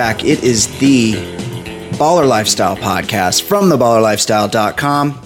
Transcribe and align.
back. 0.00 0.24
It 0.24 0.42
is 0.42 0.66
the 0.78 1.12
Baller 1.92 2.26
Lifestyle 2.26 2.76
podcast 2.76 3.42
from 3.42 3.64
theballerlifestyle.com. 3.70 5.20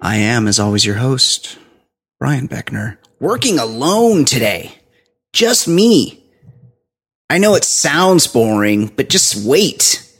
I 0.00 0.16
am, 0.16 0.48
as 0.48 0.58
always, 0.58 0.84
your 0.84 0.96
host, 0.96 1.58
Brian 2.18 2.48
Beckner, 2.48 2.96
working 3.24 3.58
alone 3.58 4.26
today. 4.26 4.70
Just 5.32 5.66
me. 5.66 6.22
I 7.30 7.38
know 7.38 7.54
it 7.54 7.64
sounds 7.64 8.26
boring, 8.26 8.88
but 8.88 9.08
just 9.08 9.46
wait. 9.46 10.14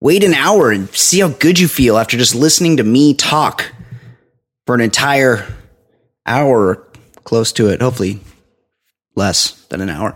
Wait 0.00 0.22
an 0.22 0.34
hour 0.34 0.70
and 0.70 0.88
see 0.90 1.18
how 1.18 1.30
good 1.30 1.58
you 1.58 1.66
feel 1.66 1.98
after 1.98 2.16
just 2.16 2.36
listening 2.36 2.76
to 2.76 2.84
me 2.84 3.12
talk 3.12 3.72
for 4.66 4.76
an 4.76 4.80
entire 4.80 5.52
hour 6.26 6.86
close 7.24 7.50
to 7.50 7.70
it. 7.70 7.82
Hopefully, 7.82 8.20
less 9.16 9.66
than 9.66 9.80
an 9.80 9.88
hour. 9.88 10.14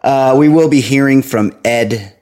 Uh, 0.00 0.36
we 0.38 0.48
will 0.48 0.68
be 0.68 0.80
hearing 0.80 1.22
from 1.22 1.58
Ed 1.64 2.16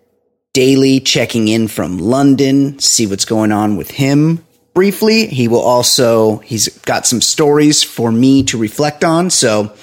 Daly, 0.55 0.99
checking 0.99 1.47
in 1.47 1.69
from 1.69 1.99
London, 1.99 2.79
see 2.79 3.07
what's 3.07 3.27
going 3.27 3.53
on 3.53 3.77
with 3.77 3.91
him 3.91 4.47
briefly. 4.81 5.27
He 5.27 5.47
will 5.47 5.61
also, 5.61 6.39
he's 6.39 6.71
got 6.87 7.07
some 7.07 7.21
stories 7.21 7.83
for 7.83 8.11
me 8.11 8.43
to 8.45 8.57
reflect 8.57 9.05
on. 9.05 9.29
So 9.29 9.75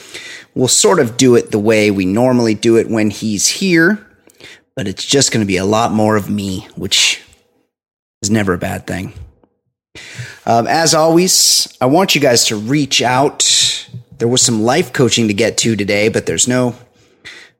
we'll 0.55 0.67
sort 0.67 0.99
of 0.99 1.17
do 1.17 1.35
it 1.35 1.51
the 1.51 1.59
way 1.59 1.91
we 1.91 2.03
normally 2.03 2.55
do 2.55 2.77
it 2.77 2.89
when 2.89 3.11
he's 3.11 3.47
here, 3.47 4.03
but 4.75 4.87
it's 4.87 5.05
just 5.05 5.31
going 5.31 5.45
to 5.45 5.47
be 5.47 5.57
a 5.57 5.65
lot 5.65 5.91
more 5.91 6.15
of 6.15 6.31
me, 6.31 6.67
which 6.75 7.21
is 8.23 8.31
never 8.31 8.53
a 8.53 8.57
bad 8.57 8.87
thing. 8.87 9.13
Um, 10.47 10.65
as 10.65 10.95
always, 10.95 11.67
I 11.79 11.85
want 11.85 12.15
you 12.15 12.21
guys 12.21 12.45
to 12.45 12.55
reach 12.55 13.03
out. 13.03 13.87
There 14.17 14.27
was 14.27 14.41
some 14.41 14.63
life 14.63 14.93
coaching 14.93 15.27
to 15.27 15.33
get 15.35 15.59
to 15.59 15.75
today, 15.75 16.09
but 16.09 16.25
there's 16.25 16.47
no 16.47 16.73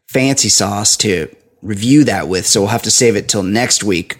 fancy 0.08 0.50
sauce 0.50 0.97
to 0.97 1.30
review 1.62 2.03
that 2.06 2.28
with, 2.28 2.47
so 2.47 2.62
we'll 2.62 2.69
have 2.69 2.81
to 2.81 2.90
save 2.90 3.16
it 3.16 3.30
till 3.30 3.44
next 3.44 3.84
week. 3.84 4.17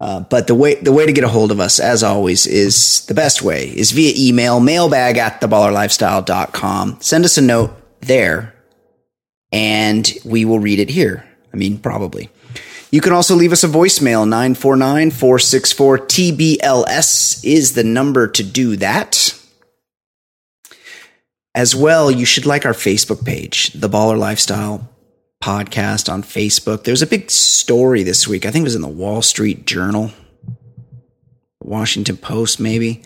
Uh, 0.00 0.20
but 0.20 0.46
the 0.46 0.54
way 0.54 0.74
the 0.74 0.92
way 0.92 1.06
to 1.06 1.12
get 1.12 1.24
a 1.24 1.28
hold 1.28 1.50
of 1.50 1.60
us, 1.60 1.78
as 1.78 2.02
always, 2.02 2.46
is 2.46 3.06
the 3.06 3.14
best 3.14 3.42
way 3.42 3.68
is 3.68 3.92
via 3.92 4.12
email, 4.16 4.60
mailbag 4.60 5.16
at 5.16 5.40
theballerlifestyle.com. 5.40 6.98
Send 7.00 7.24
us 7.24 7.38
a 7.38 7.42
note 7.42 7.70
there, 8.00 8.54
and 9.52 10.12
we 10.24 10.44
will 10.44 10.58
read 10.58 10.80
it 10.80 10.90
here. 10.90 11.24
I 11.52 11.56
mean, 11.56 11.78
probably. 11.78 12.28
You 12.90 13.00
can 13.00 13.12
also 13.12 13.34
leave 13.34 13.52
us 13.52 13.64
a 13.64 13.68
voicemail, 13.68 14.28
949 14.28 15.10
464 15.10 15.98
TBLS 15.98 17.44
is 17.44 17.74
the 17.74 17.82
number 17.82 18.28
to 18.28 18.42
do 18.44 18.76
that. 18.76 19.40
As 21.56 21.74
well, 21.74 22.10
you 22.10 22.24
should 22.24 22.46
like 22.46 22.66
our 22.66 22.72
Facebook 22.72 23.24
page, 23.24 23.72
The 23.72 23.88
Baller 23.88 24.18
Lifestyle 24.18 24.88
Podcast 25.42 26.12
on 26.12 26.22
Facebook. 26.22 26.84
There's 26.84 27.02
a 27.02 27.06
big 27.06 27.30
story 27.30 28.02
this 28.02 28.26
week. 28.26 28.46
I 28.46 28.50
think 28.50 28.62
it 28.62 28.64
was 28.64 28.74
in 28.74 28.82
the 28.82 28.88
Wall 28.88 29.22
Street 29.22 29.66
Journal, 29.66 30.10
Washington 31.62 32.16
Post, 32.16 32.60
maybe, 32.60 33.02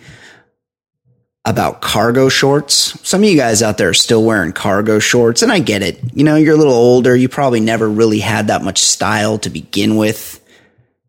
about 1.44 1.80
cargo 1.80 2.28
shorts. 2.28 2.98
Some 3.08 3.22
of 3.22 3.28
you 3.28 3.36
guys 3.36 3.62
out 3.62 3.78
there 3.78 3.88
are 3.88 3.94
still 3.94 4.24
wearing 4.24 4.52
cargo 4.52 4.98
shorts, 4.98 5.42
and 5.42 5.50
I 5.50 5.58
get 5.58 5.82
it. 5.82 5.98
You 6.14 6.24
know, 6.24 6.36
you're 6.36 6.54
a 6.54 6.58
little 6.58 6.72
older. 6.72 7.16
You 7.16 7.28
probably 7.28 7.60
never 7.60 7.88
really 7.88 8.20
had 8.20 8.48
that 8.48 8.62
much 8.62 8.78
style 8.78 9.38
to 9.38 9.50
begin 9.50 9.96
with. 9.96 10.40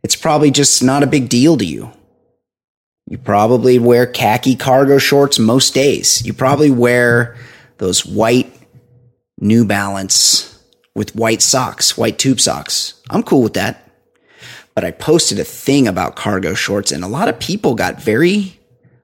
It's 0.04 0.16
probably 0.16 0.52
just 0.52 0.82
not 0.82 1.04
a 1.04 1.08
big 1.08 1.30
deal 1.30 1.58
to 1.58 1.66
you. 1.66 1.92
You 3.08 3.18
probably 3.18 3.80
wear 3.80 4.06
khaki 4.06 4.56
cargo 4.56 5.00
shorts 5.00 5.40
most 5.40 5.74
days. 5.74 6.26
You 6.26 6.34
probably 6.34 6.70
wear 6.70 7.36
those 7.78 8.06
white 8.06 8.54
New 9.40 9.66
Balance 9.66 10.59
with 10.96 11.16
white 11.16 11.42
socks, 11.42 11.98
white 11.98 12.18
tube 12.18 12.40
socks. 12.40 13.02
I'm 13.10 13.24
cool 13.24 13.42
with 13.44 13.54
that. 13.54 13.90
But 14.76 14.84
I 14.84 14.92
posted 14.92 15.40
a 15.40 15.44
thing 15.44 15.88
about 15.88 16.16
cargo 16.16 16.54
shorts 16.54 16.92
and 16.92 17.04
a 17.04 17.08
lot 17.08 17.28
of 17.28 17.40
people 17.40 17.76
got 17.76 18.02
very, 18.02 18.60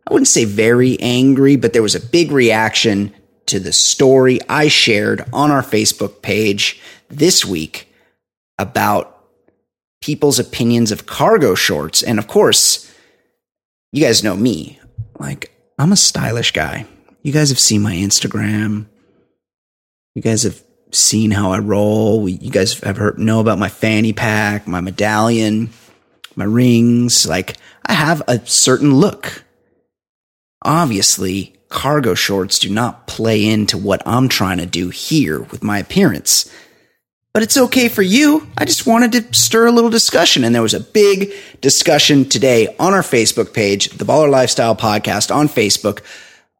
I 0.07 0.13
wouldn't 0.13 0.27
say 0.27 0.45
very 0.45 0.99
angry, 0.99 1.55
but 1.55 1.73
there 1.73 1.81
was 1.83 1.95
a 1.95 1.99
big 1.99 2.31
reaction 2.31 3.13
to 3.47 3.59
the 3.59 3.73
story 3.73 4.39
I 4.49 4.67
shared 4.67 5.25
on 5.33 5.51
our 5.51 5.61
Facebook 5.61 6.21
page 6.21 6.81
this 7.09 7.45
week 7.45 7.93
about 8.57 9.11
people's 10.01 10.39
opinions 10.39 10.91
of 10.91 11.05
cargo 11.05 11.55
shorts. 11.55 12.01
And 12.03 12.19
of 12.19 12.27
course, 12.27 12.91
you 13.91 14.03
guys 14.03 14.23
know 14.23 14.35
me. 14.35 14.79
Like, 15.19 15.51
I'm 15.77 15.91
a 15.91 15.97
stylish 15.97 16.51
guy. 16.51 16.85
You 17.21 17.31
guys 17.31 17.49
have 17.49 17.59
seen 17.59 17.81
my 17.81 17.93
Instagram. 17.93 18.85
You 20.13 20.21
guys 20.21 20.43
have 20.43 20.61
seen 20.95 21.31
how 21.31 21.51
I 21.51 21.59
roll. 21.59 22.27
You 22.27 22.49
guys 22.49 22.79
have 22.81 22.97
heard 22.97 23.19
know 23.19 23.39
about 23.39 23.59
my 23.59 23.69
fanny 23.69 24.13
pack, 24.13 24.67
my 24.67 24.81
medallion, 24.81 25.69
my 26.35 26.45
rings. 26.45 27.25
Like, 27.25 27.57
I 27.85 27.93
have 27.93 28.21
a 28.27 28.45
certain 28.45 28.93
look. 28.95 29.43
Obviously, 30.63 31.55
cargo 31.69 32.15
shorts 32.15 32.59
do 32.59 32.69
not 32.69 33.07
play 33.07 33.45
into 33.45 33.77
what 33.77 34.01
I'm 34.05 34.29
trying 34.29 34.57
to 34.57 34.65
do 34.65 34.89
here 34.89 35.41
with 35.41 35.63
my 35.63 35.79
appearance 35.79 36.49
but 37.35 37.43
it's 37.43 37.57
okay 37.57 37.89
for 37.89 38.01
you. 38.01 38.47
I 38.57 38.63
just 38.63 38.87
wanted 38.87 39.11
to 39.11 39.37
stir 39.37 39.65
a 39.65 39.71
little 39.71 39.89
discussion. 39.89 40.45
And 40.45 40.55
there 40.55 40.61
was 40.61 40.73
a 40.73 40.79
big 40.79 41.33
discussion 41.59 42.29
today 42.29 42.73
on 42.79 42.93
our 42.93 43.01
Facebook 43.01 43.53
page, 43.53 43.89
the 43.89 44.05
Baller 44.05 44.29
Lifestyle 44.29 44.73
Podcast 44.73 45.35
on 45.35 45.49
Facebook, 45.49 45.99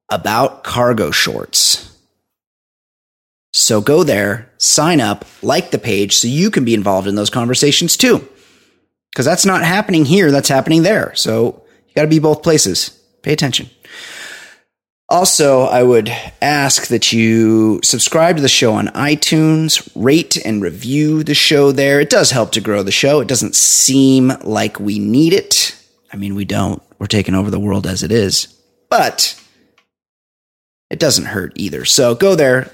about 0.10 0.66
cargo 0.66 1.12
shorts. 1.12 1.85
So 3.58 3.80
go 3.80 4.04
there, 4.04 4.52
sign 4.58 5.00
up, 5.00 5.24
like 5.42 5.72
the 5.72 5.78
page 5.78 6.18
so 6.18 6.28
you 6.28 6.52
can 6.52 6.66
be 6.66 6.74
involved 6.74 7.08
in 7.08 7.16
those 7.16 7.30
conversations 7.30 7.96
too. 7.96 8.28
Because 9.14 9.26
that's 9.26 9.46
not 9.46 9.64
happening 9.64 10.04
here, 10.04 10.30
that's 10.30 10.50
happening 10.50 10.84
there. 10.84 11.16
So 11.16 11.64
you 11.88 11.94
got 11.96 12.02
to 12.02 12.10
be 12.10 12.20
both 12.20 12.44
places. 12.44 12.90
Pay 13.22 13.32
attention. 13.32 13.70
Also, 15.08 15.62
I 15.62 15.84
would 15.84 16.10
ask 16.42 16.88
that 16.88 17.14
you 17.14 17.80
subscribe 17.82 18.36
to 18.36 18.42
the 18.42 18.50
show 18.50 18.74
on 18.74 18.88
iTunes, 18.88 19.90
rate 19.96 20.36
and 20.44 20.62
review 20.62 21.24
the 21.24 21.34
show 21.34 21.72
there. 21.72 22.02
It 22.02 22.10
does 22.10 22.32
help 22.32 22.52
to 22.54 22.62
grow 22.62 22.84
the 22.84 22.92
show. 22.92 23.22
It 23.22 23.30
doesn't 23.30 23.56
seem 23.56 24.34
like 24.44 24.82
we 24.82 25.00
need 25.00 25.32
it. 25.32 25.82
I 26.12 26.18
mean, 26.18 26.36
we 26.36 26.44
don't. 26.44 26.84
We're 27.00 27.08
taking 27.08 27.36
over 27.36 27.50
the 27.50 27.60
world 27.60 27.88
as 27.88 28.04
it 28.04 28.12
is. 28.12 28.48
But 28.90 29.42
it 30.90 31.00
doesn't 31.00 31.26
hurt 31.28 31.54
either. 31.56 31.86
So 31.86 32.16
go 32.16 32.36
there, 32.36 32.70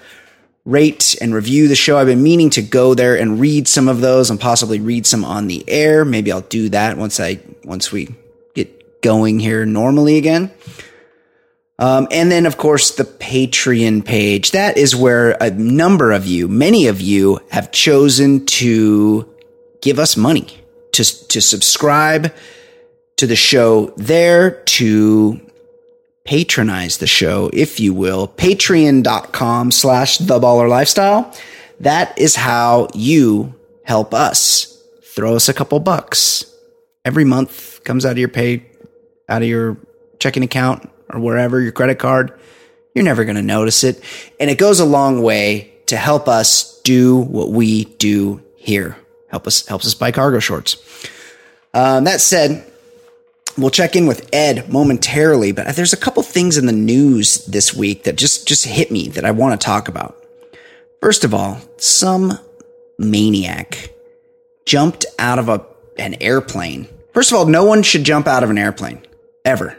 rate 0.66 1.16
and 1.22 1.34
review 1.34 1.68
the 1.68 1.76
show. 1.76 1.98
I've 1.98 2.08
been 2.08 2.24
meaning 2.24 2.50
to 2.52 2.62
go 2.62 2.94
there 2.94 3.18
and 3.18 3.40
read 3.40 3.68
some 3.68 3.88
of 3.88 4.02
those 4.02 4.30
and 4.30 4.40
possibly 4.40 4.80
read 4.80 5.06
some 5.06 5.26
on 5.26 5.48
the 5.48 5.64
air. 5.68 6.06
Maybe 6.06 6.32
I'll 6.32 6.42
do 6.42 6.70
that 6.70 6.98
once 6.98 7.20
I 7.20 7.40
once 7.64 7.92
we 7.92 8.16
get 8.54 9.02
going 9.02 9.40
here 9.40 9.66
normally 9.66 10.18
again. 10.18 10.52
Um, 11.80 12.08
and 12.12 12.32
then, 12.32 12.46
of 12.46 12.58
course, 12.58 12.92
the 12.92 13.06
Patreon 13.06 14.06
page. 14.06 14.52
That 14.52 14.78
is 14.78 14.96
where 14.96 15.32
a 15.42 15.50
number 15.50 16.12
of 16.12 16.28
you, 16.28 16.48
many 16.48 16.86
of 16.86 17.02
you, 17.02 17.40
have 17.50 17.72
chosen 17.72 18.46
to 18.46 19.28
give 19.82 19.98
us 19.98 20.16
money 20.16 20.62
to, 20.92 21.28
to 21.30 21.42
subscribe 21.42 22.32
to 23.18 23.26
the 23.26 23.36
show 23.36 23.94
there, 23.98 24.62
to 24.66 25.42
patronize 26.24 26.98
the 26.98 27.08
show, 27.08 27.50
if 27.54 27.80
you 27.80 27.94
will. 27.94 28.28
Patreon.com 28.28 29.72
slash 29.72 30.18
the 30.18 30.40
baller 30.40 30.70
lifestyle. 30.70 31.34
That 31.80 32.18
is 32.18 32.36
how 32.36 32.90
you 32.94 33.56
help 33.84 34.14
us. 34.14 34.84
Throw 35.04 35.36
us 35.36 35.50
a 35.50 35.54
couple 35.54 35.80
bucks 35.80 36.52
every 37.06 37.24
month 37.24 37.84
comes 37.84 38.06
out 38.06 38.14
of 38.14 38.18
your 38.18 38.28
pay, 38.28 38.66
out 39.30 39.42
of 39.42 39.48
your 39.48 39.78
checking 40.20 40.44
account 40.44 40.90
or 41.10 41.20
wherever 41.20 41.60
your 41.60 41.72
credit 41.72 42.00
card, 42.00 42.38
you're 42.94 43.06
never 43.06 43.24
going 43.24 43.36
to 43.36 43.42
notice 43.42 43.84
it. 43.84 44.02
And 44.40 44.50
it 44.50 44.58
goes 44.58 44.80
a 44.80 44.86
long 44.86 45.22
way 45.22 45.74
to 45.88 45.98
help 45.98 46.28
us 46.28 46.80
do 46.82 47.18
what 47.18 47.50
we 47.50 47.86
do 47.86 48.42
here. 48.56 48.98
Help 49.30 49.48
us, 49.48 49.66
helps 49.68 49.86
us 49.88 49.94
buy 49.94 50.12
cargo 50.12 50.40
shorts. 50.40 50.78
Um, 51.74 52.04
that 52.04 52.22
said, 52.22 52.71
we'll 53.58 53.70
check 53.70 53.96
in 53.96 54.08
with 54.08 54.30
Ed 54.34 54.70
momentarily, 54.70 55.52
but 55.52 55.76
there's 55.76 55.94
a 55.94 55.98
couple 55.98 56.24
things 56.24 56.58
in 56.58 56.66
the 56.66 56.72
news 56.72 57.46
this 57.46 57.74
week 57.74 58.04
that 58.04 58.16
just, 58.16 58.48
just 58.48 58.66
hit 58.66 58.92
me 58.92 59.10
that 59.10 59.26
I 59.26 59.32
want 59.32 59.60
to 59.60 59.66
talk 59.66 59.88
about. 59.88 60.18
First 61.02 61.24
of 61.24 61.34
all, 61.34 61.60
some 61.78 62.38
maniac 62.98 63.92
jumped 64.66 65.06
out 65.18 65.40
of 65.40 65.50
a, 65.50 65.66
an 65.98 66.16
airplane. 66.22 66.88
First 67.14 67.32
of 67.32 67.38
all, 67.38 67.46
no 67.46 67.66
one 67.66 67.84
should 67.84 68.04
jump 68.04 68.28
out 68.28 68.44
of 68.44 68.50
an 68.50 68.58
airplane 68.58 69.02
ever 69.44 69.78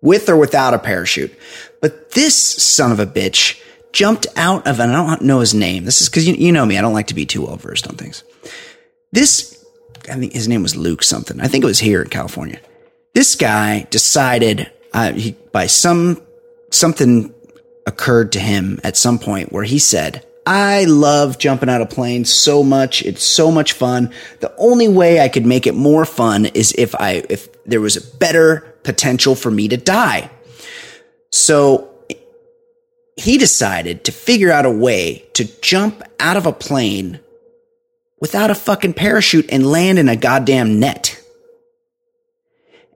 with 0.00 0.28
or 0.28 0.36
without 0.36 0.74
a 0.74 0.78
parachute. 0.78 1.32
But 1.80 2.12
this 2.12 2.38
son 2.38 2.92
of 2.92 3.00
a 3.00 3.06
bitch 3.06 3.60
jumped 3.92 4.26
out 4.36 4.66
of, 4.66 4.80
and 4.80 4.92
I 4.92 5.06
don't 5.06 5.22
know 5.22 5.40
his 5.40 5.54
name. 5.54 5.84
This 5.84 6.00
is 6.00 6.08
because 6.08 6.28
you, 6.28 6.34
you 6.34 6.52
know 6.52 6.66
me. 6.66 6.78
I 6.78 6.82
don't 6.82 6.92
like 6.92 7.08
to 7.08 7.14
be 7.14 7.26
too 7.26 7.46
well 7.46 7.56
versed 7.56 7.88
on 7.88 7.96
things. 7.96 8.24
This, 9.12 9.64
I 10.10 10.14
think 10.14 10.32
his 10.32 10.48
name 10.48 10.62
was 10.62 10.76
Luke 10.76 11.02
something. 11.02 11.40
I 11.40 11.48
think 11.48 11.64
it 11.64 11.66
was 11.66 11.78
here 11.78 12.02
in 12.02 12.08
California. 12.08 12.60
This 13.14 13.34
guy 13.34 13.86
decided 13.90 14.70
uh, 14.92 15.12
he, 15.12 15.32
by 15.52 15.66
some 15.66 16.20
something 16.70 17.34
occurred 17.86 18.32
to 18.32 18.40
him 18.40 18.80
at 18.82 18.96
some 18.96 19.18
point 19.18 19.52
where 19.52 19.64
he 19.64 19.78
said, 19.78 20.24
I 20.46 20.84
love 20.84 21.38
jumping 21.38 21.68
out 21.68 21.80
of 21.80 21.90
planes 21.90 22.34
so 22.34 22.62
much. 22.62 23.02
It's 23.02 23.22
so 23.22 23.52
much 23.52 23.72
fun. 23.72 24.12
The 24.40 24.52
only 24.56 24.88
way 24.88 25.20
I 25.20 25.28
could 25.28 25.46
make 25.46 25.66
it 25.66 25.74
more 25.74 26.04
fun 26.04 26.46
is 26.46 26.74
if 26.76 26.94
I, 26.94 27.24
if 27.28 27.62
there 27.64 27.80
was 27.80 27.96
a 27.96 28.16
better 28.16 28.74
potential 28.82 29.34
for 29.34 29.50
me 29.50 29.68
to 29.68 29.76
die. 29.76 30.30
So 31.30 31.90
he 33.16 33.38
decided 33.38 34.04
to 34.04 34.12
figure 34.12 34.50
out 34.50 34.66
a 34.66 34.70
way 34.70 35.24
to 35.34 35.44
jump 35.60 36.02
out 36.18 36.36
of 36.36 36.46
a 36.46 36.52
plane 36.52 37.20
without 38.20 38.50
a 38.50 38.54
fucking 38.54 38.94
parachute 38.94 39.46
and 39.50 39.66
land 39.66 39.98
in 39.98 40.08
a 40.08 40.16
goddamn 40.16 40.80
net. 40.80 41.11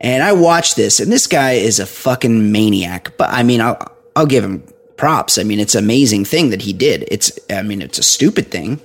And 0.00 0.22
I 0.22 0.32
watched 0.32 0.76
this, 0.76 1.00
and 1.00 1.10
this 1.10 1.26
guy 1.26 1.52
is 1.52 1.80
a 1.80 1.86
fucking 1.86 2.52
maniac. 2.52 3.16
But 3.16 3.30
I 3.30 3.42
mean, 3.42 3.60
I'll, 3.60 3.80
I'll 4.14 4.26
give 4.26 4.44
him 4.44 4.62
props. 4.96 5.38
I 5.38 5.42
mean, 5.42 5.60
it's 5.60 5.74
an 5.74 5.84
amazing 5.84 6.24
thing 6.24 6.50
that 6.50 6.62
he 6.62 6.72
did. 6.72 7.06
It's, 7.10 7.38
I 7.50 7.62
mean, 7.62 7.82
it's 7.82 7.98
a 7.98 8.02
stupid 8.02 8.50
thing, 8.50 8.80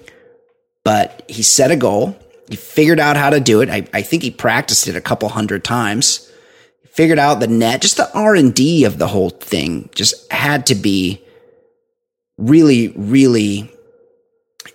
but 0.83 1.23
he 1.27 1.43
set 1.43 1.71
a 1.71 1.75
goal. 1.75 2.17
He 2.49 2.55
figured 2.55 2.99
out 2.99 3.17
how 3.17 3.29
to 3.29 3.39
do 3.39 3.61
it. 3.61 3.69
I, 3.69 3.87
I 3.93 4.01
think 4.01 4.23
he 4.23 4.31
practiced 4.31 4.87
it 4.87 4.95
a 4.95 5.01
couple 5.01 5.29
hundred 5.29 5.63
times. 5.63 6.29
Figured 6.91 7.19
out 7.19 7.39
the 7.39 7.47
net, 7.47 7.81
just 7.81 7.95
the 7.95 8.11
R 8.13 8.35
and 8.35 8.53
D 8.53 8.83
of 8.83 8.97
the 8.97 9.07
whole 9.07 9.29
thing 9.29 9.89
just 9.95 10.29
had 10.31 10.65
to 10.67 10.75
be 10.75 11.23
really, 12.37 12.89
really 12.89 13.71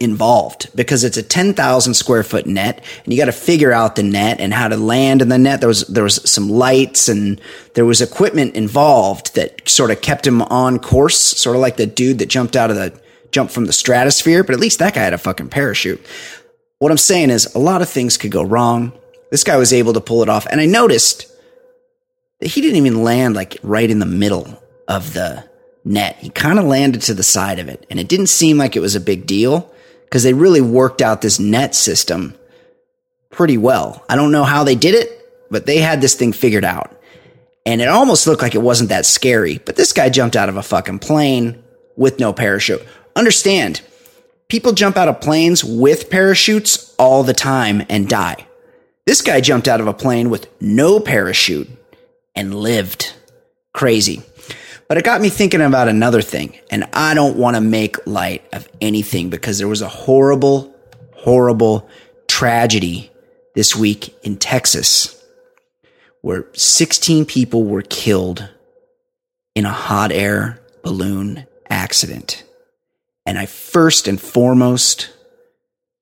involved 0.01 0.69
because 0.75 1.05
it's 1.05 1.17
a 1.17 1.23
10,000 1.23 1.95
square 1.95 2.23
foot 2.23 2.47
net 2.47 2.85
and 3.05 3.13
you 3.13 3.19
got 3.19 3.27
to 3.27 3.33
figure 3.33 3.73
out 3.73 3.97
the 3.97 4.03
net 4.03 4.41
and 4.41 4.53
how 4.53 4.69
to 4.69 4.77
land 4.77 5.23
in 5.23 5.29
the 5.29 5.39
net. 5.39 5.61
There 5.61 5.69
was, 5.69 5.87
there 5.87 6.05
was 6.05 6.31
some 6.31 6.51
lights 6.51 7.09
and 7.09 7.41
there 7.75 7.85
was 7.85 8.01
equipment 8.01 8.55
involved 8.55 9.35
that 9.35 9.69
sort 9.69 9.91
of 9.91 10.01
kept 10.01 10.27
him 10.27 10.43
on 10.43 10.79
course, 10.79 11.19
sort 11.19 11.57
of 11.57 11.63
like 11.63 11.77
the 11.77 11.87
dude 11.87 12.19
that 12.19 12.29
jumped 12.29 12.57
out 12.57 12.71
of 12.71 12.77
the, 12.77 13.01
jumped 13.31 13.53
from 13.53 13.67
the 13.67 13.73
stratosphere, 13.73 14.45
but 14.45 14.55
at 14.55 14.61
least 14.61 14.79
that 14.79 14.95
guy 14.95 15.03
had 15.03 15.13
a 15.13 15.19
fucking 15.19 15.49
parachute. 15.49 16.05
What 16.79 16.91
I'm 16.91 16.99
saying 16.99 17.31
is 17.31 17.55
a 17.55 17.59
lot 17.59 17.83
of 17.83 17.89
things 17.89 18.17
could 18.17 18.31
go 18.31 18.43
wrong. 18.43 18.93
This 19.31 19.45
guy 19.45 19.57
was 19.57 19.73
able 19.73 19.95
to 19.95 20.01
pull 20.01 20.23
it 20.23 20.29
off. 20.29 20.47
And 20.51 20.61
I 20.61 20.67
noticed 20.67 21.27
that 22.41 22.49
he 22.49 22.61
didn't 22.61 22.77
even 22.77 23.03
land 23.03 23.35
like 23.35 23.57
right 23.63 23.91
in 23.91 23.99
the 23.99 24.07
middle 24.07 24.63
of 24.89 25.15
the 25.15 25.49
net. 25.85 26.17
He 26.17 26.29
kind 26.29 26.59
of 26.59 26.67
landed 26.67 27.03
to 27.03 27.15
the 27.15 27.23
side 27.23 27.59
of 27.59 27.69
it 27.69 27.87
and 27.89 27.99
it 27.99 28.09
didn't 28.09 28.27
seem 28.27 28.59
like 28.59 28.77
it 28.77 28.81
was 28.81 28.95
a 28.95 29.01
big 29.01 29.27
deal 29.27 29.73
because 30.07 30.23
they 30.23 30.33
really 30.33 30.61
worked 30.61 31.03
out 31.03 31.21
this 31.21 31.39
net 31.39 31.75
system 31.75 32.35
pretty 33.31 33.59
well. 33.59 34.05
I 34.09 34.17
don't 34.17 34.33
know 34.33 34.45
how 34.45 34.65
they 34.65 34.75
did 34.75 34.95
it, 34.95 35.47
but 35.51 35.67
they 35.67 35.79
had 35.79 36.01
this 36.01 36.15
thing 36.15 36.33
figured 36.33 36.65
out. 36.65 36.97
And 37.67 37.81
it 37.83 37.89
almost 37.89 38.27
looked 38.27 38.43
like 38.43 38.55
it 38.55 38.63
wasn't 38.63 38.91
that 38.91 39.05
scary, 39.05 39.59
but 39.59 39.77
this 39.77 39.93
guy 39.93 40.09
jumped 40.09 40.37
out 40.37 40.49
of 40.49 40.57
a 40.57 40.63
fucking 40.63 41.01
plane 41.01 41.63
with 41.97 42.21
no 42.21 42.33
parachute. 42.33 42.83
Understand, 43.17 43.83
people 44.49 44.73
jump 44.73 44.97
out 44.97 45.09
of 45.09 45.21
planes 45.21 45.65
with 45.65 46.09
parachutes 46.09 46.95
all 46.99 47.25
the 47.25 47.35
time 47.35 47.83
and 47.89 48.09
die. 48.09 48.47
This 49.05 49.21
guy 49.21 49.41
jumped 49.41 49.69
out 49.69 49.81
of 49.81 49.89
a 49.89 49.93
plane 49.93 50.31
with 50.31 50.49
no 50.61 51.01
parachute 51.01 51.69
and 52.35 52.55
lived. 52.55 53.15
Crazy. 53.73 54.23
But 54.89 54.99
it 54.99 55.05
got 55.05 55.21
me 55.21 55.31
thinking 55.31 55.61
about 55.61 55.89
another 55.89 56.23
thing, 56.23 56.59
and 56.71 56.85
I 56.93 57.15
don't 57.15 57.37
want 57.37 57.57
to 57.57 57.61
make 57.61 58.07
light 58.07 58.45
of 58.53 58.69
anything 58.81 59.31
because 59.31 59.59
there 59.59 59.69
was 59.69 59.83
a 59.83 59.89
horrible, 59.89 60.75
horrible 61.15 61.89
tragedy 62.29 63.11
this 63.55 63.75
week 63.75 64.15
in 64.23 64.37
Texas 64.37 65.21
where 66.21 66.47
16 66.55 67.25
people 67.25 67.65
were 67.65 67.83
killed 67.83 68.49
in 69.55 69.65
a 69.65 69.71
hot 69.71 70.13
air 70.13 70.61
balloon 70.83 71.47
accident. 71.71 72.45
And 73.25 73.39
I 73.39 73.47
first 73.47 74.07
and 74.07 74.21
foremost 74.21 75.11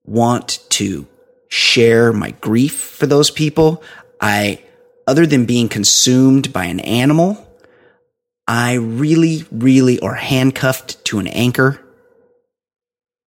want 0.05 0.61
to 0.71 1.07
share 1.49 2.13
my 2.13 2.33
grief 2.33 2.79
for 2.79 3.07
those 3.07 3.31
people. 3.31 3.83
I, 4.21 4.63
other 5.07 5.27
than 5.27 5.47
being 5.47 5.69
consumed 5.69 6.53
by 6.53 6.65
an 6.65 6.81
animal, 6.81 7.44
I 8.47 8.75
really, 8.75 9.45
really, 9.51 9.99
are 10.01 10.15
handcuffed 10.15 11.05
to 11.07 11.19
an 11.19 11.27
anchor, 11.29 11.81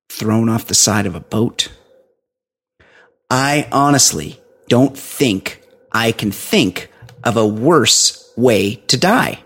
thrown 0.10 0.48
off 0.48 0.66
the 0.68 0.76
side 0.76 1.06
of 1.06 1.16
a 1.16 1.20
boat. 1.20 1.70
I 3.30 3.68
honestly 3.72 4.40
don't 4.68 4.98
think 4.98 5.62
I 5.92 6.12
can 6.12 6.32
think 6.32 6.92
of 7.24 7.36
a 7.36 7.48
worse 7.48 8.32
way 8.38 8.76
to 8.88 8.98
die. 8.98 9.40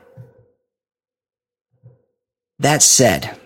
That 2.59 2.83
said, 2.83 3.39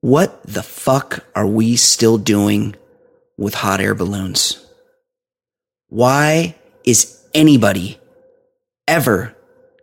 what 0.00 0.42
the 0.44 0.62
fuck 0.62 1.26
are 1.34 1.46
we 1.46 1.76
still 1.76 2.16
doing 2.16 2.76
with 3.36 3.54
hot 3.54 3.80
air 3.80 3.94
balloons? 3.94 4.64
Why 5.88 6.54
is 6.84 7.22
anybody 7.34 7.98
ever 8.88 9.36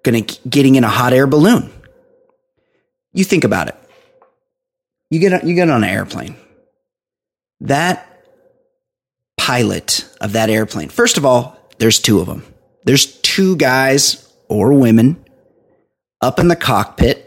going 0.07 0.23
to 0.23 0.49
getting 0.49 0.75
in 0.75 0.83
a 0.83 0.89
hot 0.89 1.13
air 1.13 1.27
balloon. 1.27 1.71
You 3.11 3.23
think 3.23 3.43
about 3.43 3.67
it. 3.67 3.75
You 5.09 5.19
get 5.19 5.43
you 5.45 5.55
get 5.55 5.69
on 5.69 5.83
an 5.83 5.89
airplane. 5.89 6.35
That 7.61 8.23
pilot 9.37 10.07
of 10.21 10.33
that 10.33 10.49
airplane. 10.49 10.89
First 10.89 11.17
of 11.17 11.25
all, 11.25 11.57
there's 11.77 11.99
two 11.99 12.19
of 12.19 12.27
them. 12.27 12.43
There's 12.83 13.19
two 13.21 13.55
guys 13.55 14.31
or 14.49 14.73
women 14.73 15.23
up 16.21 16.39
in 16.39 16.47
the 16.47 16.55
cockpit 16.55 17.23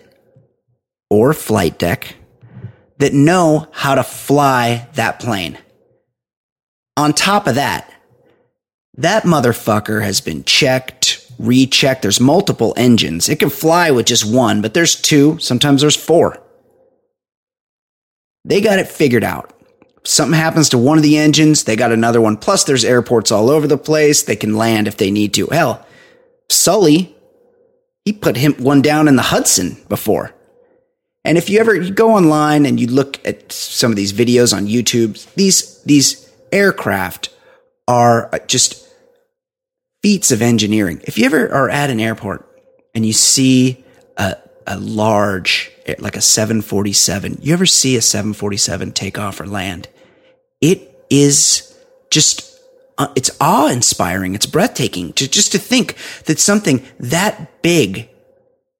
or 1.08 1.32
flight 1.32 1.78
deck 1.78 2.16
that 2.98 3.14
know 3.14 3.68
how 3.72 3.94
to 3.94 4.02
fly 4.02 4.88
that 4.94 5.20
plane. 5.20 5.58
On 6.96 7.12
top 7.12 7.46
of 7.46 7.54
that, 7.54 7.90
that 8.98 9.22
motherfucker 9.22 10.02
has 10.02 10.20
been 10.20 10.44
checked, 10.44 10.99
recheck. 11.40 12.02
There's 12.02 12.20
multiple 12.20 12.74
engines. 12.76 13.28
It 13.28 13.38
can 13.38 13.50
fly 13.50 13.90
with 13.90 14.06
just 14.06 14.30
one, 14.30 14.60
but 14.60 14.74
there's 14.74 15.00
two. 15.00 15.38
Sometimes 15.38 15.80
there's 15.80 15.96
four. 15.96 16.42
They 18.44 18.60
got 18.60 18.78
it 18.78 18.88
figured 18.88 19.24
out. 19.24 19.52
If 20.02 20.08
something 20.08 20.38
happens 20.38 20.68
to 20.70 20.78
one 20.78 20.96
of 20.96 21.02
the 21.02 21.18
engines, 21.18 21.64
they 21.64 21.76
got 21.76 21.92
another 21.92 22.20
one. 22.20 22.36
Plus, 22.36 22.64
there's 22.64 22.84
airports 22.84 23.30
all 23.30 23.50
over 23.50 23.66
the 23.66 23.78
place. 23.78 24.22
They 24.22 24.36
can 24.36 24.56
land 24.56 24.88
if 24.88 24.96
they 24.96 25.10
need 25.10 25.34
to. 25.34 25.46
Hell, 25.48 25.84
Sully, 26.48 27.14
he 28.04 28.12
put 28.12 28.36
him 28.36 28.54
one 28.54 28.82
down 28.82 29.08
in 29.08 29.16
the 29.16 29.22
Hudson 29.22 29.76
before. 29.88 30.34
And 31.24 31.36
if 31.36 31.50
you 31.50 31.60
ever 31.60 31.74
you 31.74 31.92
go 31.92 32.12
online 32.16 32.64
and 32.64 32.80
you 32.80 32.86
look 32.86 33.24
at 33.26 33.52
some 33.52 33.92
of 33.92 33.96
these 33.96 34.12
videos 34.12 34.56
on 34.56 34.66
YouTube, 34.66 35.32
these 35.34 35.82
these 35.82 36.30
aircraft 36.50 37.28
are 37.86 38.30
just 38.46 38.89
feats 40.02 40.30
of 40.30 40.42
engineering. 40.42 41.00
If 41.04 41.18
you 41.18 41.26
ever 41.26 41.52
are 41.52 41.68
at 41.68 41.90
an 41.90 42.00
airport 42.00 42.46
and 42.94 43.04
you 43.04 43.12
see 43.12 43.84
a, 44.16 44.36
a 44.66 44.78
large, 44.78 45.70
like 45.98 46.16
a 46.16 46.20
747, 46.20 47.38
you 47.42 47.52
ever 47.52 47.66
see 47.66 47.96
a 47.96 48.02
747 48.02 48.92
take 48.92 49.18
off 49.18 49.40
or 49.40 49.46
land? 49.46 49.88
It 50.60 51.04
is 51.10 51.76
just, 52.10 52.58
uh, 52.98 53.08
it's 53.14 53.30
awe 53.40 53.68
inspiring. 53.68 54.34
It's 54.34 54.46
breathtaking 54.46 55.12
to 55.14 55.28
just 55.28 55.52
to 55.52 55.58
think 55.58 55.96
that 56.24 56.38
something 56.38 56.84
that 56.98 57.62
big 57.62 58.08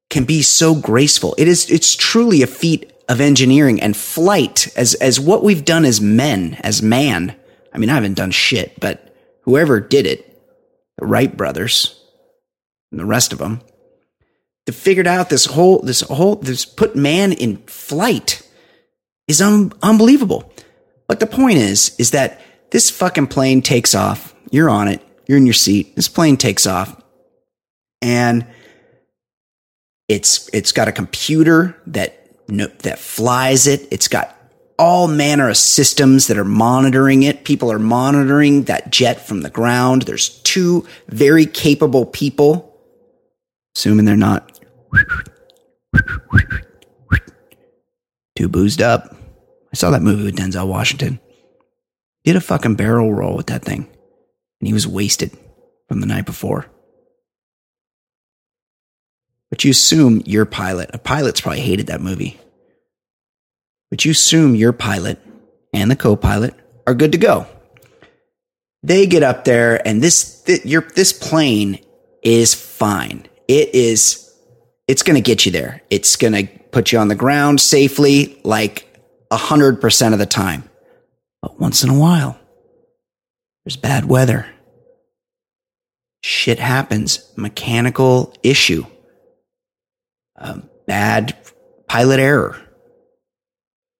can 0.08 0.24
be 0.24 0.42
so 0.42 0.74
graceful. 0.74 1.34
It 1.38 1.48
is, 1.48 1.70
it's 1.70 1.94
truly 1.94 2.42
a 2.42 2.46
feat 2.46 2.92
of 3.08 3.20
engineering 3.20 3.80
and 3.80 3.96
flight 3.96 4.68
as, 4.76 4.94
as 4.94 5.20
what 5.20 5.42
we've 5.42 5.64
done 5.64 5.84
as 5.84 6.00
men, 6.00 6.54
as 6.62 6.82
man. 6.82 7.34
I 7.72 7.78
mean, 7.78 7.90
I 7.90 7.94
haven't 7.94 8.14
done 8.14 8.30
shit, 8.30 8.78
but 8.80 9.14
whoever 9.42 9.80
did 9.80 10.06
it 10.06 10.29
Wright 11.02 11.36
brothers, 11.36 12.00
and 12.90 13.00
the 13.00 13.06
rest 13.06 13.32
of 13.32 13.38
them, 13.38 13.60
to 14.66 14.72
figured 14.72 15.06
out 15.06 15.30
this 15.30 15.46
whole, 15.46 15.80
this 15.80 16.00
whole, 16.02 16.36
this 16.36 16.64
put 16.64 16.96
man 16.96 17.32
in 17.32 17.58
flight 17.66 18.46
is 19.26 19.40
un- 19.40 19.72
unbelievable. 19.82 20.52
But 21.08 21.20
the 21.20 21.26
point 21.26 21.58
is, 21.58 21.94
is 21.98 22.12
that 22.12 22.40
this 22.70 22.90
fucking 22.90 23.28
plane 23.28 23.62
takes 23.62 23.94
off. 23.94 24.34
You're 24.50 24.70
on 24.70 24.88
it. 24.88 25.02
You're 25.26 25.38
in 25.38 25.46
your 25.46 25.54
seat. 25.54 25.96
This 25.96 26.08
plane 26.08 26.36
takes 26.36 26.66
off 26.66 27.00
and 28.02 28.46
it's, 30.08 30.48
it's 30.52 30.72
got 30.72 30.88
a 30.88 30.92
computer 30.92 31.80
that, 31.86 32.16
that 32.48 32.98
flies 32.98 33.66
it. 33.66 33.88
It's 33.90 34.08
got 34.08 34.36
all 34.80 35.08
manner 35.08 35.50
of 35.50 35.58
systems 35.58 36.26
that 36.28 36.38
are 36.38 36.44
monitoring 36.44 37.22
it. 37.22 37.44
People 37.44 37.70
are 37.70 37.78
monitoring 37.78 38.62
that 38.62 38.90
jet 38.90 39.26
from 39.26 39.42
the 39.42 39.50
ground. 39.50 40.02
There's 40.02 40.30
two 40.40 40.86
very 41.08 41.44
capable 41.44 42.06
people, 42.06 42.80
assuming 43.76 44.06
they're 44.06 44.16
not 44.16 44.58
too 48.34 48.48
boozed 48.48 48.80
up. 48.80 49.14
I 49.70 49.76
saw 49.76 49.90
that 49.90 50.00
movie 50.00 50.24
with 50.24 50.36
Denzel 50.36 50.66
Washington. 50.66 51.20
Did 52.24 52.36
a 52.36 52.40
fucking 52.40 52.76
barrel 52.76 53.12
roll 53.12 53.36
with 53.36 53.48
that 53.48 53.62
thing. 53.62 53.86
And 54.60 54.66
he 54.66 54.72
was 54.72 54.88
wasted 54.88 55.36
from 55.88 56.00
the 56.00 56.06
night 56.06 56.24
before. 56.24 56.66
But 59.50 59.62
you 59.62 59.72
assume 59.72 60.22
your 60.24 60.46
pilot, 60.46 60.90
a 60.94 60.98
pilot's 60.98 61.42
probably 61.42 61.60
hated 61.60 61.88
that 61.88 62.00
movie. 62.00 62.40
But 63.90 64.04
you 64.04 64.12
assume 64.12 64.54
your 64.54 64.72
pilot 64.72 65.18
and 65.72 65.90
the 65.90 65.96
co 65.96 66.16
pilot 66.16 66.54
are 66.86 66.94
good 66.94 67.12
to 67.12 67.18
go. 67.18 67.46
They 68.82 69.06
get 69.06 69.22
up 69.22 69.44
there 69.44 69.86
and 69.86 70.02
this, 70.02 70.42
th- 70.42 70.64
your, 70.64 70.82
this 70.82 71.12
plane 71.12 71.80
is 72.22 72.54
fine. 72.54 73.26
It 73.48 73.74
is, 73.74 74.32
it's 74.88 75.02
going 75.02 75.16
to 75.16 75.20
get 75.20 75.44
you 75.44 75.52
there. 75.52 75.82
It's 75.90 76.16
going 76.16 76.32
to 76.32 76.46
put 76.70 76.92
you 76.92 76.98
on 76.98 77.08
the 77.08 77.14
ground 77.14 77.60
safely 77.60 78.40
like 78.42 78.86
100% 79.30 80.12
of 80.12 80.18
the 80.18 80.26
time. 80.26 80.64
But 81.42 81.60
once 81.60 81.82
in 81.82 81.90
a 81.90 81.98
while, 81.98 82.38
there's 83.64 83.76
bad 83.76 84.06
weather. 84.06 84.46
Shit 86.22 86.58
happens. 86.58 87.32
Mechanical 87.36 88.34
issue. 88.42 88.84
Um, 90.38 90.68
bad 90.86 91.36
pilot 91.88 92.20
error. 92.20 92.56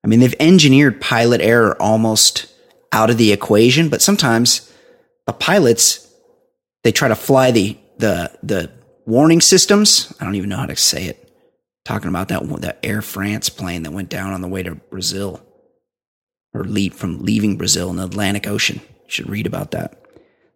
I 0.05 0.09
mean, 0.09 0.21
they've 0.21 0.35
engineered 0.41 1.01
pilot 1.01 1.41
error 1.41 1.81
almost 1.81 2.47
out 2.93 3.11
of 3.11 3.19
the 3.19 3.33
equation, 3.33 3.89
but 3.89 4.03
sometimes 4.03 4.73
the 5.27 5.33
pilots, 5.33 6.11
they 6.83 6.93
try 6.93 7.09
to 7.09 7.15
fly 7.15 7.51
the, 7.51 7.77
the, 7.99 8.31
the 8.43 8.71
warning 9.07 9.41
systems. 9.41 10.15
I 10.21 10.25
don't 10.25 10.37
even 10.37 10.49
know 10.49 10.57
how 10.57 10.67
to 10.67 10.77
say 10.77 11.05
it. 11.05 11.27
Talking 11.85 12.09
about 12.09 12.29
that, 12.29 12.43
that 12.61 12.79
Air 12.83 13.03
France 13.03 13.49
plane 13.49 13.83
that 13.83 13.93
went 13.93 14.09
down 14.09 14.33
on 14.33 14.41
the 14.41 14.49
way 14.49 14.63
to 14.63 14.75
Brazil 14.75 15.41
or 16.53 16.65
leap 16.65 16.95
from 16.95 17.23
leaving 17.23 17.57
Brazil 17.57 17.91
in 17.91 17.97
the 17.97 18.05
Atlantic 18.05 18.47
Ocean. 18.47 18.81
You 19.05 19.11
should 19.11 19.31
read 19.31 19.47
about 19.47 19.71
that. 19.71 20.03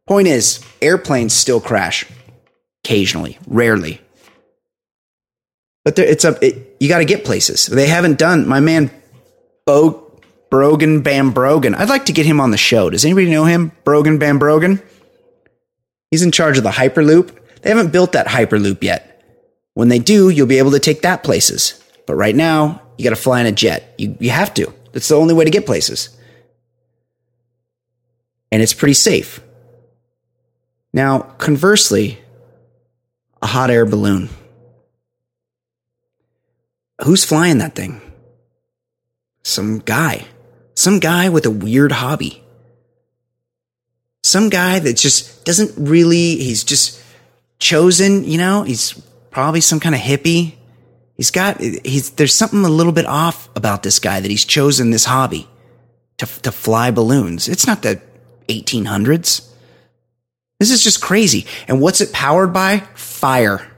Point 0.06 0.28
is, 0.28 0.64
airplanes 0.82 1.32
still 1.32 1.60
crash 1.60 2.06
occasionally, 2.84 3.38
rarely. 3.46 4.00
But 5.84 5.96
there, 5.96 6.06
it's 6.06 6.24
a 6.24 6.38
it, 6.44 6.76
you 6.80 6.88
got 6.88 6.98
to 6.98 7.04
get 7.04 7.24
places. 7.24 7.66
They 7.66 7.86
haven't 7.86 8.18
done. 8.18 8.46
My 8.46 8.60
man, 8.60 8.90
Bo 9.66 10.21
Brogan 10.50 11.02
BamBrogan. 11.02 11.75
I'd 11.75 11.88
like 11.88 12.06
to 12.06 12.12
get 12.12 12.26
him 12.26 12.40
on 12.40 12.50
the 12.50 12.56
show. 12.56 12.90
Does 12.90 13.04
anybody 13.04 13.30
know 13.30 13.44
him? 13.44 13.73
Brogan 13.85 14.18
BamBrogan. 14.18 14.83
He's 16.11 16.23
in 16.23 16.33
charge 16.33 16.59
of 16.59 16.64
the 16.64 16.71
Hyperloop. 16.71 17.37
They 17.62 17.71
haven't 17.71 17.92
built 17.92 18.12
that 18.12 18.26
Hyperloop 18.26 18.83
yet. 18.83 19.23
When 19.73 19.88
they 19.88 19.99
do, 19.99 20.28
you'll 20.28 20.47
be 20.47 20.59
able 20.59 20.71
to 20.73 20.78
take 20.78 21.02
that 21.02 21.25
places. 21.25 21.83
But 22.06 22.14
right 22.14 22.35
now, 22.37 22.83
you 22.97 23.04
got 23.04 23.11
to 23.11 23.16
fly 23.16 23.40
in 23.40 23.47
a 23.47 23.52
jet. 23.52 23.94
You 23.99 24.16
you 24.21 24.30
have 24.30 24.54
to. 24.54 24.73
That's 24.92 25.09
the 25.09 25.16
only 25.16 25.35
way 25.35 25.44
to 25.44 25.50
get 25.50 25.66
places. 25.66 26.16
And 28.52 28.62
it's 28.62 28.75
pretty 28.75 28.94
safe. 28.94 29.40
Now, 30.92 31.18
conversely, 31.18 32.21
a 33.42 33.49
hot 33.49 33.71
air 33.71 33.85
balloon. 33.85 34.28
Who's 37.02 37.25
flying 37.25 37.59
that 37.59 37.75
thing? 37.75 38.00
Some 39.44 39.78
guy. 39.78 40.26
Some 40.74 40.98
guy 40.98 41.28
with 41.28 41.46
a 41.46 41.50
weird 41.50 41.92
hobby. 41.92 42.42
Some 44.24 44.48
guy 44.48 44.78
that 44.78 44.96
just 44.96 45.44
doesn't 45.44 45.72
really, 45.76 46.36
he's 46.36 46.64
just 46.64 47.00
chosen, 47.58 48.24
you 48.24 48.38
know, 48.38 48.62
he's 48.62 48.94
probably 49.30 49.60
some 49.60 49.80
kind 49.80 49.94
of 49.94 50.00
hippie. 50.00 50.54
He's 51.16 51.30
got, 51.30 51.60
he's, 51.60 52.10
there's 52.12 52.34
something 52.34 52.64
a 52.64 52.70
little 52.70 52.92
bit 52.92 53.06
off 53.06 53.48
about 53.54 53.82
this 53.82 53.98
guy 53.98 54.18
that 54.18 54.30
he's 54.30 54.44
chosen 54.44 54.90
this 54.90 55.04
hobby 55.04 55.46
to, 56.18 56.26
to 56.42 56.50
fly 56.50 56.90
balloons. 56.90 57.46
It's 57.46 57.66
not 57.66 57.82
the 57.82 58.00
1800s. 58.48 59.48
This 60.58 60.70
is 60.70 60.82
just 60.82 61.02
crazy. 61.02 61.46
And 61.68 61.80
what's 61.80 62.00
it 62.00 62.12
powered 62.12 62.52
by? 62.52 62.78
Fire. 62.94 63.70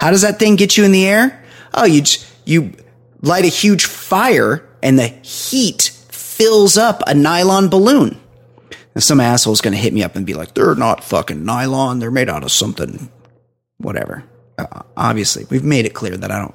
How 0.00 0.10
does 0.10 0.22
that 0.22 0.38
thing 0.38 0.56
get 0.56 0.76
you 0.76 0.84
in 0.84 0.92
the 0.92 1.06
air? 1.06 1.44
Oh, 1.72 1.84
you, 1.84 2.02
you 2.44 2.72
light 3.22 3.44
a 3.44 3.48
huge 3.48 3.84
fire 3.84 4.66
and 4.82 4.98
the 4.98 5.08
heat 5.08 5.82
fills 6.08 6.76
up 6.76 7.02
a 7.06 7.14
nylon 7.14 7.68
balloon. 7.68 8.18
And 8.94 9.02
some 9.02 9.20
asshole's 9.20 9.60
going 9.60 9.74
to 9.74 9.80
hit 9.80 9.92
me 9.92 10.02
up 10.02 10.16
and 10.16 10.26
be 10.26 10.34
like, 10.34 10.54
they're 10.54 10.74
not 10.74 11.04
fucking 11.04 11.44
nylon. 11.44 11.98
They're 11.98 12.10
made 12.10 12.28
out 12.28 12.42
of 12.42 12.50
something, 12.50 13.10
whatever. 13.78 14.24
Uh, 14.58 14.82
obviously, 14.96 15.44
we've 15.48 15.64
made 15.64 15.86
it 15.86 15.94
clear 15.94 16.16
that 16.16 16.30
I 16.30 16.38
don't, 16.38 16.54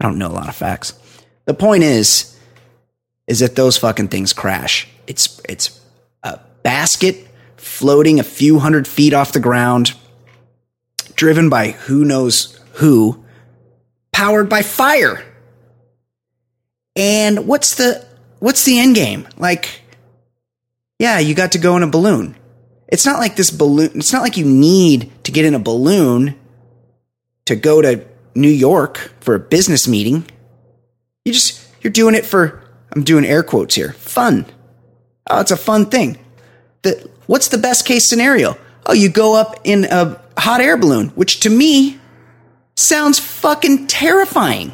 I 0.00 0.04
don't 0.04 0.18
know 0.18 0.28
a 0.28 0.32
lot 0.32 0.48
of 0.48 0.56
facts. 0.56 0.98
The 1.44 1.54
point 1.54 1.84
is, 1.84 2.36
is 3.26 3.40
that 3.40 3.56
those 3.56 3.76
fucking 3.76 4.08
things 4.08 4.32
crash. 4.32 4.88
It's, 5.06 5.40
it's 5.48 5.80
a 6.22 6.40
basket 6.62 7.28
floating 7.56 8.18
a 8.18 8.24
few 8.24 8.58
hundred 8.58 8.88
feet 8.88 9.12
off 9.12 9.32
the 9.32 9.40
ground, 9.40 9.92
driven 11.14 11.48
by 11.48 11.72
who 11.72 12.04
knows 12.04 12.58
who, 12.74 13.24
powered 14.12 14.48
by 14.48 14.62
fire. 14.62 15.24
And 16.96 17.46
what's 17.46 17.76
the, 17.76 18.06
what's 18.38 18.64
the 18.64 18.78
end 18.78 18.94
game? 18.94 19.28
Like, 19.36 19.82
yeah, 20.98 21.18
you 21.18 21.34
got 21.34 21.52
to 21.52 21.58
go 21.58 21.76
in 21.76 21.82
a 21.82 21.88
balloon. 21.88 22.36
It's 22.88 23.06
not 23.06 23.20
like 23.20 23.36
this 23.36 23.50
balloon, 23.50 23.92
it's 23.94 24.12
not 24.12 24.22
like 24.22 24.36
you 24.36 24.44
need 24.44 25.12
to 25.24 25.32
get 25.32 25.44
in 25.44 25.54
a 25.54 25.60
balloon 25.60 26.34
to 27.46 27.56
go 27.56 27.80
to 27.80 28.04
New 28.34 28.50
York 28.50 29.12
for 29.20 29.34
a 29.34 29.40
business 29.40 29.86
meeting. 29.86 30.26
You 31.24 31.32
just, 31.32 31.66
you're 31.82 31.92
doing 31.92 32.14
it 32.14 32.26
for, 32.26 32.62
I'm 32.92 33.04
doing 33.04 33.24
air 33.24 33.42
quotes 33.42 33.74
here, 33.74 33.92
fun. 33.92 34.46
Oh, 35.28 35.40
it's 35.40 35.52
a 35.52 35.56
fun 35.56 35.86
thing. 35.86 36.18
The, 36.82 37.08
what's 37.26 37.48
the 37.48 37.58
best 37.58 37.86
case 37.86 38.08
scenario? 38.08 38.56
Oh, 38.86 38.92
you 38.92 39.08
go 39.08 39.36
up 39.36 39.60
in 39.64 39.84
a 39.84 40.20
hot 40.36 40.60
air 40.60 40.76
balloon, 40.76 41.10
which 41.10 41.40
to 41.40 41.50
me 41.50 42.00
sounds 42.74 43.18
fucking 43.18 43.86
terrifying. 43.86 44.72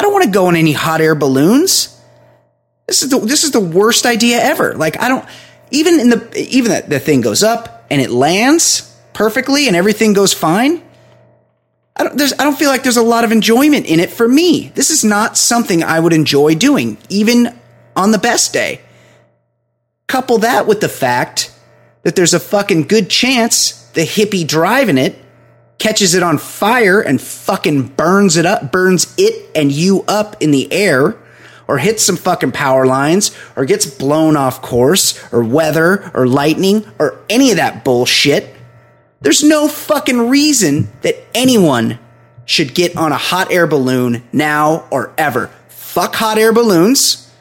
I 0.00 0.02
don't 0.02 0.14
want 0.14 0.24
to 0.24 0.30
go 0.30 0.48
in 0.48 0.56
any 0.56 0.72
hot 0.72 1.02
air 1.02 1.14
balloons. 1.14 1.94
This 2.86 3.02
is 3.02 3.10
the, 3.10 3.18
this 3.18 3.44
is 3.44 3.50
the 3.50 3.60
worst 3.60 4.06
idea 4.06 4.40
ever. 4.40 4.74
Like, 4.74 4.98
I 4.98 5.08
don't, 5.08 5.28
even 5.70 6.00
in 6.00 6.08
the, 6.08 6.46
even 6.50 6.70
that 6.70 6.88
the 6.88 6.98
thing 6.98 7.20
goes 7.20 7.42
up 7.42 7.86
and 7.90 8.00
it 8.00 8.08
lands 8.08 8.98
perfectly 9.12 9.66
and 9.66 9.76
everything 9.76 10.14
goes 10.14 10.32
fine. 10.32 10.82
I 11.96 12.04
don't, 12.04 12.16
there's, 12.16 12.32
I 12.32 12.44
don't 12.44 12.58
feel 12.58 12.70
like 12.70 12.82
there's 12.82 12.96
a 12.96 13.02
lot 13.02 13.24
of 13.24 13.30
enjoyment 13.30 13.84
in 13.84 14.00
it 14.00 14.08
for 14.08 14.26
me. 14.26 14.72
This 14.74 14.88
is 14.88 15.04
not 15.04 15.36
something 15.36 15.84
I 15.84 16.00
would 16.00 16.14
enjoy 16.14 16.54
doing, 16.54 16.96
even 17.10 17.54
on 17.94 18.10
the 18.10 18.18
best 18.18 18.54
day. 18.54 18.80
Couple 20.06 20.38
that 20.38 20.66
with 20.66 20.80
the 20.80 20.88
fact 20.88 21.54
that 22.04 22.16
there's 22.16 22.32
a 22.32 22.40
fucking 22.40 22.84
good 22.84 23.10
chance 23.10 23.72
the 23.92 24.06
hippie 24.06 24.46
driving 24.46 24.96
it 24.96 25.14
catches 25.80 26.14
it 26.14 26.22
on 26.22 26.38
fire 26.38 27.00
and 27.00 27.20
fucking 27.20 27.88
burns 27.88 28.36
it 28.36 28.46
up, 28.46 28.70
burns 28.70 29.12
it 29.18 29.50
and 29.56 29.72
you 29.72 30.04
up 30.06 30.40
in 30.40 30.52
the 30.52 30.72
air, 30.72 31.16
or 31.66 31.78
hits 31.78 32.04
some 32.04 32.16
fucking 32.16 32.52
power 32.52 32.86
lines, 32.86 33.36
or 33.56 33.64
gets 33.64 33.86
blown 33.86 34.36
off 34.36 34.60
course, 34.62 35.20
or 35.32 35.42
weather, 35.42 36.10
or 36.14 36.26
lightning, 36.26 36.84
or 36.98 37.18
any 37.28 37.50
of 37.50 37.56
that 37.56 37.84
bullshit. 37.84 38.54
There's 39.20 39.42
no 39.42 39.68
fucking 39.68 40.28
reason 40.28 40.88
that 41.02 41.16
anyone 41.34 41.98
should 42.44 42.74
get 42.74 42.96
on 42.96 43.12
a 43.12 43.16
hot 43.16 43.52
air 43.52 43.66
balloon 43.66 44.22
now 44.32 44.86
or 44.90 45.12
ever. 45.16 45.50
Fuck 45.68 46.14
hot 46.14 46.38
air 46.38 46.52
balloons. 46.52 47.32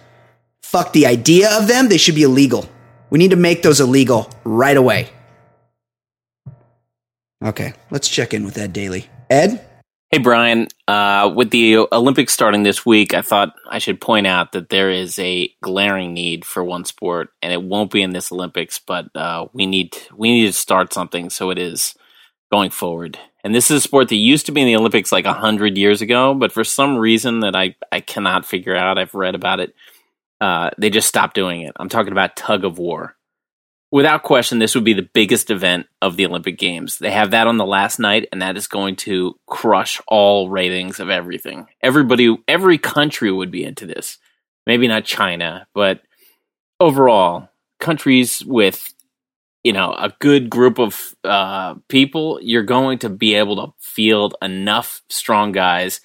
Fuck 0.61 0.93
the 0.93 1.07
idea 1.07 1.49
of 1.57 1.67
them. 1.67 1.89
They 1.89 1.97
should 1.97 2.15
be 2.15 2.23
illegal. 2.23 2.69
We 3.09 3.17
need 3.17 3.31
to 3.31 3.35
make 3.35 3.63
those 3.63 3.79
illegal 3.79 4.29
right 4.43 4.77
away. 4.77 5.09
Okay, 7.43 7.73
let's 7.89 8.09
check 8.09 8.33
in 8.33 8.43
with 8.43 8.57
Ed 8.57 8.73
Daly. 8.73 9.07
Ed? 9.29 9.65
Hey, 10.11 10.17
Brian. 10.17 10.67
Uh, 10.87 11.31
with 11.33 11.51
the 11.51 11.77
Olympics 11.91 12.33
starting 12.33 12.63
this 12.63 12.85
week, 12.85 13.13
I 13.13 13.21
thought 13.21 13.53
I 13.69 13.77
should 13.79 14.01
point 14.01 14.27
out 14.27 14.51
that 14.51 14.69
there 14.69 14.89
is 14.89 15.17
a 15.19 15.49
glaring 15.61 16.13
need 16.13 16.43
for 16.43 16.63
one 16.63 16.83
sport, 16.83 17.29
and 17.41 17.53
it 17.53 17.63
won't 17.63 17.91
be 17.91 18.01
in 18.01 18.11
this 18.11 18.31
Olympics, 18.31 18.77
but 18.79 19.15
uh, 19.15 19.45
we 19.53 19.65
need 19.65 19.95
we 20.17 20.31
need 20.31 20.47
to 20.47 20.53
start 20.53 20.91
something 20.91 21.29
so 21.29 21.49
it 21.49 21.57
is 21.57 21.95
going 22.51 22.71
forward. 22.71 23.17
And 23.41 23.55
this 23.55 23.71
is 23.71 23.77
a 23.77 23.81
sport 23.81 24.09
that 24.09 24.15
used 24.15 24.47
to 24.47 24.51
be 24.51 24.61
in 24.61 24.67
the 24.67 24.75
Olympics 24.75 25.11
like 25.11 25.25
a 25.25 25.33
hundred 25.33 25.77
years 25.77 26.01
ago, 26.01 26.33
but 26.33 26.51
for 26.51 26.65
some 26.65 26.97
reason 26.97 27.39
that 27.41 27.55
I 27.55 27.75
I 27.89 28.01
cannot 28.01 28.45
figure 28.45 28.75
out, 28.75 28.97
I've 28.97 29.13
read 29.13 29.35
about 29.35 29.61
it. 29.61 29.73
Uh, 30.41 30.71
they 30.77 30.89
just 30.89 31.07
stopped 31.07 31.35
doing 31.35 31.61
it. 31.61 31.73
I'm 31.79 31.89
talking 31.89 32.11
about 32.11 32.35
tug 32.35 32.65
of 32.65 32.79
war 32.79 33.15
without 33.91 34.23
question, 34.23 34.59
this 34.59 34.75
would 34.75 34.83
be 34.83 34.93
the 34.93 35.09
biggest 35.13 35.49
event 35.49 35.87
of 36.01 36.15
the 36.15 36.25
Olympic 36.25 36.57
Games. 36.57 36.97
They 36.97 37.11
have 37.11 37.31
that 37.31 37.47
on 37.47 37.57
the 37.57 37.65
last 37.65 37.99
night, 37.99 38.27
and 38.31 38.41
that 38.41 38.57
is 38.57 38.67
going 38.67 38.95
to 38.97 39.37
crush 39.47 40.01
all 40.07 40.49
ratings 40.49 40.99
of 40.99 41.09
everything. 41.09 41.67
Everybody, 41.81 42.37
every 42.47 42.77
country 42.77 43.31
would 43.31 43.51
be 43.51 43.63
into 43.63 43.85
this. 43.85 44.17
Maybe 44.67 44.87
not 44.87 45.05
China, 45.05 45.67
but 45.73 46.01
overall, 46.79 47.49
countries 47.79 48.45
with 48.45 48.93
you 49.63 49.73
know 49.73 49.93
a 49.93 50.13
good 50.19 50.49
group 50.49 50.79
of 50.79 51.15
uh, 51.23 51.75
people, 51.87 52.39
you're 52.41 52.63
going 52.63 52.99
to 52.99 53.09
be 53.09 53.35
able 53.35 53.55
to 53.55 53.73
field 53.79 54.35
enough 54.41 55.01
strong 55.09 55.51
guys 55.51 56.01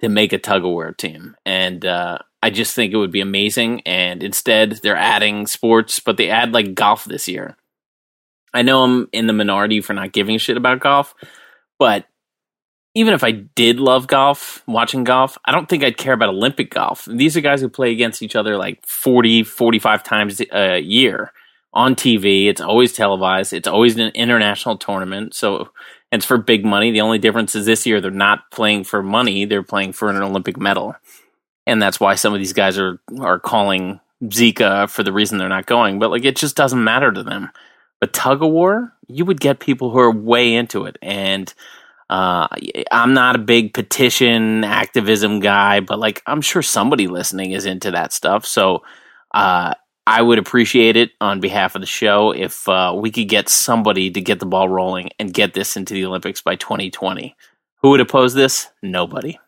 to 0.00 0.08
make 0.08 0.32
a 0.32 0.38
tug 0.38 0.64
of 0.64 0.70
war 0.70 0.92
team. 0.92 1.36
And 1.44 1.84
uh, 1.84 2.18
I 2.42 2.50
just 2.50 2.74
think 2.74 2.92
it 2.92 2.96
would 2.96 3.12
be 3.12 3.20
amazing. 3.20 3.82
And 3.82 4.22
instead, 4.22 4.80
they're 4.82 4.96
adding 4.96 5.46
sports, 5.46 6.00
but 6.00 6.16
they 6.16 6.30
add 6.30 6.52
like 6.52 6.74
golf 6.74 7.04
this 7.04 7.28
year. 7.28 7.56
I 8.52 8.62
know 8.62 8.82
I'm 8.82 9.08
in 9.12 9.26
the 9.26 9.32
minority 9.32 9.80
for 9.80 9.92
not 9.92 10.12
giving 10.12 10.34
a 10.34 10.38
shit 10.38 10.56
about 10.56 10.80
golf, 10.80 11.14
but 11.78 12.06
even 12.94 13.14
if 13.14 13.22
I 13.22 13.30
did 13.30 13.78
love 13.78 14.08
golf, 14.08 14.64
watching 14.66 15.04
golf, 15.04 15.38
I 15.44 15.52
don't 15.52 15.68
think 15.68 15.84
I'd 15.84 15.96
care 15.96 16.12
about 16.12 16.30
Olympic 16.30 16.70
golf. 16.70 17.04
These 17.04 17.36
are 17.36 17.40
guys 17.40 17.60
who 17.60 17.68
play 17.68 17.92
against 17.92 18.22
each 18.22 18.34
other 18.34 18.56
like 18.56 18.84
40, 18.84 19.44
45 19.44 20.02
times 20.02 20.42
a 20.52 20.80
year 20.80 21.32
on 21.72 21.94
TV. 21.94 22.48
It's 22.48 22.60
always 22.60 22.92
televised. 22.92 23.52
It's 23.52 23.68
always 23.68 23.96
an 23.96 24.10
international 24.14 24.76
tournament. 24.76 25.34
So 25.34 25.70
it's 26.10 26.24
for 26.24 26.38
big 26.38 26.64
money. 26.64 26.90
The 26.90 27.02
only 27.02 27.18
difference 27.18 27.54
is 27.54 27.66
this 27.66 27.86
year 27.86 28.00
they're 28.00 28.10
not 28.10 28.50
playing 28.50 28.84
for 28.84 29.02
money. 29.02 29.44
They're 29.44 29.62
playing 29.62 29.92
for 29.92 30.10
an 30.10 30.20
Olympic 30.20 30.58
medal. 30.58 30.96
And 31.66 31.80
that's 31.80 32.00
why 32.00 32.14
some 32.14 32.32
of 32.32 32.40
these 32.40 32.52
guys 32.52 32.78
are, 32.78 33.00
are 33.20 33.38
calling 33.38 34.00
Zika 34.24 34.88
for 34.90 35.02
the 35.02 35.12
reason 35.12 35.38
they're 35.38 35.48
not 35.48 35.66
going. 35.66 35.98
But 35.98 36.10
like, 36.10 36.24
it 36.24 36.36
just 36.36 36.56
doesn't 36.56 36.82
matter 36.82 37.12
to 37.12 37.22
them. 37.22 37.50
But 38.00 38.12
tug 38.12 38.42
of 38.42 38.50
war, 38.50 38.92
you 39.08 39.24
would 39.24 39.40
get 39.40 39.60
people 39.60 39.90
who 39.90 39.98
are 39.98 40.10
way 40.10 40.54
into 40.54 40.84
it. 40.86 40.96
And, 41.02 41.52
uh, 42.10 42.48
I'm 42.90 43.14
not 43.14 43.36
a 43.36 43.38
big 43.38 43.72
petition 43.72 44.64
activism 44.64 45.38
guy, 45.38 45.78
but 45.78 46.00
like 46.00 46.22
I'm 46.26 46.40
sure 46.40 46.60
somebody 46.60 47.06
listening 47.06 47.52
is 47.52 47.66
into 47.66 47.92
that 47.92 48.12
stuff. 48.12 48.44
So 48.44 48.82
uh, 49.32 49.74
I 50.08 50.20
would 50.20 50.40
appreciate 50.40 50.96
it 50.96 51.12
on 51.20 51.38
behalf 51.38 51.76
of 51.76 51.82
the 51.82 51.86
show 51.86 52.32
if 52.32 52.68
uh, 52.68 52.92
we 52.96 53.12
could 53.12 53.28
get 53.28 53.48
somebody 53.48 54.10
to 54.10 54.20
get 54.20 54.40
the 54.40 54.46
ball 54.46 54.68
rolling 54.68 55.10
and 55.20 55.32
get 55.32 55.54
this 55.54 55.76
into 55.76 55.94
the 55.94 56.04
Olympics 56.04 56.42
by 56.42 56.56
2020. 56.56 57.36
Who 57.82 57.90
would 57.90 58.00
oppose 58.00 58.34
this? 58.34 58.68
Nobody. 58.82 59.38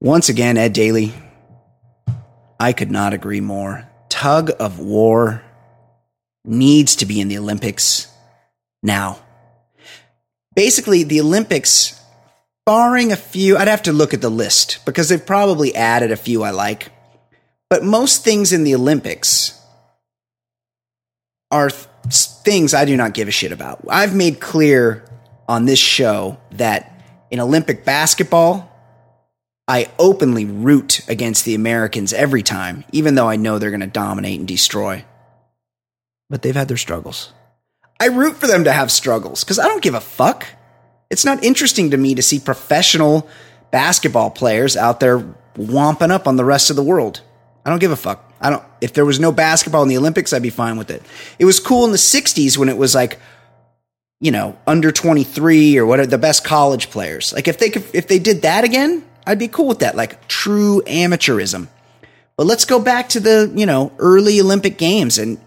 Once 0.00 0.28
again, 0.28 0.56
Ed 0.56 0.72
Daly, 0.72 1.12
I 2.60 2.72
could 2.72 2.92
not 2.92 3.12
agree 3.12 3.40
more. 3.40 3.88
Tug 4.08 4.52
of 4.60 4.78
war 4.78 5.42
needs 6.44 6.94
to 6.96 7.06
be 7.06 7.20
in 7.20 7.26
the 7.26 7.38
Olympics 7.38 8.06
now 8.82 9.18
basically 10.54 11.04
the 11.04 11.20
Olympics, 11.20 11.98
barring 12.66 13.12
a 13.12 13.16
few, 13.16 13.56
I'd 13.56 13.68
have 13.68 13.84
to 13.84 13.92
look 13.92 14.14
at 14.14 14.20
the 14.20 14.30
list 14.30 14.84
because 14.84 15.08
they've 15.08 15.24
probably 15.24 15.74
added 15.74 16.12
a 16.12 16.16
few 16.16 16.42
I 16.42 16.50
like. 16.50 16.92
But 17.68 17.84
most 17.84 18.24
things 18.24 18.52
in 18.52 18.64
the 18.64 18.74
Olympics 18.74 19.58
are 21.50 21.70
th- 21.70 21.86
things 22.44 22.74
I 22.74 22.84
do 22.84 22.96
not 22.96 23.14
give 23.14 23.28
a 23.28 23.30
shit 23.30 23.52
about. 23.52 23.84
I've 23.88 24.14
made 24.14 24.40
clear 24.40 25.04
on 25.48 25.64
this 25.64 25.78
show 25.78 26.38
that 26.52 26.92
in 27.30 27.40
Olympic 27.40 27.84
basketball, 27.84 28.69
I 29.70 29.88
openly 30.00 30.46
root 30.46 31.08
against 31.08 31.44
the 31.44 31.54
Americans 31.54 32.12
every 32.12 32.42
time, 32.42 32.84
even 32.90 33.14
though 33.14 33.28
I 33.28 33.36
know 33.36 33.60
they're 33.60 33.70
going 33.70 33.78
to 33.82 33.86
dominate 33.86 34.40
and 34.40 34.48
destroy. 34.48 35.04
But 36.28 36.42
they've 36.42 36.56
had 36.56 36.66
their 36.66 36.76
struggles. 36.76 37.32
I 38.00 38.06
root 38.06 38.34
for 38.34 38.48
them 38.48 38.64
to 38.64 38.72
have 38.72 38.90
struggles 38.90 39.44
because 39.44 39.60
I 39.60 39.68
don't 39.68 39.80
give 39.80 39.94
a 39.94 40.00
fuck. 40.00 40.44
It's 41.08 41.24
not 41.24 41.44
interesting 41.44 41.92
to 41.92 41.96
me 41.96 42.16
to 42.16 42.22
see 42.22 42.40
professional 42.40 43.28
basketball 43.70 44.32
players 44.32 44.76
out 44.76 44.98
there 44.98 45.20
womping 45.54 46.10
up 46.10 46.26
on 46.26 46.34
the 46.34 46.44
rest 46.44 46.70
of 46.70 46.74
the 46.74 46.82
world. 46.82 47.20
I 47.64 47.70
don't 47.70 47.78
give 47.78 47.92
a 47.92 47.96
fuck. 47.96 48.28
I 48.40 48.50
don't. 48.50 48.64
If 48.80 48.92
there 48.92 49.04
was 49.04 49.20
no 49.20 49.30
basketball 49.30 49.84
in 49.84 49.88
the 49.88 49.98
Olympics, 49.98 50.32
I'd 50.32 50.42
be 50.42 50.50
fine 50.50 50.78
with 50.78 50.90
it. 50.90 51.00
It 51.38 51.44
was 51.44 51.60
cool 51.60 51.84
in 51.84 51.92
the 51.92 51.96
'60s 51.96 52.58
when 52.58 52.68
it 52.68 52.76
was 52.76 52.92
like, 52.92 53.20
you 54.18 54.32
know, 54.32 54.58
under 54.66 54.90
23 54.90 55.78
or 55.78 55.86
whatever 55.86 56.08
the 56.08 56.18
best 56.18 56.42
college 56.42 56.90
players. 56.90 57.32
Like 57.32 57.46
if 57.46 57.58
they 57.58 57.70
could, 57.70 57.84
if 57.92 58.08
they 58.08 58.18
did 58.18 58.42
that 58.42 58.64
again, 58.64 59.04
I'd 59.30 59.38
be 59.38 59.46
cool 59.46 59.68
with 59.68 59.78
that. 59.78 59.94
Like 59.94 60.26
true 60.26 60.82
amateurism. 60.86 61.68
But 62.36 62.46
let's 62.46 62.64
go 62.64 62.80
back 62.80 63.10
to 63.10 63.20
the 63.20 63.52
you 63.54 63.64
know 63.64 63.92
early 63.98 64.40
Olympic 64.40 64.76
Games 64.76 65.18
and 65.18 65.38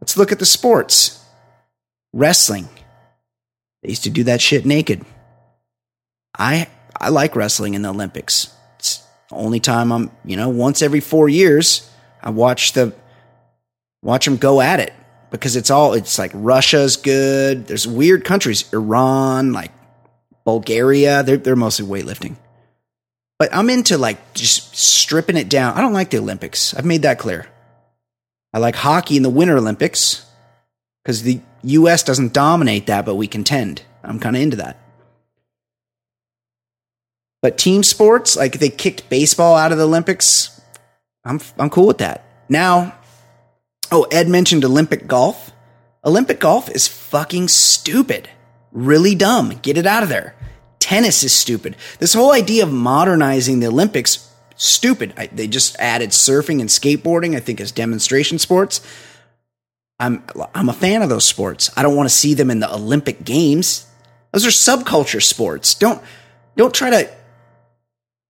let's 0.00 0.16
look 0.16 0.30
at 0.30 0.38
the 0.38 0.46
sports. 0.46 1.18
Wrestling. 2.12 2.68
They 3.82 3.88
used 3.88 4.04
to 4.04 4.10
do 4.10 4.24
that 4.24 4.40
shit 4.40 4.64
naked. 4.64 5.04
I 6.38 6.68
I 6.96 7.08
like 7.08 7.34
wrestling 7.34 7.74
in 7.74 7.82
the 7.82 7.88
Olympics. 7.88 8.54
It's 8.78 8.98
the 9.28 9.34
only 9.34 9.58
time 9.58 9.90
I'm, 9.90 10.10
you 10.24 10.36
know, 10.36 10.48
once 10.48 10.82
every 10.82 11.00
4 11.00 11.28
years 11.28 11.90
I 12.22 12.30
watch 12.30 12.74
the 12.74 12.94
watch 14.02 14.24
them 14.24 14.36
go 14.36 14.60
at 14.60 14.78
it 14.78 14.92
because 15.32 15.56
it's 15.56 15.70
all 15.70 15.94
it's 15.94 16.16
like 16.16 16.30
Russia's 16.32 16.96
good. 16.96 17.66
There's 17.66 17.88
weird 17.88 18.24
countries, 18.24 18.72
Iran, 18.72 19.52
like 19.52 19.72
Bulgaria, 20.44 21.24
they're 21.24 21.38
they're 21.38 21.56
mostly 21.56 21.86
weightlifting. 21.86 22.36
But 23.42 23.52
I'm 23.52 23.70
into 23.70 23.98
like 23.98 24.34
just 24.34 24.76
stripping 24.76 25.36
it 25.36 25.48
down. 25.48 25.76
I 25.76 25.80
don't 25.80 25.92
like 25.92 26.10
the 26.10 26.18
Olympics. 26.18 26.74
I've 26.74 26.84
made 26.84 27.02
that 27.02 27.18
clear. 27.18 27.48
I 28.54 28.58
like 28.58 28.76
hockey 28.76 29.16
in 29.16 29.24
the 29.24 29.30
Winter 29.30 29.56
Olympics 29.56 30.24
because 31.02 31.24
the 31.24 31.40
US 31.64 32.04
doesn't 32.04 32.32
dominate 32.32 32.86
that, 32.86 33.04
but 33.04 33.16
we 33.16 33.26
contend. 33.26 33.82
I'm 34.04 34.20
kind 34.20 34.36
of 34.36 34.42
into 34.42 34.58
that. 34.58 34.78
But 37.40 37.58
team 37.58 37.82
sports, 37.82 38.36
like 38.36 38.60
they 38.60 38.68
kicked 38.68 39.10
baseball 39.10 39.56
out 39.56 39.72
of 39.72 39.78
the 39.78 39.88
Olympics, 39.88 40.60
I'm 41.24 41.40
I'm 41.58 41.68
cool 41.68 41.88
with 41.88 41.98
that. 41.98 42.24
Now, 42.48 42.96
oh, 43.90 44.06
Ed 44.12 44.28
mentioned 44.28 44.64
Olympic 44.64 45.08
golf. 45.08 45.50
Olympic 46.04 46.38
golf 46.38 46.70
is 46.70 46.86
fucking 46.86 47.48
stupid. 47.48 48.30
Really 48.70 49.16
dumb. 49.16 49.58
Get 49.62 49.76
it 49.76 49.84
out 49.84 50.04
of 50.04 50.08
there. 50.08 50.36
Tennis 50.92 51.22
is 51.22 51.32
stupid. 51.32 51.74
This 52.00 52.12
whole 52.12 52.32
idea 52.32 52.64
of 52.64 52.70
modernizing 52.70 53.60
the 53.60 53.68
Olympics 53.68 54.30
stupid. 54.56 55.14
I, 55.16 55.28
they 55.28 55.46
just 55.46 55.74
added 55.78 56.10
surfing 56.10 56.60
and 56.60 56.68
skateboarding 56.68 57.34
I 57.34 57.40
think 57.40 57.62
as 57.62 57.72
demonstration 57.72 58.38
sports. 58.38 58.82
I'm 59.98 60.22
I'm 60.54 60.68
a 60.68 60.74
fan 60.74 61.00
of 61.00 61.08
those 61.08 61.26
sports. 61.26 61.70
I 61.78 61.82
don't 61.82 61.96
want 61.96 62.10
to 62.10 62.14
see 62.14 62.34
them 62.34 62.50
in 62.50 62.60
the 62.60 62.70
Olympic 62.70 63.24
Games. 63.24 63.86
Those 64.32 64.44
are 64.44 64.50
subculture 64.50 65.22
sports. 65.22 65.74
Don't 65.74 66.02
don't 66.58 66.74
try 66.74 66.90
to 66.90 67.10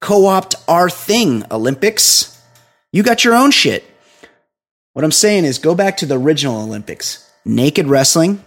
co-opt 0.00 0.54
our 0.68 0.88
thing, 0.88 1.42
Olympics. 1.50 2.40
You 2.92 3.02
got 3.02 3.24
your 3.24 3.34
own 3.34 3.50
shit. 3.50 3.82
What 4.92 5.04
I'm 5.04 5.10
saying 5.10 5.46
is 5.46 5.58
go 5.58 5.74
back 5.74 5.96
to 5.96 6.06
the 6.06 6.16
original 6.16 6.62
Olympics. 6.62 7.28
Naked 7.44 7.88
wrestling, 7.88 8.44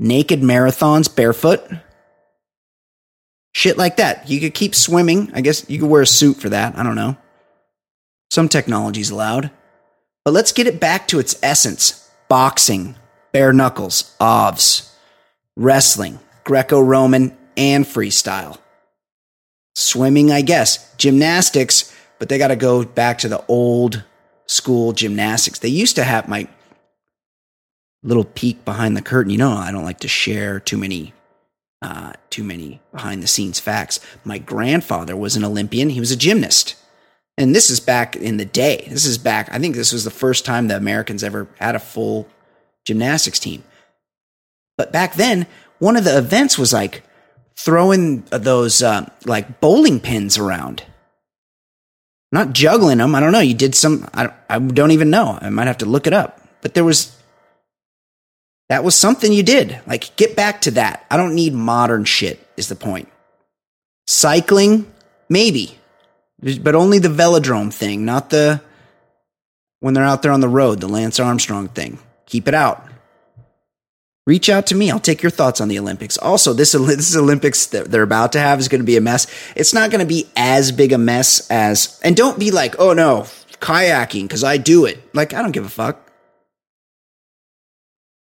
naked 0.00 0.40
marathons 0.40 1.14
barefoot. 1.14 1.64
Shit 3.56 3.78
like 3.78 3.96
that. 3.96 4.28
You 4.28 4.38
could 4.38 4.52
keep 4.52 4.74
swimming. 4.74 5.30
I 5.32 5.40
guess 5.40 5.64
you 5.70 5.78
could 5.78 5.88
wear 5.88 6.02
a 6.02 6.06
suit 6.06 6.36
for 6.36 6.50
that. 6.50 6.76
I 6.76 6.82
don't 6.82 6.94
know. 6.94 7.16
Some 8.30 8.50
technology's 8.50 9.08
allowed. 9.08 9.50
But 10.26 10.34
let's 10.34 10.52
get 10.52 10.66
it 10.66 10.78
back 10.78 11.08
to 11.08 11.18
its 11.18 11.38
essence 11.42 12.06
boxing, 12.28 12.96
bare 13.32 13.54
knuckles, 13.54 14.14
OVS, 14.20 14.92
wrestling, 15.56 16.20
Greco 16.44 16.82
Roman, 16.82 17.34
and 17.56 17.86
freestyle. 17.86 18.58
Swimming, 19.74 20.30
I 20.30 20.42
guess, 20.42 20.94
gymnastics, 20.96 21.96
but 22.18 22.28
they 22.28 22.36
got 22.36 22.48
to 22.48 22.56
go 22.56 22.84
back 22.84 23.16
to 23.20 23.28
the 23.28 23.42
old 23.48 24.04
school 24.44 24.92
gymnastics. 24.92 25.60
They 25.60 25.70
used 25.70 25.96
to 25.96 26.04
have 26.04 26.28
my 26.28 26.46
little 28.02 28.24
peek 28.24 28.66
behind 28.66 28.98
the 28.98 29.02
curtain. 29.02 29.30
You 29.30 29.38
know, 29.38 29.52
I 29.52 29.72
don't 29.72 29.84
like 29.84 30.00
to 30.00 30.08
share 30.08 30.60
too 30.60 30.76
many 30.76 31.14
uh, 31.86 32.12
too 32.30 32.42
many 32.42 32.80
behind 32.90 33.22
the 33.22 33.28
scenes 33.28 33.60
facts. 33.60 34.00
My 34.24 34.38
grandfather 34.38 35.16
was 35.16 35.36
an 35.36 35.44
Olympian. 35.44 35.90
He 35.90 36.00
was 36.00 36.10
a 36.10 36.16
gymnast. 36.16 36.74
And 37.38 37.54
this 37.54 37.70
is 37.70 37.78
back 37.78 38.16
in 38.16 38.38
the 38.38 38.44
day. 38.44 38.88
This 38.90 39.06
is 39.06 39.18
back, 39.18 39.48
I 39.52 39.60
think 39.60 39.76
this 39.76 39.92
was 39.92 40.02
the 40.02 40.10
first 40.10 40.44
time 40.44 40.66
the 40.66 40.76
Americans 40.76 41.22
ever 41.22 41.46
had 41.60 41.76
a 41.76 41.78
full 41.78 42.28
gymnastics 42.84 43.38
team. 43.38 43.62
But 44.76 44.92
back 44.92 45.14
then, 45.14 45.46
one 45.78 45.96
of 45.96 46.02
the 46.02 46.18
events 46.18 46.58
was 46.58 46.72
like 46.72 47.04
throwing 47.54 48.22
those 48.30 48.82
uh, 48.82 49.08
like 49.24 49.60
bowling 49.60 50.00
pins 50.00 50.38
around. 50.38 50.82
Not 52.32 52.52
juggling 52.52 52.98
them. 52.98 53.14
I 53.14 53.20
don't 53.20 53.32
know. 53.32 53.38
You 53.38 53.54
did 53.54 53.76
some, 53.76 54.08
I, 54.12 54.32
I 54.50 54.58
don't 54.58 54.90
even 54.90 55.10
know. 55.10 55.38
I 55.40 55.50
might 55.50 55.68
have 55.68 55.78
to 55.78 55.86
look 55.86 56.08
it 56.08 56.12
up. 56.12 56.40
But 56.62 56.74
there 56.74 56.84
was, 56.84 57.16
that 58.68 58.84
was 58.84 58.94
something 58.96 59.32
you 59.32 59.42
did. 59.42 59.80
Like, 59.86 60.16
get 60.16 60.36
back 60.36 60.62
to 60.62 60.72
that. 60.72 61.06
I 61.10 61.16
don't 61.16 61.34
need 61.34 61.54
modern 61.54 62.04
shit, 62.04 62.44
is 62.56 62.68
the 62.68 62.76
point. 62.76 63.08
Cycling, 64.06 64.92
maybe 65.28 65.78
but 66.38 66.74
only 66.74 66.98
the 66.98 67.08
velodrome 67.08 67.72
thing, 67.72 68.04
not 68.04 68.30
the 68.30 68.60
when 69.80 69.94
they're 69.94 70.04
out 70.04 70.22
there 70.22 70.32
on 70.32 70.40
the 70.40 70.48
road, 70.48 70.80
the 70.80 70.88
Lance 70.88 71.20
Armstrong 71.20 71.68
thing. 71.68 71.98
Keep 72.26 72.48
it 72.48 72.54
out. 72.54 72.86
Reach 74.26 74.48
out 74.48 74.66
to 74.66 74.74
me. 74.74 74.90
I'll 74.90 74.98
take 74.98 75.22
your 75.22 75.30
thoughts 75.30 75.60
on 75.60 75.68
the 75.68 75.78
Olympics. 75.78 76.18
Also, 76.18 76.52
this 76.52 76.72
this 76.72 77.16
Olympics 77.16 77.66
that 77.66 77.90
they're 77.90 78.02
about 78.02 78.32
to 78.32 78.40
have 78.40 78.58
is 78.58 78.68
going 78.68 78.80
to 78.80 78.86
be 78.86 78.96
a 78.96 79.00
mess. 79.00 79.26
It's 79.54 79.72
not 79.72 79.90
going 79.90 80.00
to 80.00 80.06
be 80.06 80.28
as 80.36 80.72
big 80.72 80.92
a 80.92 80.98
mess 80.98 81.48
as, 81.50 82.00
and 82.02 82.16
don't 82.16 82.38
be 82.38 82.50
like, 82.50 82.76
oh 82.78 82.92
no, 82.92 83.22
kayaking 83.60 84.22
because 84.22 84.44
I 84.44 84.56
do 84.56 84.84
it. 84.84 84.98
Like 85.14 85.32
I 85.32 85.42
don't 85.42 85.52
give 85.52 85.64
a 85.64 85.70
fuck. 85.70 86.02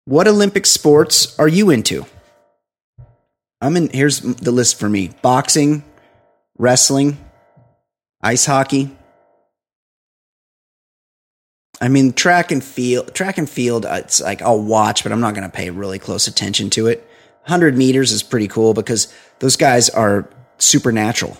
What 0.05 0.27
Olympic 0.27 0.65
sports 0.65 1.37
are 1.39 1.47
you 1.47 1.69
into? 1.69 2.05
I'm 3.61 3.77
in. 3.77 3.89
Here's 3.89 4.19
the 4.19 4.51
list 4.51 4.79
for 4.79 4.89
me: 4.89 5.11
boxing, 5.21 5.83
wrestling, 6.57 7.17
ice 8.21 8.45
hockey, 8.45 8.91
I 11.81 11.87
mean, 11.87 12.13
track 12.13 12.51
and 12.51 12.63
field, 12.63 13.13
track 13.15 13.39
and 13.39 13.49
field, 13.49 13.87
uh, 13.87 14.01
it's 14.05 14.21
like 14.21 14.43
I'll 14.43 14.61
watch, 14.61 15.01
but 15.01 15.11
I'm 15.11 15.19
not 15.19 15.33
going 15.33 15.49
to 15.49 15.55
pay 15.55 15.71
really 15.71 15.97
close 15.97 16.27
attention 16.27 16.69
to 16.71 16.85
it. 16.87 16.99
100 17.45 17.75
meters 17.75 18.11
is 18.11 18.21
pretty 18.21 18.47
cool 18.47 18.75
because 18.75 19.11
those 19.39 19.55
guys 19.55 19.89
are 19.89 20.29
supernatural. 20.59 21.35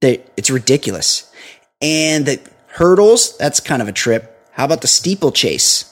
They, 0.00 0.24
it's 0.36 0.50
ridiculous. 0.50 1.32
And 1.80 2.26
the 2.26 2.40
hurdles, 2.66 3.38
that's 3.38 3.60
kind 3.60 3.80
of 3.80 3.86
a 3.86 3.92
trip. 3.92 4.44
How 4.50 4.64
about 4.64 4.80
the 4.80 4.88
steeplechase? 4.88 5.91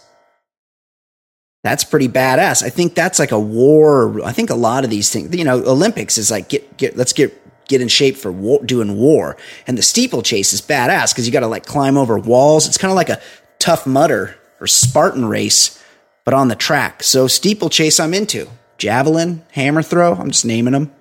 That's 1.62 1.84
pretty 1.84 2.08
badass. 2.08 2.62
I 2.62 2.70
think 2.70 2.94
that's 2.94 3.18
like 3.18 3.32
a 3.32 3.38
war. 3.38 4.24
I 4.24 4.32
think 4.32 4.50
a 4.50 4.54
lot 4.54 4.84
of 4.84 4.90
these 4.90 5.10
things, 5.10 5.34
you 5.36 5.44
know, 5.44 5.58
Olympics 5.64 6.16
is 6.16 6.30
like 6.30 6.48
get 6.48 6.76
get 6.78 6.96
let's 6.96 7.12
get 7.12 7.36
get 7.68 7.80
in 7.80 7.88
shape 7.88 8.16
for 8.16 8.32
war, 8.32 8.62
doing 8.64 8.96
war. 8.96 9.36
And 9.66 9.76
the 9.76 9.82
steeplechase 9.82 10.52
is 10.52 10.62
badass 10.62 11.12
because 11.12 11.26
you 11.26 11.32
got 11.32 11.40
to 11.40 11.46
like 11.46 11.66
climb 11.66 11.96
over 11.96 12.18
walls. 12.18 12.66
It's 12.66 12.78
kind 12.78 12.90
of 12.90 12.96
like 12.96 13.10
a 13.10 13.20
tough 13.58 13.86
mudder 13.86 14.36
or 14.60 14.66
Spartan 14.66 15.26
race, 15.26 15.82
but 16.24 16.34
on 16.34 16.48
the 16.48 16.56
track. 16.56 17.02
So 17.02 17.26
steeplechase, 17.26 18.00
I'm 18.00 18.14
into 18.14 18.48
javelin, 18.78 19.44
hammer 19.52 19.82
throw. 19.82 20.14
I'm 20.14 20.30
just 20.30 20.46
naming 20.46 20.72
them. 20.72 20.92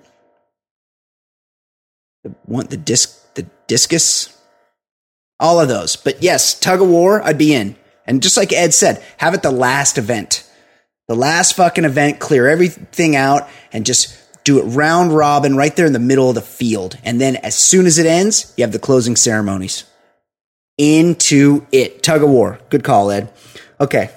The 2.22 2.34
the 2.68 2.76
disc, 2.76 3.34
the 3.34 3.46
discus, 3.66 4.36
all 5.40 5.58
of 5.58 5.68
those. 5.68 5.96
But 5.96 6.22
yes, 6.22 6.58
tug 6.58 6.82
of 6.82 6.88
war, 6.88 7.22
I'd 7.22 7.38
be 7.38 7.54
in. 7.54 7.76
And 8.06 8.22
just 8.22 8.36
like 8.36 8.52
Ed 8.52 8.74
said, 8.74 9.02
have 9.16 9.34
it 9.34 9.42
the 9.42 9.50
last 9.50 9.96
event. 9.96 10.46
The 11.10 11.16
last 11.16 11.56
fucking 11.56 11.84
event, 11.84 12.20
clear 12.20 12.46
everything 12.46 13.16
out 13.16 13.48
and 13.72 13.84
just 13.84 14.16
do 14.44 14.60
it 14.60 14.62
round 14.62 15.12
robin 15.12 15.56
right 15.56 15.74
there 15.74 15.86
in 15.86 15.92
the 15.92 15.98
middle 15.98 16.28
of 16.28 16.36
the 16.36 16.40
field. 16.40 16.96
And 17.02 17.20
then 17.20 17.34
as 17.34 17.56
soon 17.56 17.86
as 17.86 17.98
it 17.98 18.06
ends, 18.06 18.54
you 18.56 18.62
have 18.62 18.70
the 18.70 18.78
closing 18.78 19.16
ceremonies. 19.16 19.82
Into 20.78 21.66
it. 21.72 22.04
Tug 22.04 22.22
of 22.22 22.30
war. 22.30 22.60
Good 22.68 22.84
call, 22.84 23.10
Ed. 23.10 23.28
Okay. 23.80 24.10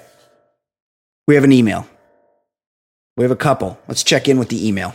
We 1.26 1.34
have 1.34 1.42
an 1.42 1.50
email. 1.50 1.88
We 3.16 3.24
have 3.24 3.32
a 3.32 3.36
couple. 3.36 3.76
Let's 3.88 4.04
check 4.04 4.28
in 4.28 4.38
with 4.38 4.48
the 4.48 4.64
email. 4.64 4.94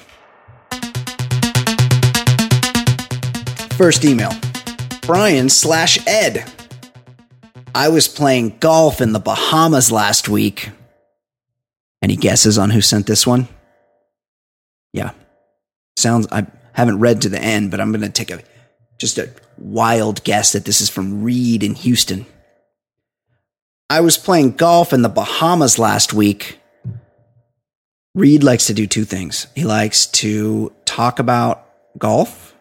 First 3.75 4.05
email 4.05 4.31
Brian 5.01 5.49
slash 5.49 5.99
Ed. 6.07 6.49
I 7.75 7.89
was 7.89 8.07
playing 8.07 8.59
golf 8.59 9.01
in 9.01 9.11
the 9.11 9.19
Bahamas 9.19 9.91
last 9.91 10.29
week. 10.29 10.69
Any 12.01 12.15
guesses 12.15 12.57
on 12.57 12.69
who 12.69 12.81
sent 12.81 13.07
this 13.07 13.27
one? 13.27 13.47
Yeah. 14.93 15.11
Sounds, 15.97 16.27
I 16.31 16.47
haven't 16.73 16.99
read 16.99 17.21
to 17.21 17.29
the 17.29 17.41
end, 17.41 17.71
but 17.71 17.81
I'm 17.81 17.91
going 17.91 18.01
to 18.01 18.09
take 18.09 18.31
a 18.31 18.41
just 18.99 19.17
a 19.17 19.29
wild 19.57 20.23
guess 20.23 20.51
that 20.51 20.65
this 20.65 20.81
is 20.81 20.89
from 20.89 21.23
Reed 21.23 21.63
in 21.63 21.75
Houston. 21.75 22.25
I 23.89 24.01
was 24.01 24.17
playing 24.17 24.51
golf 24.51 24.93
in 24.93 25.01
the 25.01 25.09
Bahamas 25.09 25.79
last 25.79 26.13
week. 26.13 26.59
Reed 28.13 28.43
likes 28.43 28.67
to 28.67 28.73
do 28.73 28.85
two 28.85 29.05
things. 29.05 29.47
He 29.55 29.63
likes 29.63 30.05
to 30.07 30.73
talk 30.85 31.19
about 31.19 31.65
golf 31.97 32.55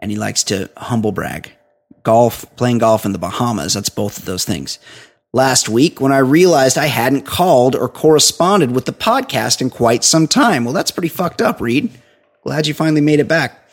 and 0.00 0.10
he 0.10 0.16
likes 0.16 0.44
to 0.44 0.70
humble 0.76 1.12
brag. 1.12 1.52
Golf, 2.04 2.44
playing 2.56 2.78
golf 2.78 3.04
in 3.04 3.12
the 3.12 3.18
Bahamas, 3.18 3.74
that's 3.74 3.88
both 3.88 4.18
of 4.18 4.24
those 4.24 4.44
things. 4.44 4.78
Last 5.34 5.68
week, 5.68 6.00
when 6.00 6.10
I 6.10 6.18
realized 6.18 6.78
I 6.78 6.86
hadn't 6.86 7.26
called 7.26 7.76
or 7.76 7.88
corresponded 7.88 8.70
with 8.70 8.86
the 8.86 8.92
podcast 8.92 9.60
in 9.60 9.68
quite 9.68 10.02
some 10.02 10.26
time. 10.26 10.64
Well, 10.64 10.72
that's 10.72 10.90
pretty 10.90 11.08
fucked 11.08 11.42
up, 11.42 11.60
Reed. 11.60 11.90
Glad 12.44 12.66
you 12.66 12.72
finally 12.72 13.02
made 13.02 13.20
it 13.20 13.28
back. 13.28 13.68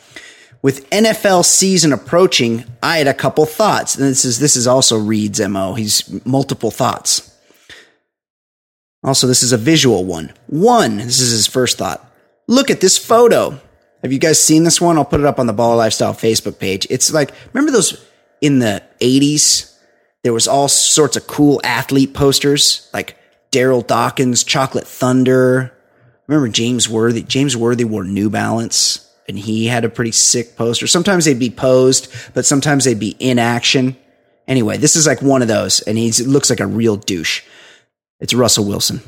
With 0.60 0.88
NFL 0.90 1.44
season 1.44 1.94
approaching, 1.94 2.64
I 2.82 2.98
had 2.98 3.06
a 3.06 3.14
couple 3.14 3.46
thoughts. 3.46 3.94
And 3.94 4.04
this 4.04 4.24
is 4.24 4.38
this 4.38 4.54
is 4.54 4.66
also 4.66 4.98
Reed's 4.98 5.40
MO. 5.40 5.74
He's 5.74 6.24
multiple 6.26 6.70
thoughts. 6.70 7.34
Also, 9.02 9.26
this 9.26 9.42
is 9.42 9.52
a 9.52 9.56
visual 9.56 10.04
one. 10.04 10.34
One, 10.48 10.98
this 10.98 11.20
is 11.20 11.30
his 11.30 11.46
first 11.46 11.78
thought. 11.78 12.04
Look 12.48 12.70
at 12.70 12.80
this 12.80 12.98
photo. 12.98 13.58
Have 14.02 14.12
you 14.12 14.18
guys 14.18 14.42
seen 14.42 14.64
this 14.64 14.80
one? 14.80 14.98
I'll 14.98 15.04
put 15.04 15.20
it 15.20 15.26
up 15.26 15.38
on 15.38 15.46
the 15.46 15.54
Baller 15.54 15.76
Lifestyle 15.76 16.12
Facebook 16.12 16.58
page. 16.58 16.86
It's 16.90 17.12
like, 17.12 17.32
remember 17.52 17.72
those 17.72 18.04
in 18.40 18.58
the 18.58 18.82
80s? 19.00 19.75
There 20.26 20.32
was 20.32 20.48
all 20.48 20.66
sorts 20.66 21.16
of 21.16 21.28
cool 21.28 21.60
athlete 21.62 22.12
posters, 22.12 22.90
like 22.92 23.16
Darryl 23.52 23.86
Dawkins, 23.86 24.42
Chocolate 24.42 24.84
Thunder. 24.84 25.72
Remember 26.26 26.48
James 26.48 26.88
Worthy? 26.88 27.22
James 27.22 27.56
Worthy 27.56 27.84
wore 27.84 28.02
New 28.02 28.28
Balance 28.28 29.08
and 29.28 29.38
he 29.38 29.68
had 29.68 29.84
a 29.84 29.88
pretty 29.88 30.10
sick 30.10 30.56
poster. 30.56 30.88
Sometimes 30.88 31.26
they'd 31.26 31.38
be 31.38 31.48
posed, 31.48 32.12
but 32.34 32.44
sometimes 32.44 32.84
they'd 32.84 32.98
be 32.98 33.14
in 33.20 33.38
action. 33.38 33.96
Anyway, 34.48 34.78
this 34.78 34.96
is 34.96 35.06
like 35.06 35.22
one 35.22 35.42
of 35.42 35.48
those, 35.48 35.80
and 35.82 35.96
he 35.96 36.10
looks 36.24 36.50
like 36.50 36.58
a 36.58 36.66
real 36.66 36.96
douche. 36.96 37.44
It's 38.18 38.34
Russell 38.34 38.64
Wilson. 38.64 39.02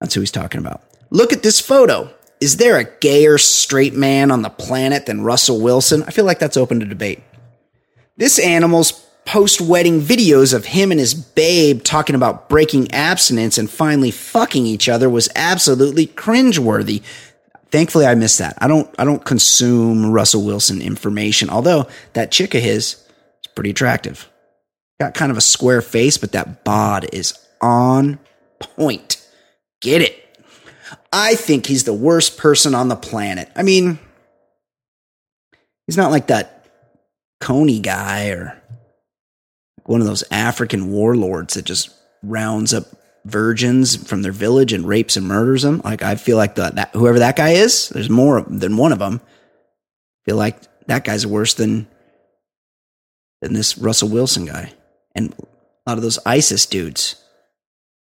That's 0.00 0.14
who 0.14 0.20
he's 0.20 0.32
talking 0.32 0.58
about. 0.58 0.82
Look 1.10 1.32
at 1.32 1.44
this 1.44 1.60
photo. 1.60 2.12
Is 2.40 2.56
there 2.56 2.76
a 2.76 2.90
gayer 2.98 3.38
straight 3.38 3.94
man 3.94 4.32
on 4.32 4.42
the 4.42 4.50
planet 4.50 5.06
than 5.06 5.22
Russell 5.22 5.60
Wilson? 5.60 6.02
I 6.02 6.10
feel 6.10 6.24
like 6.24 6.40
that's 6.40 6.56
open 6.56 6.80
to 6.80 6.86
debate. 6.86 7.22
This 8.16 8.40
animal's 8.40 9.05
post 9.26 9.60
wedding 9.60 10.00
videos 10.00 10.54
of 10.54 10.64
him 10.64 10.90
and 10.90 11.00
his 11.00 11.12
babe 11.12 11.82
talking 11.82 12.14
about 12.14 12.48
breaking 12.48 12.90
abstinence 12.92 13.58
and 13.58 13.68
finally 13.68 14.12
fucking 14.12 14.64
each 14.64 14.88
other 14.88 15.10
was 15.10 15.28
absolutely 15.34 16.06
cringeworthy. 16.06 17.02
Thankfully, 17.70 18.06
I 18.06 18.14
missed 18.14 18.38
that. 18.38 18.56
I 18.58 18.68
don't, 18.68 18.88
I 18.98 19.04
don't 19.04 19.24
consume 19.24 20.10
Russell 20.12 20.44
Wilson 20.44 20.80
information, 20.80 21.50
although 21.50 21.88
that 22.12 22.30
chick 22.30 22.54
of 22.54 22.62
his 22.62 22.94
is 22.94 23.06
pretty 23.54 23.70
attractive. 23.70 24.30
Got 25.00 25.14
kind 25.14 25.32
of 25.32 25.36
a 25.36 25.42
square 25.42 25.82
face, 25.82 26.16
but 26.16 26.32
that 26.32 26.64
bod 26.64 27.06
is 27.12 27.36
on 27.60 28.20
point. 28.60 29.22
Get 29.82 30.02
it. 30.02 30.22
I 31.12 31.34
think 31.34 31.66
he's 31.66 31.84
the 31.84 31.92
worst 31.92 32.38
person 32.38 32.74
on 32.74 32.88
the 32.88 32.96
planet. 32.96 33.50
I 33.56 33.62
mean, 33.62 33.98
he's 35.86 35.96
not 35.96 36.12
like 36.12 36.28
that 36.28 36.68
Coney 37.40 37.80
guy 37.80 38.28
or 38.28 38.62
one 39.86 40.00
of 40.00 40.06
those 40.06 40.24
African 40.30 40.90
warlords 40.90 41.54
that 41.54 41.64
just 41.64 41.90
rounds 42.22 42.74
up 42.74 42.86
virgins 43.24 43.96
from 44.08 44.22
their 44.22 44.32
village 44.32 44.72
and 44.72 44.86
rapes 44.86 45.16
and 45.16 45.26
murders 45.26 45.62
them. 45.62 45.80
Like 45.84 46.02
I 46.02 46.14
feel 46.16 46.36
like 46.36 46.54
the, 46.54 46.70
that 46.70 46.90
whoever 46.94 47.18
that 47.18 47.36
guy 47.36 47.50
is, 47.50 47.88
there's 47.88 48.10
more 48.10 48.42
than 48.42 48.76
one 48.76 48.92
of 48.92 48.98
them. 48.98 49.20
I 49.24 50.30
feel 50.30 50.36
like 50.36 50.58
that 50.86 51.04
guy's 51.04 51.26
worse 51.26 51.54
than 51.54 51.88
than 53.42 53.52
this 53.52 53.76
Russell 53.76 54.08
Wilson 54.08 54.46
guy 54.46 54.72
and 55.14 55.34
a 55.86 55.90
lot 55.90 55.98
of 55.98 56.02
those 56.02 56.18
ISIS 56.24 56.66
dudes. 56.66 57.16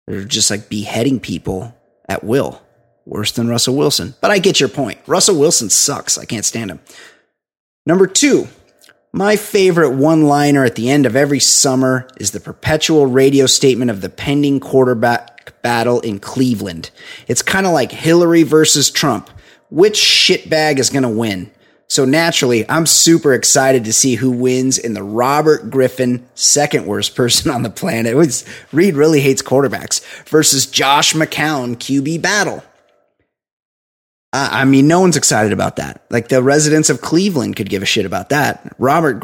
They're 0.07 0.23
just 0.23 0.51
like 0.51 0.69
beheading 0.69 1.19
people 1.19 1.75
at 2.07 2.23
will. 2.23 2.61
Worse 3.05 3.31
than 3.31 3.47
Russell 3.47 3.75
Wilson. 3.75 4.15
But 4.19 4.31
I 4.31 4.39
get 4.39 4.59
your 4.59 4.69
point. 4.69 4.99
Russell 5.05 5.39
Wilson 5.39 5.69
sucks. 5.69 6.17
I 6.17 6.25
can't 6.25 6.45
stand 6.45 6.71
him. 6.71 6.79
Number 7.85 8.07
two, 8.07 8.47
my 9.15 9.37
favorite 9.37 9.91
one 9.91 10.23
liner 10.23 10.65
at 10.65 10.75
the 10.75 10.89
end 10.89 11.05
of 11.05 11.15
every 11.15 11.39
summer 11.39 12.05
is 12.17 12.31
the 12.31 12.39
perpetual 12.41 13.05
radio 13.05 13.45
statement 13.45 13.89
of 13.89 14.01
the 14.01 14.09
pending 14.09 14.59
quarterback 14.59 15.61
battle 15.61 16.01
in 16.01 16.19
Cleveland. 16.19 16.91
It's 17.25 17.41
kind 17.41 17.65
of 17.65 17.71
like 17.71 17.93
Hillary 17.93 18.43
versus 18.43 18.91
Trump. 18.91 19.29
Which 19.69 19.95
shitbag 19.95 20.79
is 20.79 20.89
going 20.89 21.03
to 21.03 21.09
win? 21.09 21.49
So 21.87 22.03
naturally, 22.03 22.69
I'm 22.69 22.85
super 22.85 23.33
excited 23.33 23.85
to 23.85 23.93
see 23.93 24.15
who 24.15 24.31
wins 24.31 24.77
in 24.77 24.95
the 24.95 25.03
Robert 25.03 25.69
Griffin, 25.69 26.27
second 26.35 26.85
worst 26.85 27.15
person 27.15 27.49
on 27.49 27.63
the 27.63 27.69
planet. 27.69 28.15
Reed 28.73 28.95
really 28.95 29.21
hates 29.21 29.41
quarterbacks 29.41 30.03
versus 30.25 30.65
Josh 30.65 31.13
McCown 31.13 31.77
QB 31.77 32.21
battle. 32.21 32.65
I 34.35 34.65
mean, 34.65 34.87
no 34.87 34.99
one's 34.99 35.15
excited 35.17 35.53
about 35.53 35.77
that. 35.77 36.03
Like 36.09 36.27
the 36.27 36.43
residents 36.43 36.89
of 36.89 37.01
Cleveland 37.01 37.55
could 37.55 37.69
give 37.69 37.81
a 37.81 37.85
shit 37.85 38.05
about 38.05 38.29
that. 38.29 38.75
Robert 38.77 39.21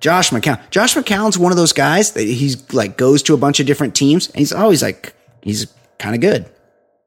Josh 0.00 0.30
McCown. 0.30 0.60
Josh 0.70 0.94
McCown's 0.94 1.38
one 1.38 1.52
of 1.52 1.56
those 1.56 1.72
guys 1.72 2.12
that 2.12 2.24
he's 2.24 2.72
like 2.74 2.96
goes 2.96 3.22
to 3.24 3.34
a 3.34 3.38
bunch 3.38 3.60
of 3.60 3.66
different 3.66 3.94
teams 3.94 4.26
and 4.26 4.36
he's 4.36 4.52
always 4.52 4.82
like, 4.82 5.14
he's 5.42 5.72
kind 5.98 6.14
of 6.14 6.20
good. 6.20 6.50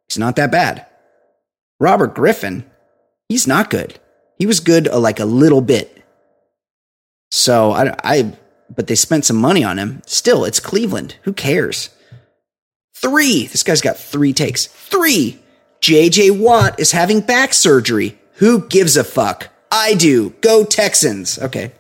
He's 0.07 0.17
not 0.17 0.37
that 0.37 0.51
bad. 0.51 0.85
Robert 1.79 2.15
Griffin, 2.15 2.65
he's 3.29 3.47
not 3.47 3.69
good. 3.69 3.99
He 4.39 4.45
was 4.45 4.59
good 4.59 4.87
uh, 4.87 4.99
like 4.99 5.19
a 5.19 5.25
little 5.25 5.61
bit. 5.61 6.03
So 7.31 7.71
I, 7.71 7.95
I, 8.03 8.37
but 8.73 8.87
they 8.87 8.95
spent 8.95 9.25
some 9.25 9.37
money 9.37 9.63
on 9.63 9.77
him. 9.77 10.01
Still, 10.05 10.45
it's 10.45 10.59
Cleveland. 10.59 11.17
Who 11.23 11.33
cares? 11.33 11.89
Three. 12.95 13.45
This 13.47 13.63
guy's 13.63 13.81
got 13.81 13.97
three 13.97 14.33
takes. 14.33 14.67
Three. 14.67 15.39
JJ 15.81 16.39
Watt 16.39 16.79
is 16.79 16.91
having 16.91 17.21
back 17.21 17.53
surgery. 17.53 18.17
Who 18.35 18.67
gives 18.67 18.97
a 18.97 19.03
fuck? 19.03 19.49
I 19.71 19.93
do. 19.93 20.31
Go 20.41 20.65
Texans. 20.65 21.37
Okay. 21.39 21.65
I 21.65 21.71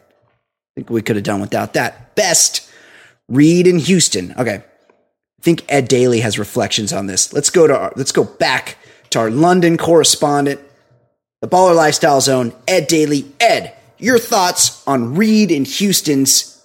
think 0.75 0.89
we 0.89 1.01
could 1.01 1.15
have 1.15 1.25
done 1.25 1.41
without 1.41 1.73
that. 1.73 2.15
Best. 2.15 2.69
Reed 3.27 3.67
in 3.67 3.79
Houston. 3.79 4.33
Okay. 4.37 4.55
I 4.55 5.41
think 5.41 5.63
Ed 5.69 5.87
Daly 5.87 6.19
has 6.19 6.39
reflections 6.39 6.93
on 6.93 7.07
this. 7.07 7.33
Let's 7.33 7.49
go 7.49 7.67
to 7.67 7.77
our, 7.77 7.93
let's 7.95 8.11
go 8.11 8.23
back 8.23 8.77
to 9.11 9.19
our 9.19 9.31
London 9.31 9.77
correspondent, 9.77 10.59
the 11.41 11.47
Baller 11.47 11.75
Lifestyle 11.75 12.21
Zone, 12.21 12.53
Ed 12.67 12.87
Daly. 12.87 13.25
Ed, 13.39 13.75
your 13.97 14.19
thoughts 14.19 14.85
on 14.87 15.15
Reed 15.15 15.51
in 15.51 15.65
Houston's 15.65 16.63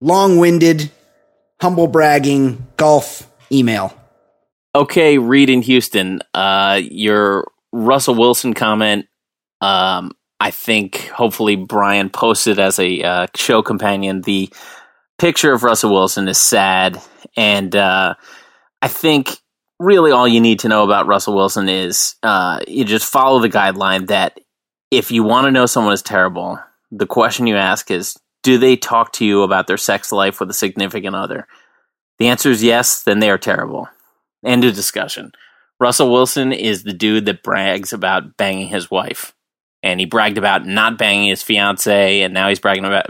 long-winded 0.00 0.90
humble 1.60 1.86
bragging 1.86 2.66
golf 2.76 3.30
email. 3.52 3.94
Okay, 4.74 5.18
Reed 5.18 5.50
in 5.50 5.62
Houston. 5.62 6.20
Uh, 6.32 6.80
your 6.82 7.50
Russell 7.72 8.14
Wilson 8.14 8.54
comment. 8.54 9.06
Um, 9.60 10.12
I 10.38 10.50
think 10.50 11.08
hopefully 11.08 11.56
Brian 11.56 12.08
posted 12.08 12.58
as 12.58 12.78
a 12.78 13.02
uh, 13.02 13.26
show 13.34 13.62
companion. 13.62 14.22
The 14.22 14.48
picture 15.18 15.52
of 15.52 15.64
Russell 15.64 15.92
Wilson 15.92 16.28
is 16.28 16.38
sad, 16.38 17.02
and 17.36 17.74
uh, 17.74 18.14
I 18.80 18.88
think 18.88 19.36
really 19.78 20.12
all 20.12 20.28
you 20.28 20.40
need 20.40 20.60
to 20.60 20.68
know 20.68 20.84
about 20.84 21.06
Russell 21.06 21.34
Wilson 21.34 21.68
is 21.68 22.14
uh, 22.22 22.60
you 22.68 22.84
just 22.84 23.10
follow 23.10 23.40
the 23.40 23.48
guideline 23.48 24.06
that 24.06 24.38
if 24.90 25.10
you 25.10 25.24
want 25.24 25.46
to 25.46 25.50
know 25.50 25.66
someone 25.66 25.92
is 25.92 26.02
terrible, 26.02 26.58
the 26.90 27.06
question 27.06 27.46
you 27.46 27.56
ask 27.56 27.90
is, 27.90 28.16
do 28.42 28.56
they 28.56 28.76
talk 28.76 29.12
to 29.14 29.24
you 29.24 29.42
about 29.42 29.66
their 29.66 29.76
sex 29.76 30.12
life 30.12 30.40
with 30.40 30.50
a 30.50 30.54
significant 30.54 31.16
other? 31.16 31.46
The 32.18 32.28
answer 32.28 32.50
is 32.50 32.62
yes, 32.62 33.02
then 33.02 33.18
they 33.18 33.30
are 33.30 33.38
terrible. 33.38 33.88
End 34.44 34.64
of 34.64 34.74
discussion. 34.74 35.32
Russell 35.78 36.12
Wilson 36.12 36.52
is 36.52 36.82
the 36.82 36.92
dude 36.92 37.24
that 37.26 37.42
brags 37.42 37.92
about 37.92 38.36
banging 38.36 38.68
his 38.68 38.90
wife. 38.90 39.34
And 39.82 39.98
he 39.98 40.06
bragged 40.06 40.36
about 40.36 40.66
not 40.66 40.98
banging 40.98 41.30
his 41.30 41.42
fiance, 41.42 42.20
and 42.20 42.34
now 42.34 42.48
he's 42.48 42.58
bragging 42.58 42.84
about 42.84 43.06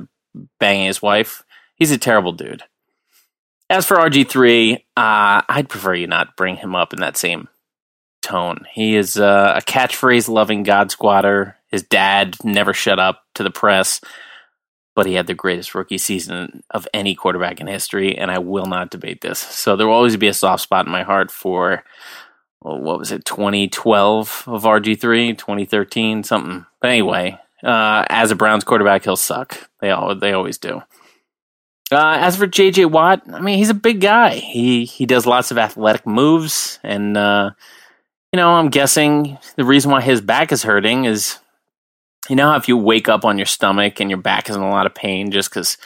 banging 0.61 0.87
his 0.87 1.03
wife. 1.03 1.43
He's 1.75 1.91
a 1.91 1.99
terrible 1.99 2.33
dude. 2.33 2.63
As 3.69 3.87
for 3.87 3.97
RG3, 3.97 4.77
uh, 4.97 5.43
I'd 5.49 5.69
prefer 5.69 5.95
you 5.95 6.07
not 6.07 6.37
bring 6.37 6.57
him 6.57 6.77
up 6.77 6.93
in 6.93 7.01
that 7.01 7.17
same 7.17 7.49
tone. 8.23 8.67
He 8.73 8.97
is 8.97 9.17
uh, 9.17 9.55
a 9.57 9.61
catchphrase 9.63 10.29
loving 10.29 10.63
God 10.63 10.91
squatter. 10.91 11.57
His 11.69 11.83
dad 11.83 12.37
never 12.45 12.73
shut 12.73 12.99
up 12.99 13.23
to 13.35 13.43
the 13.43 13.51
press, 13.51 14.01
but 15.01 15.07
he 15.07 15.15
had 15.15 15.27
the 15.27 15.33
greatest 15.33 15.75
rookie 15.75 15.97
season 15.97 16.63
of 16.73 16.87
any 16.93 17.15
quarterback 17.15 17.59
in 17.59 17.67
history, 17.67 18.19
and 18.19 18.31
I 18.31 18.39
will 18.39 18.67
not 18.67 18.91
debate 18.91 19.23
this. 19.23 19.39
So 19.39 19.75
there 19.75 19.87
will 19.87 19.95
always 19.95 20.19
be 20.19 20.29
a 20.29 20.35
soft 20.35 20.63
spot 20.63 20.85
in 20.85 20.93
my 20.93 21.05
heart 21.05 21.31
for 21.31 21.85
well, 22.61 22.79
what 22.79 22.99
was 22.99 23.11
it, 23.11 23.25
2012 23.25 24.45
of 24.47 24.65
RG3, 24.65 25.39
2013, 25.39 26.23
something. 26.23 26.67
But 26.83 26.91
anyway, 26.91 27.39
uh, 27.65 28.05
as 28.11 28.31
a 28.31 28.37
Browns 28.37 28.63
quarterback, 28.63 29.05
he'll 29.05 29.17
suck. 29.17 29.71
They 29.81 29.89
all 29.89 30.15
they 30.15 30.35
always 30.35 30.59
do. 30.59 30.83
Uh, 31.91 32.19
as 32.21 32.37
for 32.37 32.47
JJ 32.47 32.91
Watt, 32.91 33.23
I 33.33 33.41
mean, 33.41 33.57
he's 33.57 33.71
a 33.71 33.75
big 33.75 34.03
guy. 34.03 34.35
He 34.35 34.85
he 34.85 35.07
does 35.07 35.25
lots 35.25 35.51
of 35.51 35.57
athletic 35.57 36.07
moves, 36.07 36.79
and 36.83 37.17
uh, 37.17 37.53
you 38.35 38.37
know, 38.37 38.51
I'm 38.51 38.69
guessing 38.69 39.39
the 39.57 39.65
reason 39.65 39.91
why 39.91 40.03
his 40.03 40.21
back 40.21 40.53
is 40.53 40.63
hurting 40.63 41.07
is, 41.07 41.39
you 42.29 42.37
know, 42.37 42.55
if 42.55 42.69
you 42.69 42.77
wake 42.77 43.09
up 43.09 43.25
on 43.25 43.39
your 43.39 43.47
stomach 43.47 44.01
and 44.01 44.11
your 44.11 44.21
back 44.21 44.49
is 44.51 44.57
in 44.57 44.63
a 44.63 44.71
lot 44.71 44.87
of 44.87 44.95
pain, 44.95 45.31
just 45.31 45.51
because 45.51 45.79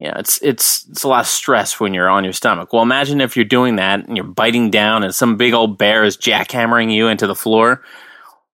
you 0.00 0.08
know, 0.08 0.14
it's 0.18 0.40
it's 0.42 0.86
it's 0.88 1.02
a 1.02 1.08
lot 1.08 1.20
of 1.20 1.26
stress 1.26 1.78
when 1.80 1.94
you're 1.94 2.08
on 2.08 2.24
your 2.24 2.32
stomach. 2.32 2.72
Well, 2.72 2.82
imagine 2.82 3.20
if 3.20 3.36
you're 3.36 3.44
doing 3.44 3.76
that 3.76 4.06
and 4.06 4.16
you're 4.16 4.26
biting 4.26 4.70
down 4.70 5.02
and 5.02 5.14
some 5.14 5.36
big 5.36 5.54
old 5.54 5.78
bear 5.78 6.04
is 6.04 6.16
jackhammering 6.16 6.92
you 6.92 7.08
into 7.08 7.26
the 7.26 7.34
floor. 7.34 7.82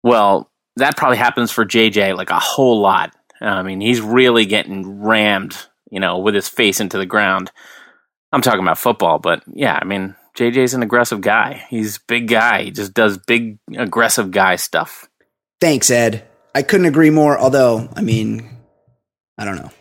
Well, 0.04 0.52
that 0.78 0.98
probably 0.98 1.18
happens 1.18 1.52
for 1.52 1.66
JJ 1.66 2.16
like 2.16 2.30
a 2.30 2.40
whole 2.40 2.82
lot. 2.82 3.16
I 3.40 3.64
mean, 3.64 3.82
he's 3.82 4.02
really 4.02 4.46
getting 4.46 5.04
rammed 5.04 5.58
you 5.92 6.00
know, 6.00 6.18
with 6.18 6.34
his 6.34 6.50
face 6.50 6.80
into 6.80 6.98
the 6.98 7.06
ground. 7.06 7.52
I'm 8.32 8.42
talking 8.42 8.62
about 8.62 8.80
football, 8.80 9.20
but 9.20 9.44
yeah, 9.54 9.78
I 9.80 9.86
mean, 9.86 10.16
JJ's 10.36 10.74
an 10.74 10.82
aggressive 10.82 11.22
guy. 11.22 11.66
He's 11.70 12.00
big 12.00 12.30
guy. 12.30 12.64
He 12.64 12.72
just 12.72 12.94
does 12.94 13.18
big, 13.18 13.60
aggressive 13.76 14.32
guy 14.32 14.56
stuff. 14.56 15.08
Thanks, 15.60 15.92
Ed. 15.92 16.26
I 16.54 16.64
couldn't 16.64 16.88
agree 16.88 17.10
more, 17.10 17.38
although, 17.38 17.90
I 17.96 18.02
mean, 18.02 18.50
I 19.38 19.46
don't 19.46 19.56
know. 19.56 19.72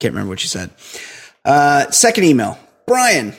Can't 0.00 0.14
remember 0.14 0.30
what 0.30 0.42
you 0.42 0.48
said. 0.48 0.70
Uh, 1.44 1.90
second 1.90 2.24
email 2.24 2.58
Brian, 2.86 3.34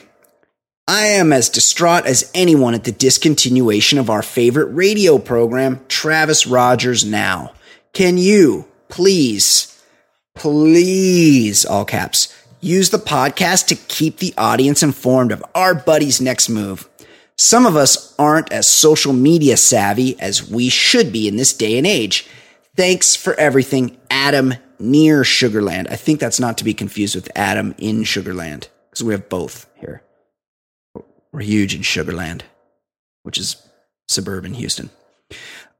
I 0.88 1.06
am 1.06 1.32
as 1.32 1.48
distraught 1.48 2.06
as 2.06 2.30
anyone 2.34 2.74
at 2.74 2.84
the 2.84 2.92
discontinuation 2.92 3.98
of 3.98 4.10
our 4.10 4.22
favorite 4.22 4.72
radio 4.74 5.18
program, 5.18 5.84
Travis 5.88 6.46
Rogers 6.46 7.04
Now. 7.04 7.52
Can 7.92 8.18
you 8.18 8.66
please 8.88 9.70
please, 10.34 11.64
all 11.64 11.84
caps, 11.84 12.34
use 12.60 12.90
the 12.90 12.98
podcast 12.98 13.66
to 13.66 13.74
keep 13.74 14.18
the 14.18 14.34
audience 14.38 14.82
informed 14.82 15.32
of 15.32 15.44
our 15.54 15.74
buddy's 15.74 16.20
next 16.20 16.48
move. 16.48 16.88
Some 17.36 17.66
of 17.66 17.76
us 17.76 18.14
aren't 18.18 18.52
as 18.52 18.68
social 18.68 19.12
media 19.12 19.56
savvy 19.56 20.18
as 20.20 20.48
we 20.48 20.68
should 20.68 21.12
be 21.12 21.26
in 21.26 21.36
this 21.36 21.52
day 21.52 21.78
and 21.78 21.86
age. 21.86 22.26
Thanks 22.80 23.14
for 23.14 23.34
everything, 23.34 23.98
Adam 24.08 24.54
near 24.78 25.20
Sugarland. 25.20 25.90
I 25.90 25.96
think 25.96 26.18
that's 26.18 26.40
not 26.40 26.56
to 26.56 26.64
be 26.64 26.72
confused 26.72 27.14
with 27.14 27.30
Adam 27.36 27.74
in 27.76 28.04
Sugarland 28.04 28.68
because 28.88 29.04
we 29.04 29.12
have 29.12 29.28
both 29.28 29.68
here. 29.74 30.02
We're 31.30 31.42
huge 31.42 31.74
in 31.74 31.82
Sugarland, 31.82 32.40
which 33.22 33.36
is 33.36 33.62
suburban 34.08 34.54
Houston. 34.54 34.88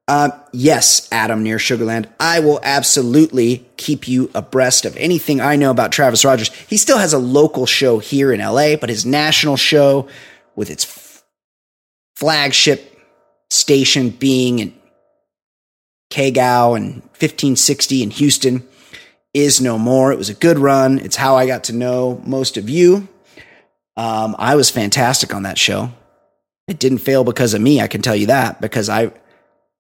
Uh, 0.09 0.29
yes, 0.53 1.09
Adam 1.11 1.43
near 1.43 1.57
Sugarland. 1.57 2.07
I 2.21 2.41
will 2.41 2.61
absolutely 2.63 3.67
keep 3.79 4.07
you 4.07 4.31
abreast 4.35 4.85
of 4.85 4.95
anything 4.99 5.41
I 5.41 5.57
know 5.57 5.71
about 5.71 5.93
Travis 5.93 6.23
Rogers. 6.23 6.53
He 6.69 6.77
still 6.77 6.99
has 6.99 7.15
a 7.15 7.19
local 7.19 7.65
show 7.65 7.99
here 7.99 8.31
in 8.31 8.41
LA, 8.41 8.77
but 8.77 8.91
his 8.91 9.07
national 9.07 9.57
show 9.57 10.07
with 10.55 10.69
its 10.69 10.85
f- 10.85 11.25
flagship 12.17 13.01
station 13.49 14.11
being 14.11 14.59
in 14.59 14.80
KGOW 16.11 16.77
and 16.77 16.95
1560 16.95 18.03
in 18.03 18.11
Houston 18.11 18.67
is 19.33 19.61
no 19.61 19.79
more. 19.79 20.13
It 20.13 20.19
was 20.19 20.29
a 20.29 20.35
good 20.35 20.59
run. 20.59 20.99
It's 20.99 21.17
how 21.17 21.37
I 21.37 21.47
got 21.47 21.65
to 21.65 21.73
know 21.73 22.21
most 22.25 22.57
of 22.57 22.69
you. 22.69 23.09
Um, 23.97 24.35
I 24.39 24.57
was 24.57 24.71
fantastic 24.71 25.35
on 25.35 25.45
that 25.45 25.59
show. 25.59 25.93
It 26.67 26.79
didn't 26.79 26.99
fail 26.99 27.25
because 27.25 27.55
of 27.55 27.61
me. 27.61 27.81
I 27.81 27.87
can 27.89 28.03
tell 28.03 28.17
you 28.17 28.27
that 28.27 28.61
because 28.61 28.89
I 28.89 29.13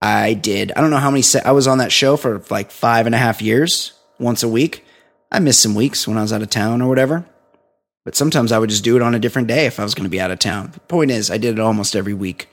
I 0.02 0.34
did. 0.34 0.72
I 0.72 0.80
don't 0.80 0.90
know 0.90 0.96
how 0.96 1.10
many. 1.10 1.22
Se- 1.22 1.42
I 1.44 1.52
was 1.52 1.66
on 1.66 1.78
that 1.78 1.92
show 1.92 2.16
for 2.16 2.42
like 2.50 2.70
five 2.70 3.06
and 3.06 3.14
a 3.14 3.18
half 3.18 3.42
years, 3.42 3.92
once 4.18 4.42
a 4.42 4.48
week. 4.48 4.84
I 5.30 5.38
missed 5.38 5.62
some 5.62 5.74
weeks 5.74 6.08
when 6.08 6.18
I 6.18 6.22
was 6.22 6.32
out 6.32 6.42
of 6.42 6.50
town 6.50 6.82
or 6.82 6.88
whatever. 6.88 7.24
But 8.04 8.16
sometimes 8.16 8.50
I 8.50 8.58
would 8.58 8.70
just 8.70 8.82
do 8.82 8.96
it 8.96 9.02
on 9.02 9.14
a 9.14 9.18
different 9.18 9.48
day 9.48 9.66
if 9.66 9.78
I 9.78 9.84
was 9.84 9.94
going 9.94 10.04
to 10.04 10.10
be 10.10 10.20
out 10.20 10.30
of 10.30 10.38
town. 10.38 10.70
The 10.72 10.80
point 10.80 11.10
is, 11.10 11.30
I 11.30 11.38
did 11.38 11.54
it 11.54 11.60
almost 11.60 11.94
every 11.94 12.14
week 12.14 12.48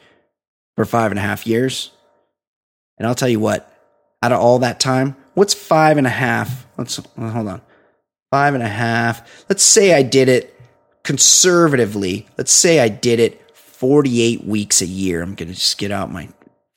for 0.76 0.86
five 0.86 1.12
and 1.12 1.18
a 1.18 1.24
half 1.24 1.48
years. 1.48 1.92
And 2.98 3.08
I'll 3.08 3.16
tell 3.16 3.30
you 3.30 3.40
what, 3.40 3.72
out 4.24 4.32
of 4.32 4.40
all 4.40 4.60
that 4.60 4.80
time, 4.80 5.16
what's 5.34 5.54
five 5.54 5.98
and 5.98 6.08
a 6.08 6.12
half? 6.12 6.66
Let's 6.78 6.96
hold 6.96 7.48
on. 7.48 7.62
Five 8.32 8.56
and 8.56 8.64
a 8.64 8.68
half. 8.68 9.46
Let's 9.50 9.64
say 9.64 9.94
I 9.94 10.04
did 10.04 10.30
it 10.30 10.60
conservatively. 11.04 12.28
Let's 12.38 12.52
say 12.52 12.80
I 12.80 12.90
did 12.90 13.20
it 13.20 13.56
48 13.56 14.44
weeks 14.44 14.82
a 14.82 14.86
year. 14.86 15.22
I'm 15.22 15.36
going 15.36 15.50
to 15.50 15.56
just 15.56 15.78
get 15.78 15.92
out 15.92 16.12
my 16.12 16.30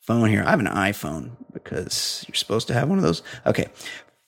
phone 0.03 0.29
here. 0.29 0.43
I 0.47 0.51
have 0.51 0.61
an 0.61 0.67
iPhone 0.67 1.31
because 1.53 2.25
you're 2.29 2.35
supposed 2.35 2.69
to 2.69 2.75
have 2.75 2.89
one 2.89 2.99
of 2.99 3.05
those. 3.05 3.23
Okay. 3.47 3.69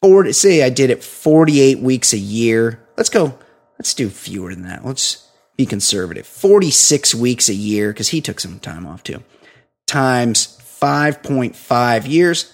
40, 0.01 0.33
say 0.33 0.63
I 0.65 0.71
did 0.71 0.91
it 0.91 1.05
48 1.05 1.79
weeks 1.79 2.13
a 2.13 2.19
year. 2.19 2.83
Let's 2.97 3.11
go. 3.11 3.39
Let's 3.79 3.95
do 3.95 4.09
fewer 4.09 4.53
than 4.53 4.63
that. 4.63 4.85
Let's 4.85 5.29
be 5.57 5.67
conservative. 5.67 6.27
46 6.27 7.15
weeks 7.15 7.49
a 7.49 7.55
year 7.55 7.93
because 7.93 8.09
he 8.09 8.21
took 8.21 8.41
some 8.41 8.59
time 8.59 8.87
off 8.87 9.03
too. 9.03 9.23
Times 9.87 10.59
5.5 10.83 12.09
years. 12.09 12.53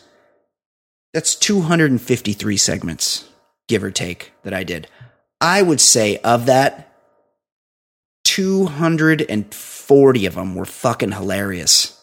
That's 1.14 1.35
253 1.35 2.59
segments, 2.59 3.27
give 3.67 3.83
or 3.83 3.91
take, 3.91 4.33
that 4.43 4.53
I 4.53 4.64
did. 4.64 4.88
I 5.41 5.62
would 5.62 5.81
say 5.81 6.19
of 6.19 6.47
that, 6.47 6.93
240 8.25 10.27
of 10.27 10.35
them 10.35 10.55
were 10.55 10.67
fucking 10.67 11.12
hilarious. 11.12 11.99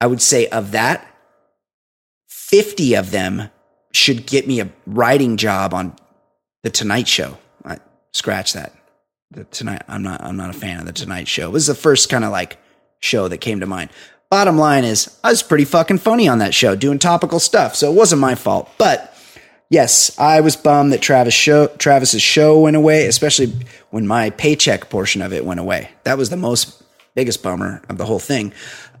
I 0.00 0.06
would 0.06 0.22
say 0.22 0.46
of 0.48 0.72
that, 0.72 1.06
50 2.28 2.94
of 2.94 3.10
them 3.10 3.50
should 3.92 4.26
get 4.26 4.46
me 4.46 4.60
a 4.60 4.70
writing 4.86 5.36
job 5.36 5.74
on 5.74 5.96
the 6.62 6.70
Tonight 6.70 7.08
Show. 7.08 7.38
I, 7.64 7.78
scratch 8.12 8.52
that. 8.52 8.72
The 9.32 9.44
Tonight, 9.44 9.82
I'm 9.88 10.02
not, 10.02 10.22
I'm 10.22 10.36
not 10.36 10.50
a 10.50 10.58
fan 10.58 10.78
of 10.78 10.86
the 10.86 10.92
Tonight 10.92 11.26
Show. 11.26 11.48
It 11.48 11.52
was 11.52 11.66
the 11.66 11.74
first 11.74 12.08
kind 12.08 12.24
of 12.24 12.30
like 12.30 12.58
show 13.00 13.26
that 13.28 13.38
came 13.38 13.60
to 13.60 13.66
mind. 13.66 13.90
Bottom 14.32 14.56
line 14.56 14.84
is, 14.84 15.14
I 15.22 15.28
was 15.28 15.42
pretty 15.42 15.66
fucking 15.66 15.98
funny 15.98 16.26
on 16.26 16.38
that 16.38 16.54
show, 16.54 16.74
doing 16.74 16.98
topical 16.98 17.38
stuff, 17.38 17.76
so 17.76 17.92
it 17.92 17.94
wasn't 17.94 18.22
my 18.22 18.34
fault. 18.34 18.66
But 18.78 19.14
yes, 19.68 20.18
I 20.18 20.40
was 20.40 20.56
bummed 20.56 20.94
that 20.94 21.02
Travis 21.02 21.34
show, 21.34 21.66
Travis's 21.66 22.22
show 22.22 22.58
went 22.58 22.74
away, 22.74 23.04
especially 23.04 23.52
when 23.90 24.06
my 24.06 24.30
paycheck 24.30 24.88
portion 24.88 25.20
of 25.20 25.34
it 25.34 25.44
went 25.44 25.60
away. 25.60 25.90
That 26.04 26.16
was 26.16 26.30
the 26.30 26.38
most 26.38 26.82
biggest 27.14 27.42
bummer 27.42 27.82
of 27.90 27.98
the 27.98 28.06
whole 28.06 28.18
thing. 28.18 28.54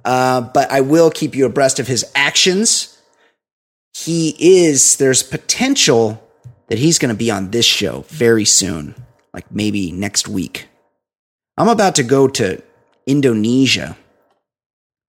Uh, 0.04 0.42
but 0.42 0.70
I 0.70 0.82
will 0.82 1.10
keep 1.10 1.34
you 1.34 1.46
abreast 1.46 1.80
of 1.80 1.86
his 1.86 2.04
actions. 2.14 3.00
He 3.94 4.36
is, 4.38 4.98
there's 4.98 5.22
potential 5.22 6.22
that 6.66 6.78
he's 6.78 6.98
going 6.98 7.08
to 7.08 7.18
be 7.18 7.30
on 7.30 7.52
this 7.52 7.64
show 7.64 8.04
very 8.08 8.44
soon, 8.44 8.94
like 9.32 9.50
maybe 9.50 9.92
next 9.92 10.28
week. 10.28 10.68
I'm 11.56 11.68
about 11.68 11.94
to 11.94 12.02
go 12.02 12.28
to 12.28 12.62
Indonesia 13.06 13.96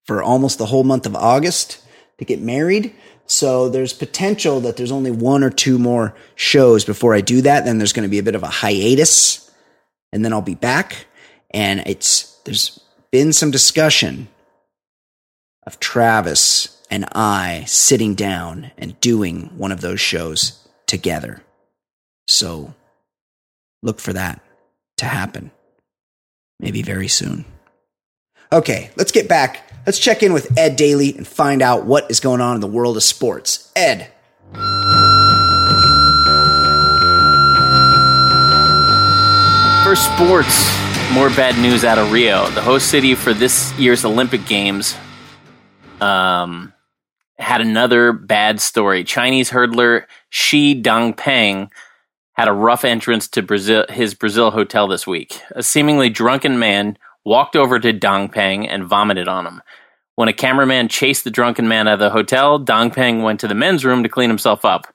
for 0.06 0.22
almost 0.22 0.58
the 0.58 0.66
whole 0.66 0.84
month 0.84 1.06
of 1.06 1.16
August 1.16 1.84
to 2.18 2.26
get 2.26 2.42
married. 2.42 2.94
So 3.26 3.70
there's 3.70 3.94
potential 3.94 4.60
that 4.62 4.78
there's 4.78 4.92
only 4.92 5.12
one 5.12 5.44
or 5.44 5.50
two 5.50 5.80
more 5.80 6.14
shows 6.36 6.84
before 6.86 7.14
I 7.14 7.22
do 7.22 7.42
that. 7.42 7.66
Then 7.66 7.78
there's 7.78 7.94
going 7.94 8.08
to 8.08 8.12
be 8.12 8.20
a 8.20 8.24
bit 8.24 8.36
of 8.36 8.44
a 8.44 8.48
hiatus. 8.48 9.50
and 10.12 10.24
then 10.24 10.34
I'll 10.34 10.42
be 10.42 10.56
back. 10.56 11.08
And 11.52 11.82
it's 11.86 12.40
there's 12.46 12.80
been 13.12 13.34
some 13.34 13.52
discussion 13.52 14.28
of 15.66 15.80
Travis 15.80 16.82
and 16.92 17.06
I 17.14 17.64
sitting 17.66 18.14
down 18.14 18.72
and 18.78 19.00
doing 19.00 19.52
one 19.58 19.72
of 19.72 19.82
those 19.82 20.00
shows 20.00 20.68
together. 20.86 21.42
So 22.28 22.74
look 23.82 24.00
for 24.00 24.14
that 24.14 24.42
to 24.98 25.06
happen. 25.06 25.52
Maybe 26.60 26.82
very 26.82 27.08
soon. 27.08 27.46
Okay, 28.52 28.92
let's 28.96 29.12
get 29.12 29.28
back. 29.28 29.63
Let's 29.86 30.00
check 30.00 30.24
in 30.24 30.32
with 30.32 30.58
Ed 30.58 30.78
Daly 30.78 31.14
and 31.18 31.28
find 31.28 31.62
out 31.62 31.86
what 31.86 32.10
is 32.10 32.22
going 32.22 32.40
on 32.40 32.56
in 32.56 32.62
the 32.62 32.68
world 32.68 32.96
of 32.96 33.04
sports. 33.04 33.70
Ed. 33.76 34.10
For 39.84 39.98
sports, 39.98 40.72
more 41.12 41.30
bad 41.32 41.60
news 41.62 41.84
out 41.84 41.98
of 41.98 42.14
Rio. 42.14 42.48
The 42.52 42.62
host 42.62 42.90
city 42.90 43.14
for 43.14 43.34
this 43.34 43.78
year's 43.78 44.06
Olympic 44.06 44.46
Games 44.46 44.96
um, 46.00 46.72
had 47.38 47.60
another 47.60 48.14
bad 48.14 48.62
story. 48.62 49.04
Chinese 49.04 49.50
hurdler 49.52 50.06
Shi 50.30 50.82
Dongpeng 50.82 51.70
had 52.34 52.48
a 52.48 52.54
rough 52.54 52.86
entrance 52.86 53.28
to 53.28 53.42
Brazil, 53.42 53.86
his 53.90 54.14
Brazil 54.14 54.52
hotel 54.52 54.88
this 54.88 55.06
week. 55.06 55.42
A 55.52 55.62
seemingly 55.62 56.10
drunken 56.10 56.58
man 56.58 56.98
walked 57.26 57.56
over 57.56 57.80
to 57.80 57.94
Dongpeng 57.94 58.68
and 58.68 58.86
vomited 58.86 59.28
on 59.28 59.46
him. 59.46 59.62
When 60.16 60.30
a 60.30 60.34
cameraman 60.34 60.90
chased 60.90 61.24
the 61.24 61.32
drunken 61.32 61.68
man 61.68 61.88
out 61.88 61.96
of 61.96 62.00
the 62.00 62.10
hotel, 62.12 62.60
Dongpeng 62.64 63.24
went 63.24 63.40
to 63.40 63.48
the 63.48 63.56
men's 63.56 63.84
room 63.84 64.04
to 64.04 64.10
clean 64.10 64.30
himself 64.30 64.64
up. 64.64 64.86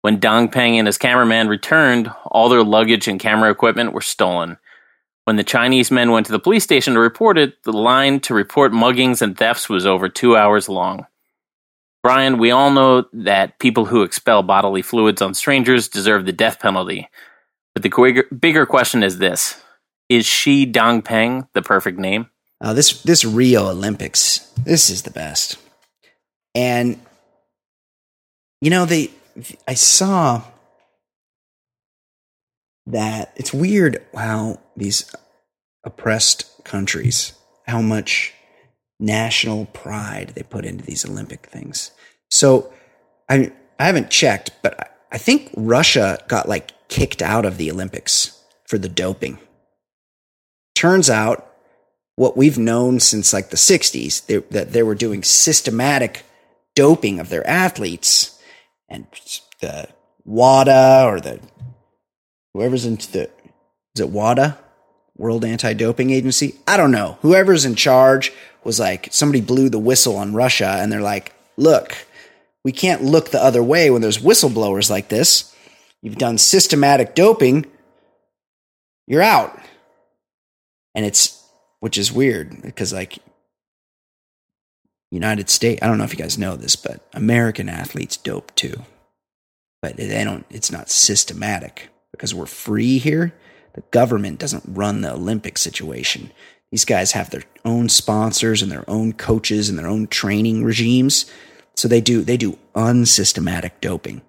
When 0.00 0.18
Dongpeng 0.18 0.74
and 0.74 0.86
his 0.86 0.98
cameraman 0.98 1.48
returned, 1.48 2.10
all 2.26 2.48
their 2.48 2.62
luggage 2.62 3.08
and 3.08 3.20
camera 3.20 3.50
equipment 3.50 3.92
were 3.92 4.00
stolen. 4.00 4.56
When 5.24 5.36
the 5.36 5.44
Chinese 5.44 5.90
men 5.90 6.12
went 6.12 6.26
to 6.26 6.32
the 6.32 6.38
police 6.38 6.64
station 6.64 6.94
to 6.94 7.00
report 7.00 7.36
it, 7.36 7.62
the 7.64 7.72
line 7.72 8.20
to 8.20 8.34
report 8.34 8.72
muggings 8.72 9.20
and 9.20 9.36
thefts 9.36 9.68
was 9.68 9.84
over 9.84 10.08
two 10.08 10.36
hours 10.36 10.68
long. 10.68 11.06
Brian, 12.02 12.38
we 12.38 12.52
all 12.52 12.70
know 12.70 13.06
that 13.12 13.58
people 13.58 13.86
who 13.86 14.02
expel 14.02 14.44
bodily 14.44 14.80
fluids 14.80 15.20
on 15.20 15.34
strangers 15.34 15.88
deserve 15.88 16.24
the 16.24 16.32
death 16.32 16.60
penalty. 16.60 17.08
But 17.74 17.82
the 17.82 18.24
bigger 18.38 18.64
question 18.64 19.02
is 19.02 19.18
this 19.18 19.60
Is 20.08 20.24
Shi 20.24 20.70
Dongpeng 20.70 21.48
the 21.52 21.62
perfect 21.62 21.98
name? 21.98 22.30
Uh, 22.60 22.72
this, 22.72 23.02
this 23.02 23.24
Rio 23.24 23.68
Olympics, 23.68 24.38
this 24.64 24.90
is 24.90 25.02
the 25.02 25.10
best. 25.10 25.58
And, 26.54 26.98
you 28.60 28.70
know, 28.70 28.86
they, 28.86 29.10
I 29.68 29.74
saw 29.74 30.42
that 32.86 33.32
it's 33.36 33.52
weird 33.52 34.02
how 34.14 34.60
these 34.76 35.12
oppressed 35.84 36.64
countries, 36.64 37.34
how 37.66 37.82
much 37.82 38.32
national 38.98 39.66
pride 39.66 40.32
they 40.34 40.42
put 40.42 40.64
into 40.64 40.84
these 40.84 41.04
Olympic 41.04 41.46
things. 41.46 41.90
So 42.30 42.72
I 43.28 43.52
I 43.78 43.86
haven't 43.86 44.10
checked, 44.10 44.50
but 44.62 45.06
I 45.12 45.18
think 45.18 45.50
Russia 45.56 46.22
got 46.28 46.48
like 46.48 46.72
kicked 46.88 47.20
out 47.20 47.44
of 47.44 47.58
the 47.58 47.70
Olympics 47.70 48.40
for 48.66 48.78
the 48.78 48.88
doping. 48.88 49.38
Turns 50.74 51.10
out 51.10 51.45
what 52.16 52.36
we've 52.36 52.58
known 52.58 52.98
since 52.98 53.32
like 53.32 53.50
the 53.50 53.56
60s 53.56 54.26
they, 54.26 54.38
that 54.38 54.72
they 54.72 54.82
were 54.82 54.94
doing 54.94 55.22
systematic 55.22 56.24
doping 56.74 57.20
of 57.20 57.28
their 57.28 57.46
athletes 57.46 58.38
and 58.88 59.06
the 59.60 59.88
WADA 60.24 61.04
or 61.06 61.20
the 61.20 61.40
whoever's 62.52 62.84
into 62.84 63.10
the 63.12 63.30
is 63.94 64.00
it 64.00 64.10
WADA? 64.10 64.58
World 65.16 65.46
Anti 65.46 65.72
Doping 65.72 66.10
Agency? 66.10 66.56
I 66.66 66.76
don't 66.76 66.90
know. 66.90 67.16
Whoever's 67.22 67.64
in 67.64 67.74
charge 67.74 68.32
was 68.64 68.78
like 68.78 69.08
somebody 69.12 69.40
blew 69.40 69.70
the 69.70 69.78
whistle 69.78 70.16
on 70.16 70.34
Russia 70.34 70.78
and 70.80 70.92
they're 70.92 71.00
like 71.00 71.32
look 71.56 71.96
we 72.66 72.72
can't 72.72 73.04
look 73.04 73.30
the 73.30 73.40
other 73.40 73.62
way 73.62 73.92
when 73.92 74.02
there's 74.02 74.18
whistleblowers 74.18 74.90
like 74.90 75.06
this. 75.06 75.54
You've 76.02 76.18
done 76.18 76.36
systematic 76.36 77.14
doping. 77.14 77.64
You're 79.06 79.22
out. 79.22 79.56
And 80.92 81.06
it's 81.06 81.35
which 81.80 81.98
is 81.98 82.12
weird 82.12 82.62
because 82.62 82.92
like 82.92 83.18
United 85.10 85.48
States 85.48 85.82
I 85.82 85.86
don't 85.86 85.98
know 85.98 86.04
if 86.04 86.12
you 86.12 86.18
guys 86.18 86.38
know 86.38 86.56
this 86.56 86.76
but 86.76 87.06
American 87.12 87.68
athletes 87.68 88.16
dope 88.16 88.54
too. 88.54 88.84
But 89.82 89.96
they 89.96 90.24
don't 90.24 90.46
it's 90.50 90.72
not 90.72 90.90
systematic. 90.90 91.88
Because 92.12 92.34
we're 92.34 92.46
free 92.46 92.98
here 92.98 93.34
the 93.74 93.82
government 93.90 94.38
doesn't 94.38 94.64
run 94.66 95.02
the 95.02 95.12
olympic 95.12 95.58
situation. 95.58 96.32
These 96.72 96.86
guys 96.86 97.12
have 97.12 97.30
their 97.30 97.44
own 97.64 97.88
sponsors 97.90 98.62
and 98.62 98.72
their 98.72 98.88
own 98.88 99.12
coaches 99.12 99.68
and 99.68 99.78
their 99.78 99.86
own 99.86 100.06
training 100.06 100.64
regimes. 100.64 101.30
So 101.76 101.86
they 101.86 102.00
do 102.00 102.22
they 102.22 102.36
do 102.36 102.58
unsystematic 102.74 103.80
doping 103.80 104.22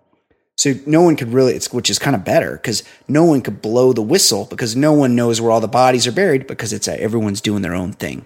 so 0.58 0.74
no 0.86 1.02
one 1.02 1.16
could 1.16 1.34
really 1.34 1.60
which 1.72 1.90
is 1.90 2.00
kind 2.00 2.16
of 2.16 2.26
better 2.26 2.54
because 2.54 2.84
no 3.08 3.24
one 3.24 3.42
could 3.42 3.62
blow 3.62 3.94
the 3.94 4.02
whistle 4.02 4.46
because 4.46 4.76
no 4.76 4.94
one 4.94 5.16
knows 5.16 5.40
where 5.40 5.52
all 5.52 5.62
the 5.62 5.68
bodies 5.68 6.08
are 6.08 6.12
buried 6.12 6.48
because 6.48 6.74
it's 6.74 6.88
a, 6.88 7.02
everyone's 7.02 7.42
doing 7.42 7.62
their 7.62 7.76
own 7.76 7.92
thing 7.94 8.26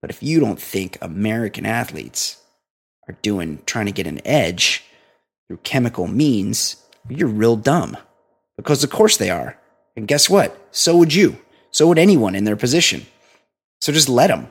but 0.00 0.10
if 0.10 0.22
you 0.22 0.40
don't 0.40 0.60
think 0.60 0.96
american 1.00 1.66
athletes 1.66 2.42
are 3.08 3.16
doing 3.22 3.60
trying 3.66 3.86
to 3.86 3.92
get 3.92 4.06
an 4.06 4.20
edge 4.26 4.84
through 5.48 5.58
chemical 5.58 6.06
means 6.06 6.76
you're 7.08 7.28
real 7.28 7.56
dumb. 7.56 7.96
Because 8.56 8.84
of 8.84 8.90
course 8.90 9.16
they 9.16 9.30
are. 9.30 9.58
And 9.96 10.08
guess 10.08 10.30
what? 10.30 10.58
So 10.70 10.96
would 10.96 11.12
you. 11.12 11.38
So 11.70 11.88
would 11.88 11.98
anyone 11.98 12.34
in 12.34 12.44
their 12.44 12.56
position. 12.56 13.06
So 13.80 13.92
just 13.92 14.08
let 14.08 14.28
them. 14.28 14.48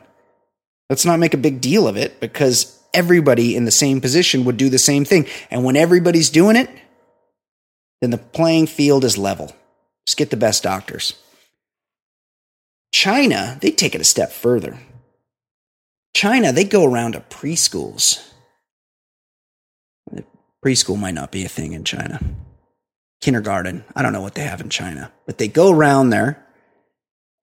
Let's 0.89 1.05
not 1.05 1.19
make 1.19 1.33
a 1.33 1.37
big 1.37 1.61
deal 1.61 1.87
of 1.87 1.95
it 1.95 2.19
because 2.19 2.79
everybody 2.93 3.55
in 3.55 3.65
the 3.65 3.71
same 3.71 4.01
position 4.01 4.43
would 4.43 4.57
do 4.57 4.69
the 4.69 4.77
same 4.77 5.05
thing. 5.05 5.25
And 5.49 5.63
when 5.63 5.77
everybody's 5.77 6.29
doing 6.29 6.55
it, 6.55 6.69
then 8.01 8.11
the 8.11 8.17
playing 8.17 8.67
field 8.67 9.03
is 9.03 9.17
level. 9.17 9.55
Just 10.05 10.17
get 10.17 10.29
the 10.29 10.37
best 10.37 10.63
doctors. 10.63 11.13
China, 12.91 13.57
they 13.61 13.71
take 13.71 13.95
it 13.95 14.01
a 14.01 14.05
step 14.05 14.31
further. 14.31 14.77
China, 16.13 16.51
they 16.51 16.65
go 16.65 16.83
around 16.83 17.13
to 17.13 17.21
preschools 17.21 18.31
preschool 20.63 20.97
might 20.97 21.13
not 21.13 21.31
be 21.31 21.43
a 21.43 21.49
thing 21.49 21.73
in 21.73 21.83
China. 21.83 22.19
Kindergarten, 23.21 23.83
I 23.95 24.01
don't 24.01 24.13
know 24.13 24.21
what 24.21 24.35
they 24.35 24.43
have 24.43 24.61
in 24.61 24.69
China, 24.69 25.11
but 25.25 25.37
they 25.37 25.47
go 25.47 25.71
around 25.71 26.09
there 26.09 26.45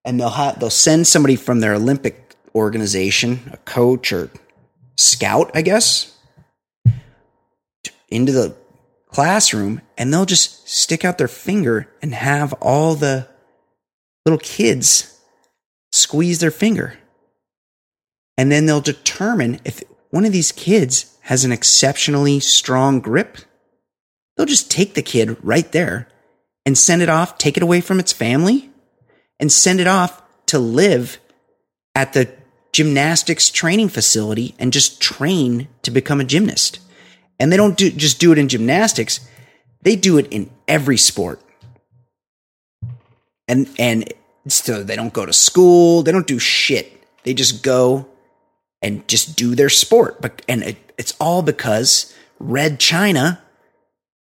and 0.05 0.19
they'll 0.19 0.29
have, 0.29 0.59
they'll 0.59 0.69
send 0.69 1.07
somebody 1.07 1.35
from 1.35 1.59
their 1.59 1.73
Olympic 1.73 2.35
organization, 2.55 3.49
a 3.51 3.57
coach 3.57 4.11
or 4.11 4.29
scout, 4.97 5.51
I 5.53 5.61
guess, 5.61 6.17
into 8.09 8.31
the 8.31 8.55
classroom 9.11 9.81
and 9.97 10.13
they'll 10.13 10.25
just 10.25 10.67
stick 10.69 11.03
out 11.03 11.17
their 11.17 11.27
finger 11.27 11.87
and 12.01 12.13
have 12.13 12.53
all 12.53 12.95
the 12.95 13.27
little 14.25 14.39
kids 14.39 15.19
squeeze 15.91 16.39
their 16.39 16.51
finger. 16.51 16.97
And 18.37 18.51
then 18.51 18.65
they'll 18.65 18.81
determine 18.81 19.59
if 19.65 19.83
one 20.11 20.25
of 20.25 20.31
these 20.31 20.51
kids 20.51 21.17
has 21.21 21.43
an 21.43 21.51
exceptionally 21.51 22.39
strong 22.39 22.99
grip, 22.99 23.37
they'll 24.35 24.45
just 24.45 24.71
take 24.71 24.93
the 24.93 25.01
kid 25.01 25.37
right 25.43 25.69
there 25.71 26.07
and 26.65 26.77
send 26.77 27.01
it 27.01 27.09
off, 27.09 27.37
take 27.37 27.57
it 27.57 27.63
away 27.63 27.81
from 27.81 27.99
its 27.99 28.13
family, 28.13 28.69
and 29.39 29.51
send 29.51 29.79
it 29.79 29.87
off 29.87 30.21
to 30.47 30.59
live 30.59 31.19
at 31.95 32.13
the 32.13 32.31
gymnastics 32.71 33.49
training 33.49 33.89
facility 33.89 34.55
and 34.59 34.71
just 34.71 35.01
train 35.01 35.67
to 35.81 35.91
become 35.91 36.21
a 36.21 36.25
gymnast. 36.25 36.79
And 37.39 37.51
they 37.51 37.57
don't 37.57 37.77
do, 37.77 37.89
just 37.89 38.19
do 38.19 38.31
it 38.31 38.37
in 38.37 38.49
gymnastics, 38.49 39.19
they 39.81 39.95
do 39.95 40.17
it 40.17 40.27
in 40.31 40.49
every 40.67 40.97
sport. 40.97 41.41
And 43.47 43.69
and 43.79 44.13
so 44.47 44.83
they 44.83 44.95
don't 44.95 45.13
go 45.13 45.25
to 45.25 45.33
school, 45.33 46.03
they 46.03 46.11
don't 46.11 46.27
do 46.27 46.39
shit. 46.39 47.03
They 47.23 47.33
just 47.33 47.63
go 47.63 48.07
and 48.81 49.07
just 49.07 49.35
do 49.35 49.55
their 49.55 49.69
sport. 49.69 50.21
But 50.21 50.41
and 50.47 50.63
it, 50.63 50.93
it's 50.97 51.15
all 51.19 51.41
because 51.41 52.13
Red 52.39 52.79
China 52.79 53.41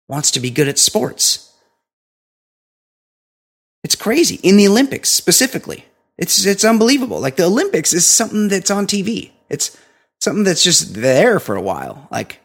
wants 0.07 0.31
to 0.31 0.39
be 0.39 0.49
good 0.49 0.67
at 0.67 0.79
sports. 0.79 1.53
It's 3.83 3.95
crazy 3.95 4.39
in 4.43 4.57
the 4.57 4.67
Olympics 4.67 5.11
specifically. 5.11 5.85
It's 6.17 6.45
it's 6.45 6.65
unbelievable. 6.65 7.19
Like 7.19 7.35
the 7.35 7.45
Olympics 7.45 7.93
is 7.93 8.09
something 8.09 8.47
that's 8.47 8.71
on 8.71 8.87
TV. 8.87 9.31
It's 9.49 9.77
something 10.19 10.43
that's 10.43 10.63
just 10.63 10.95
there 10.95 11.39
for 11.39 11.55
a 11.55 11.61
while. 11.61 12.07
Like 12.11 12.39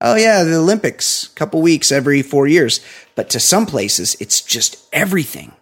oh 0.00 0.16
yeah, 0.16 0.44
the 0.44 0.56
Olympics, 0.56 1.28
couple 1.28 1.60
weeks 1.62 1.92
every 1.92 2.22
4 2.22 2.46
years. 2.46 2.80
But 3.14 3.30
to 3.30 3.40
some 3.40 3.66
places 3.66 4.16
it's 4.20 4.40
just 4.40 4.88
everything. 4.92 5.52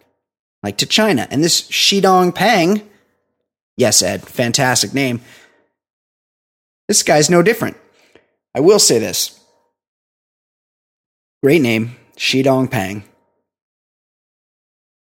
Like 0.63 0.79
to 0.79 0.87
China. 0.87 1.29
And 1.31 1.45
this 1.45 1.63
Shidong 1.63 2.35
Pang, 2.35 2.83
yes, 3.77 4.03
Ed, 4.03 4.23
fantastic 4.23 4.93
name 4.95 5.21
this 6.89 7.03
guy's 7.03 7.31
no 7.31 7.43
different. 7.43 7.77
I 8.55 8.61
will 8.61 8.79
say 8.79 8.99
this. 8.99 9.41
Great 11.43 11.63
name, 11.63 11.97
Shidong 12.17 12.71
Pang. 12.71 13.05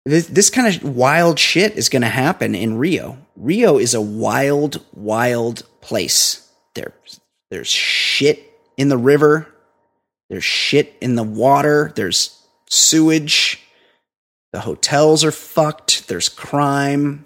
This, 0.05 0.27
this 0.27 0.49
kind 0.49 0.75
of 0.75 0.95
wild 0.95 1.39
shit 1.39 1.75
is 1.75 1.89
going 1.89 2.01
to 2.01 2.07
happen 2.07 2.55
in 2.55 2.77
Rio. 2.77 3.17
Rio 3.35 3.77
is 3.77 3.93
a 3.93 4.01
wild, 4.01 4.83
wild 4.93 5.63
place. 5.81 6.49
There, 6.75 6.93
there's 7.49 7.69
shit 7.69 8.50
in 8.77 8.89
the 8.89 8.97
river. 8.97 9.47
There's 10.29 10.43
shit 10.43 10.95
in 11.01 11.15
the 11.15 11.23
water. 11.23 11.91
There's 11.95 12.41
sewage. 12.69 13.61
The 14.53 14.61
hotels 14.61 15.23
are 15.23 15.31
fucked. 15.31 16.07
There's 16.07 16.29
crime. 16.29 17.25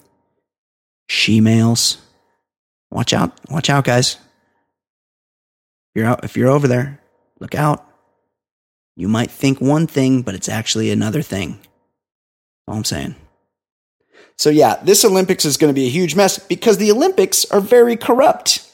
She 1.07 1.41
males. 1.41 1.97
Watch 2.91 3.13
out. 3.13 3.31
Watch 3.49 3.69
out, 3.69 3.83
guys. 3.83 4.15
If 4.15 6.01
you're 6.01 6.05
out, 6.05 6.23
if 6.23 6.35
you're 6.35 6.49
over 6.49 6.67
there, 6.67 6.99
look 7.39 7.55
out. 7.55 7.87
You 8.95 9.07
might 9.07 9.31
think 9.31 9.59
one 9.59 9.87
thing, 9.87 10.21
but 10.21 10.35
it's 10.35 10.49
actually 10.49 10.89
another 10.91 11.21
thing. 11.21 11.59
All 12.67 12.75
I'm 12.75 12.83
saying. 12.83 13.15
So 14.37 14.49
yeah, 14.49 14.77
this 14.83 15.05
Olympics 15.05 15.45
is 15.45 15.57
going 15.57 15.73
to 15.73 15.79
be 15.79 15.87
a 15.87 15.91
huge 15.91 16.15
mess 16.15 16.39
because 16.39 16.77
the 16.77 16.91
Olympics 16.91 17.45
are 17.45 17.61
very 17.61 17.95
corrupt. 17.95 18.69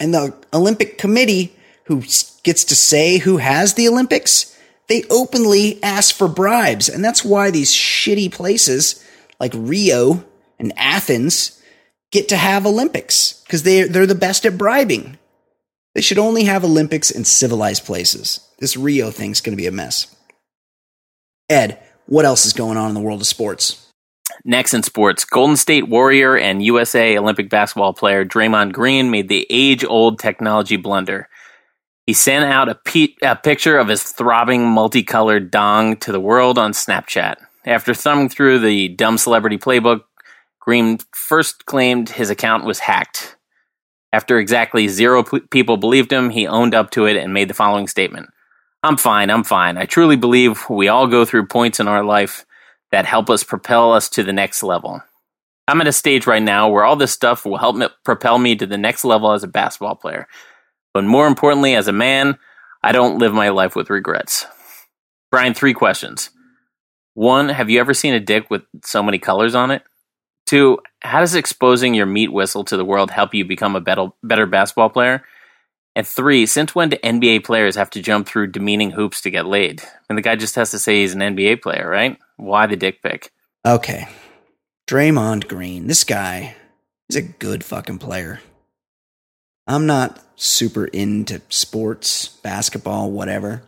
And 0.00 0.14
the 0.14 0.34
Olympic 0.52 0.98
Committee, 0.98 1.54
who 1.92 2.02
gets 2.42 2.64
to 2.64 2.74
say 2.74 3.18
who 3.18 3.36
has 3.36 3.74
the 3.74 3.88
Olympics, 3.88 4.56
they 4.88 5.04
openly 5.10 5.82
ask 5.82 6.14
for 6.14 6.28
bribes. 6.28 6.88
And 6.88 7.04
that's 7.04 7.24
why 7.24 7.50
these 7.50 7.70
shitty 7.70 8.32
places 8.32 9.04
like 9.38 9.52
Rio 9.54 10.24
and 10.58 10.72
Athens 10.76 11.60
get 12.10 12.28
to 12.28 12.36
have 12.36 12.66
Olympics 12.66 13.42
because 13.44 13.62
they, 13.62 13.82
they're 13.82 14.06
the 14.06 14.14
best 14.14 14.46
at 14.46 14.58
bribing. 14.58 15.18
They 15.94 16.00
should 16.00 16.18
only 16.18 16.44
have 16.44 16.64
Olympics 16.64 17.10
in 17.10 17.24
civilized 17.24 17.84
places. 17.84 18.40
This 18.58 18.76
Rio 18.76 19.10
thing's 19.10 19.40
going 19.40 19.56
to 19.56 19.60
be 19.60 19.66
a 19.66 19.72
mess. 19.72 20.14
Ed, 21.50 21.82
what 22.06 22.24
else 22.24 22.46
is 22.46 22.54
going 22.54 22.78
on 22.78 22.88
in 22.88 22.94
the 22.94 23.00
world 23.00 23.20
of 23.20 23.26
sports? 23.26 23.90
Next 24.44 24.74
in 24.74 24.82
sports, 24.82 25.24
Golden 25.24 25.56
State 25.56 25.88
Warrior 25.88 26.36
and 26.36 26.64
USA 26.64 27.16
Olympic 27.18 27.50
basketball 27.50 27.92
player 27.92 28.24
Draymond 28.24 28.72
Green 28.72 29.10
made 29.10 29.28
the 29.28 29.46
age 29.50 29.84
old 29.84 30.18
technology 30.18 30.76
blunder. 30.76 31.28
He 32.06 32.12
sent 32.12 32.44
out 32.44 32.68
a, 32.68 32.74
pe- 32.74 33.14
a, 33.22 33.36
picture 33.36 33.78
of 33.78 33.88
his 33.88 34.02
throbbing 34.02 34.66
multicolored 34.66 35.50
dong 35.50 35.96
to 35.98 36.12
the 36.12 36.20
world 36.20 36.58
on 36.58 36.72
Snapchat. 36.72 37.36
After 37.64 37.94
thumbing 37.94 38.28
through 38.28 38.58
the 38.58 38.88
dumb 38.88 39.18
celebrity 39.18 39.56
playbook, 39.56 40.02
Green 40.58 40.98
first 41.14 41.66
claimed 41.66 42.08
his 42.08 42.30
account 42.30 42.64
was 42.64 42.80
hacked. 42.80 43.36
After 44.12 44.38
exactly 44.38 44.88
zero 44.88 45.22
p- 45.22 45.40
people 45.50 45.76
believed 45.76 46.12
him, 46.12 46.30
he 46.30 46.46
owned 46.46 46.74
up 46.74 46.90
to 46.92 47.06
it 47.06 47.16
and 47.16 47.32
made 47.32 47.48
the 47.48 47.54
following 47.54 47.88
statement 47.88 48.30
I'm 48.82 48.96
fine, 48.96 49.30
I'm 49.30 49.44
fine. 49.44 49.78
I 49.78 49.86
truly 49.86 50.16
believe 50.16 50.68
we 50.68 50.88
all 50.88 51.06
go 51.06 51.24
through 51.24 51.46
points 51.46 51.78
in 51.78 51.88
our 51.88 52.04
life 52.04 52.44
that 52.90 53.06
help 53.06 53.30
us 53.30 53.44
propel 53.44 53.92
us 53.92 54.08
to 54.10 54.22
the 54.22 54.32
next 54.32 54.62
level. 54.62 55.02
I'm 55.68 55.80
at 55.80 55.86
a 55.86 55.92
stage 55.92 56.26
right 56.26 56.42
now 56.42 56.68
where 56.68 56.84
all 56.84 56.96
this 56.96 57.12
stuff 57.12 57.44
will 57.44 57.56
help 57.56 57.76
me 57.76 57.86
propel 58.04 58.38
me 58.38 58.56
to 58.56 58.66
the 58.66 58.76
next 58.76 59.04
level 59.04 59.32
as 59.32 59.44
a 59.44 59.48
basketball 59.48 59.94
player. 59.94 60.26
But 60.94 61.04
more 61.04 61.26
importantly, 61.26 61.74
as 61.74 61.88
a 61.88 61.92
man, 61.92 62.38
I 62.82 62.92
don't 62.92 63.18
live 63.18 63.32
my 63.32 63.48
life 63.48 63.76
with 63.76 63.90
regrets. 63.90 64.46
Brian, 65.30 65.54
three 65.54 65.74
questions. 65.74 66.30
One, 67.14 67.48
have 67.48 67.70
you 67.70 67.80
ever 67.80 67.94
seen 67.94 68.14
a 68.14 68.20
dick 68.20 68.50
with 68.50 68.62
so 68.84 69.02
many 69.02 69.18
colors 69.18 69.54
on 69.54 69.70
it? 69.70 69.82
Two, 70.46 70.78
how 71.00 71.20
does 71.20 71.34
exposing 71.34 71.94
your 71.94 72.06
meat 72.06 72.32
whistle 72.32 72.64
to 72.64 72.76
the 72.76 72.84
world 72.84 73.10
help 73.10 73.34
you 73.34 73.44
become 73.44 73.76
a 73.76 73.80
better, 73.80 74.08
better 74.22 74.46
basketball 74.46 74.90
player? 74.90 75.22
And 75.94 76.06
three, 76.06 76.46
since 76.46 76.74
when 76.74 76.88
do 76.88 76.96
NBA 76.98 77.44
players 77.44 77.76
have 77.76 77.90
to 77.90 78.02
jump 78.02 78.26
through 78.26 78.48
demeaning 78.48 78.90
hoops 78.90 79.20
to 79.22 79.30
get 79.30 79.46
laid? 79.46 79.82
And 80.08 80.16
the 80.16 80.22
guy 80.22 80.36
just 80.36 80.54
has 80.56 80.70
to 80.70 80.78
say 80.78 81.00
he's 81.00 81.14
an 81.14 81.20
NBA 81.20 81.62
player, 81.62 81.88
right? 81.88 82.18
Why 82.36 82.66
the 82.66 82.76
dick 82.76 83.02
pic? 83.02 83.30
Okay. 83.66 84.08
Draymond 84.88 85.48
Green, 85.48 85.86
this 85.86 86.04
guy 86.04 86.56
is 87.08 87.16
a 87.16 87.22
good 87.22 87.62
fucking 87.62 87.98
player. 87.98 88.40
I'm 89.66 89.86
not 89.86 90.20
super 90.36 90.86
into 90.86 91.40
sports, 91.48 92.28
basketball, 92.28 93.10
whatever. 93.10 93.62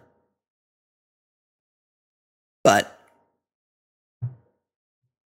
But 2.62 2.98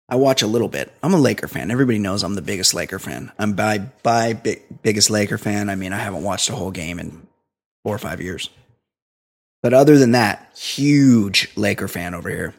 I 0.09 0.15
watch 0.15 0.41
a 0.41 0.47
little 0.47 0.69
bit. 0.69 0.91
I'm 1.03 1.13
a 1.13 1.19
Laker 1.19 1.47
fan. 1.47 1.69
Everybody 1.69 1.99
knows 1.99 2.23
I'm 2.23 2.35
the 2.35 2.41
biggest 2.41 2.73
Laker 2.73 2.99
fan. 2.99 3.31
I'm 3.37 3.53
by 3.53 3.79
by 3.79 4.33
big, 4.33 4.63
biggest 4.81 5.09
Laker 5.09 5.37
fan. 5.37 5.69
I 5.69 5.75
mean, 5.75 5.93
I 5.93 5.99
haven't 5.99 6.23
watched 6.23 6.49
a 6.49 6.55
whole 6.55 6.71
game 6.71 6.99
in 6.99 7.27
four 7.83 7.93
or 7.93 7.99
five 7.99 8.21
years. 8.21 8.49
But 9.61 9.73
other 9.73 9.97
than 9.97 10.11
that, 10.11 10.51
huge 10.57 11.51
Laker 11.55 11.87
fan 11.87 12.13
over 12.13 12.29
here. 12.29 12.53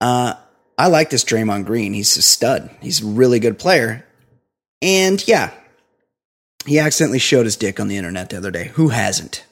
Uh, 0.00 0.34
I 0.76 0.88
like 0.88 1.10
this 1.10 1.24
Draymond 1.24 1.64
Green. 1.66 1.92
He's 1.94 2.16
a 2.16 2.22
stud. 2.22 2.70
He's 2.80 3.02
a 3.02 3.06
really 3.06 3.38
good 3.38 3.58
player. 3.58 4.04
And 4.82 5.26
yeah, 5.28 5.52
he 6.66 6.78
accidentally 6.78 7.18
showed 7.18 7.46
his 7.46 7.56
dick 7.56 7.80
on 7.80 7.88
the 7.88 7.96
internet 7.96 8.30
the 8.30 8.36
other 8.36 8.50
day. 8.50 8.68
Who 8.74 8.88
hasn't? 8.88 9.44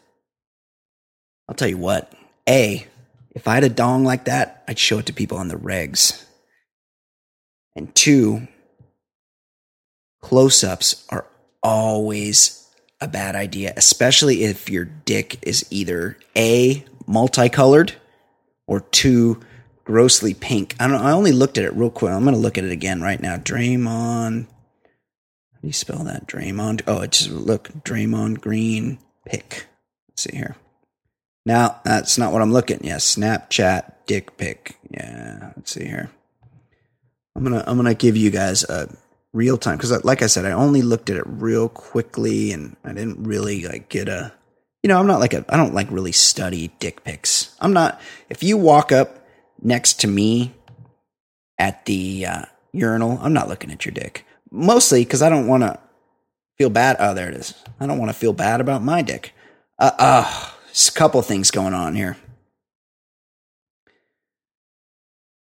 I'll 1.48 1.54
tell 1.54 1.68
you 1.68 1.78
what. 1.78 2.12
A, 2.48 2.86
if 3.30 3.48
I 3.48 3.54
had 3.54 3.64
a 3.64 3.68
dong 3.68 4.04
like 4.04 4.26
that, 4.26 4.64
I'd 4.68 4.78
show 4.78 4.98
it 4.98 5.06
to 5.06 5.12
people 5.12 5.38
on 5.38 5.48
the 5.48 5.56
regs. 5.56 6.24
And 7.76 7.94
two, 7.94 8.48
close 10.20 10.62
ups 10.62 11.04
are 11.08 11.26
always 11.62 12.68
a 13.00 13.08
bad 13.08 13.34
idea, 13.34 13.72
especially 13.76 14.44
if 14.44 14.70
your 14.70 14.84
dick 14.84 15.38
is 15.42 15.66
either 15.70 16.16
A, 16.36 16.84
multicolored, 17.06 17.94
or 18.66 18.80
two, 18.80 19.40
grossly 19.84 20.34
pink. 20.34 20.74
I 20.80 20.86
I 20.86 21.12
only 21.12 21.32
looked 21.32 21.58
at 21.58 21.64
it 21.64 21.74
real 21.74 21.90
quick. 21.90 22.12
I'm 22.12 22.22
going 22.22 22.34
to 22.34 22.40
look 22.40 22.56
at 22.56 22.64
it 22.64 22.72
again 22.72 23.02
right 23.02 23.20
now. 23.20 23.36
Draymond. 23.36 24.46
Do 25.64 25.68
you 25.68 25.72
spell 25.72 26.04
that? 26.04 26.26
Draymond. 26.26 26.82
Oh, 26.86 27.00
it's 27.00 27.20
just 27.20 27.30
look, 27.30 27.70
Draymond 27.84 28.42
Green 28.42 28.98
pick. 29.24 29.64
Let's 30.10 30.24
see 30.24 30.36
here. 30.36 30.56
Now, 31.46 31.80
that's 31.86 32.18
not 32.18 32.34
what 32.34 32.42
I'm 32.42 32.52
looking. 32.52 32.84
Yeah, 32.84 32.96
Snapchat 32.96 33.94
dick 34.04 34.36
pic. 34.36 34.76
Yeah, 34.90 35.52
let's 35.56 35.72
see 35.72 35.86
here. 35.86 36.10
I'm 37.34 37.46
to 37.46 37.64
I'm 37.66 37.82
to 37.82 37.94
give 37.94 38.14
you 38.14 38.28
guys 38.28 38.64
a 38.64 38.94
real 39.32 39.56
time 39.56 39.78
cuz 39.78 39.90
like 40.04 40.20
I 40.20 40.26
said 40.26 40.44
I 40.44 40.52
only 40.52 40.82
looked 40.82 41.08
at 41.08 41.16
it 41.16 41.24
real 41.26 41.70
quickly 41.70 42.52
and 42.52 42.76
I 42.84 42.92
didn't 42.92 43.24
really 43.24 43.66
like 43.66 43.88
get 43.88 44.06
a 44.06 44.34
you 44.82 44.88
know, 44.88 45.00
I'm 45.00 45.06
not 45.06 45.18
like 45.18 45.32
a 45.32 45.46
I 45.48 45.56
don't 45.56 45.72
like 45.72 45.90
really 45.90 46.12
study 46.12 46.74
dick 46.78 47.04
pics. 47.04 47.56
I'm 47.58 47.72
not 47.72 47.98
if 48.28 48.42
you 48.42 48.58
walk 48.58 48.92
up 48.92 49.26
next 49.62 50.00
to 50.00 50.08
me 50.08 50.54
at 51.58 51.86
the 51.86 52.26
uh, 52.26 52.44
urinal, 52.72 53.18
I'm 53.22 53.32
not 53.32 53.48
looking 53.48 53.72
at 53.72 53.86
your 53.86 53.94
dick. 53.94 54.26
Mostly 54.54 55.04
cuz 55.04 55.20
I 55.20 55.28
don't 55.28 55.48
want 55.48 55.64
to 55.64 55.80
feel 56.56 56.70
bad. 56.70 56.96
Oh, 57.00 57.12
there 57.12 57.28
it 57.28 57.34
is. 57.34 57.54
I 57.80 57.86
don't 57.86 57.98
want 57.98 58.10
to 58.10 58.16
feel 58.16 58.32
bad 58.32 58.60
about 58.60 58.84
my 58.84 59.02
dick. 59.02 59.34
Uh, 59.78 59.90
uh 59.98 60.50
a 60.88 60.90
couple 60.92 61.20
things 61.22 61.50
going 61.50 61.74
on 61.74 61.96
here. 61.96 62.16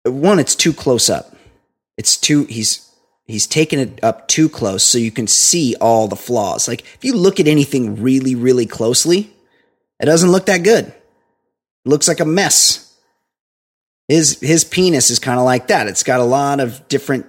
One, 0.03 0.39
it's 0.39 0.55
too 0.55 0.73
close 0.73 1.09
up. 1.09 1.35
It's 1.97 2.17
too 2.17 2.45
he's 2.45 2.87
he's 3.25 3.47
taking 3.47 3.79
it 3.79 3.99
up 4.03 4.27
too 4.27 4.47
close 4.47 4.83
so 4.83 4.97
you 4.97 5.11
can 5.11 5.27
see 5.27 5.75
all 5.81 6.07
the 6.07 6.15
flaws. 6.15 6.67
Like 6.67 6.81
if 6.81 7.03
you 7.03 7.15
look 7.15 7.39
at 7.39 7.47
anything 7.47 8.01
really, 8.01 8.35
really 8.35 8.65
closely, 8.65 9.33
it 9.99 10.05
doesn't 10.05 10.31
look 10.31 10.45
that 10.45 10.63
good. 10.63 10.85
It 10.85 10.95
looks 11.85 12.07
like 12.07 12.19
a 12.19 12.25
mess. 12.25 12.95
His 14.07 14.39
his 14.39 14.63
penis 14.63 15.09
is 15.09 15.17
kind 15.17 15.39
of 15.39 15.45
like 15.45 15.67
that. 15.67 15.87
It's 15.87 16.03
got 16.03 16.19
a 16.19 16.23
lot 16.23 16.59
of 16.59 16.87
different 16.87 17.25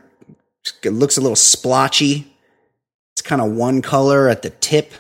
it 0.83 0.91
looks 0.91 1.17
a 1.17 1.21
little 1.21 1.37
splotchy. 1.37 2.33
It's 3.15 3.23
kind 3.23 3.41
of 3.41 3.53
one 3.53 3.83
color 3.83 4.29
at 4.29 4.43
the 4.43 4.51
tip 4.51 4.93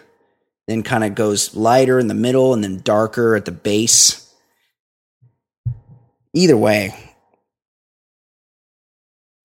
then 0.70 0.84
kind 0.84 1.02
of 1.02 1.16
goes 1.16 1.56
lighter 1.56 1.98
in 1.98 2.06
the 2.06 2.14
middle 2.14 2.54
and 2.54 2.62
then 2.62 2.80
darker 2.84 3.34
at 3.34 3.44
the 3.44 3.50
base. 3.50 4.32
Either 6.32 6.56
way, 6.56 6.94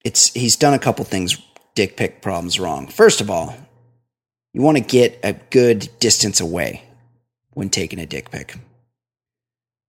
it's 0.03 0.31
he's 0.33 0.55
done 0.55 0.75
a 0.75 0.79
couple 0.79 1.03
things 1.03 1.41
dick 1.73 1.97
pic 1.97 2.21
problems 2.21 2.59
wrong. 2.59 2.87
First 2.87 3.21
of 3.21 3.31
all, 3.31 3.55
you 4.53 4.61
want 4.61 4.77
to 4.77 4.83
get 4.83 5.19
a 5.23 5.33
good 5.33 5.89
distance 5.99 6.39
away 6.39 6.83
when 7.55 7.69
taking 7.69 7.97
a 7.97 8.05
dick 8.05 8.29
pic. 8.29 8.55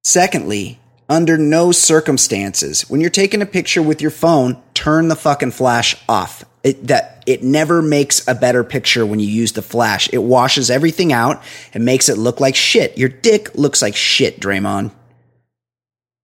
Secondly, 0.05 0.81
under 1.09 1.39
no 1.39 1.73
circumstances, 1.73 2.83
when 2.91 3.01
you're 3.01 3.11
taking 3.11 3.43
a 3.43 3.47
picture 3.47 3.83
with 3.83 4.03
your 4.03 4.11
phone, 4.11 4.61
turn 4.75 5.09
the 5.09 5.17
fucking 5.17 5.53
flash 5.53 5.97
off. 6.09 6.45
It, 6.65 6.89
that 6.89 7.23
it 7.27 7.45
never 7.45 7.81
makes 7.81 8.27
a 8.27 8.35
better 8.35 8.65
picture 8.65 9.07
when 9.07 9.21
you 9.21 9.29
use 9.29 9.53
the 9.53 9.63
flash. 9.63 10.09
It 10.13 10.19
washes 10.19 10.69
everything 10.69 11.13
out 11.13 11.43
and 11.73 11.85
makes 11.85 12.09
it 12.09 12.19
look 12.19 12.41
like 12.41 12.57
shit. 12.57 12.99
Your 12.99 13.09
dick 13.09 13.55
looks 13.55 13.83
like 13.83 13.95
shit, 13.95 14.41
Draymond. 14.41 14.91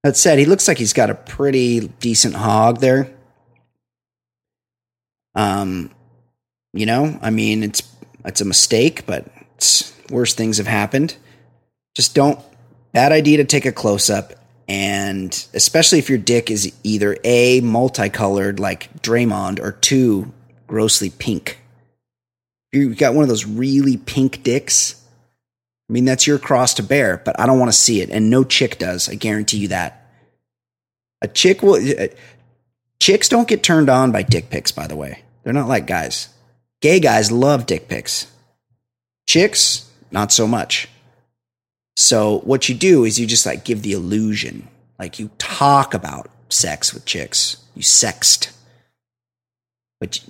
That 0.02 0.16
said, 0.16 0.40
he 0.40 0.46
looks 0.46 0.66
like 0.66 0.78
he's 0.78 0.92
got 0.92 1.10
a 1.10 1.14
pretty 1.14 1.86
decent 2.00 2.34
hog 2.34 2.80
there. 2.80 3.08
Um, 5.36 5.92
you 6.72 6.86
know, 6.86 7.20
I 7.22 7.30
mean, 7.30 7.62
it's 7.62 7.82
it's 8.24 8.40
a 8.40 8.44
mistake, 8.44 9.06
but 9.06 9.26
worse 10.10 10.34
things 10.34 10.58
have 10.58 10.66
happened. 10.66 11.16
Just 11.94 12.16
don't. 12.16 12.40
Bad 12.92 13.12
idea 13.12 13.36
to 13.38 13.44
take 13.44 13.64
a 13.64 13.72
close 13.72 14.10
up 14.10 14.32
And 14.68 15.32
especially 15.54 15.98
if 15.98 16.08
your 16.08 16.18
dick 16.18 16.50
is 16.50 16.72
either 16.82 17.16
A, 17.24 17.60
multicolored 17.60 18.60
like 18.60 18.92
Draymond, 19.02 19.60
or 19.60 19.72
two, 19.72 20.32
grossly 20.66 21.10
pink. 21.10 21.58
You 22.72 22.94
got 22.94 23.14
one 23.14 23.22
of 23.22 23.28
those 23.28 23.44
really 23.44 23.96
pink 23.96 24.42
dicks. 24.42 24.94
I 25.88 25.92
mean, 25.92 26.04
that's 26.04 26.26
your 26.26 26.38
cross 26.38 26.74
to 26.74 26.82
bear, 26.82 27.20
but 27.22 27.38
I 27.38 27.46
don't 27.46 27.58
want 27.58 27.70
to 27.70 27.76
see 27.78 28.00
it. 28.00 28.08
And 28.10 28.30
no 28.30 28.44
chick 28.44 28.78
does. 28.78 29.08
I 29.08 29.14
guarantee 29.14 29.58
you 29.58 29.68
that. 29.68 30.06
A 31.20 31.28
chick 31.28 31.62
will. 31.62 31.74
Uh, 31.74 32.08
chicks 32.98 33.28
don't 33.28 33.48
get 33.48 33.62
turned 33.62 33.90
on 33.90 34.10
by 34.10 34.22
dick 34.22 34.48
pics, 34.48 34.72
by 34.72 34.86
the 34.86 34.96
way. 34.96 35.22
They're 35.42 35.52
not 35.52 35.68
like 35.68 35.86
guys. 35.86 36.28
Gay 36.80 36.98
guys 36.98 37.30
love 37.30 37.66
dick 37.66 37.88
pics. 37.88 38.26
Chicks, 39.28 39.90
not 40.10 40.32
so 40.32 40.46
much. 40.46 40.88
So 41.96 42.40
what 42.40 42.68
you 42.68 42.74
do 42.74 43.04
is 43.04 43.18
you 43.18 43.26
just 43.26 43.46
like 43.46 43.64
give 43.64 43.82
the 43.82 43.92
illusion. 43.92 44.68
Like 44.98 45.18
you 45.18 45.30
talk 45.38 45.94
about 45.94 46.30
sex 46.48 46.92
with 46.94 47.04
chicks. 47.04 47.56
You 47.74 47.82
sext. 47.82 48.52
But 50.00 50.20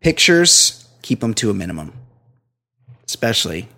pictures, 0.00 0.88
keep 1.02 1.20
them 1.20 1.34
to 1.34 1.50
a 1.50 1.54
minimum. 1.54 1.92
Especially 3.06 3.68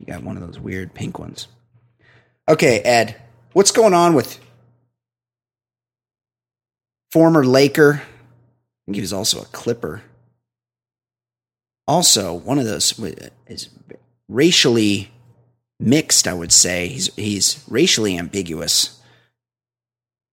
you 0.00 0.06
got 0.06 0.22
one 0.22 0.36
of 0.36 0.44
those 0.44 0.58
weird 0.58 0.94
pink 0.94 1.18
ones. 1.18 1.46
Okay, 2.48 2.80
Ed, 2.80 3.16
what's 3.52 3.70
going 3.70 3.94
on 3.94 4.14
with 4.14 4.40
former 7.12 7.44
Laker? 7.44 8.02
I 8.02 8.80
think 8.86 8.96
he 8.96 9.00
was 9.02 9.12
also 9.12 9.42
a 9.42 9.46
Clipper. 9.46 10.02
Also, 11.86 12.32
one 12.32 12.58
of 12.58 12.64
those 12.64 12.98
uh, 12.98 13.28
is 13.46 13.68
racially 14.28 15.10
mixed, 15.80 16.28
I 16.28 16.34
would 16.34 16.52
say. 16.52 16.88
He's, 16.88 17.14
he's 17.14 17.64
racially 17.68 18.18
ambiguous. 18.18 19.00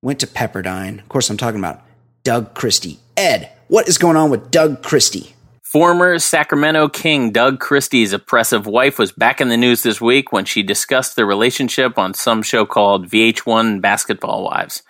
Went 0.01 0.19
to 0.19 0.27
Pepperdine. 0.27 0.99
Of 0.99 1.09
course, 1.09 1.29
I'm 1.29 1.37
talking 1.37 1.59
about 1.59 1.81
Doug 2.23 2.53
Christie. 2.53 2.99
Ed, 3.15 3.51
what 3.67 3.87
is 3.87 3.97
going 3.97 4.17
on 4.17 4.29
with 4.29 4.51
Doug 4.51 4.83
Christie? 4.83 5.33
Former 5.63 6.17
Sacramento 6.17 6.87
King 6.87 7.31
Doug 7.31 7.59
Christie's 7.59 8.13
oppressive 8.13 8.65
wife 8.65 8.97
was 8.97 9.11
back 9.11 9.41
in 9.41 9.49
the 9.49 9.57
news 9.57 9.83
this 9.83 9.99
week 9.99 10.31
when 10.31 10.45
she 10.45 10.63
discussed 10.63 11.15
their 11.15 11.25
relationship 11.25 11.97
on 11.97 12.13
some 12.13 12.41
show 12.41 12.65
called 12.65 13.09
VH1 13.09 13.81
Basketball 13.81 14.45
Wives. 14.45 14.81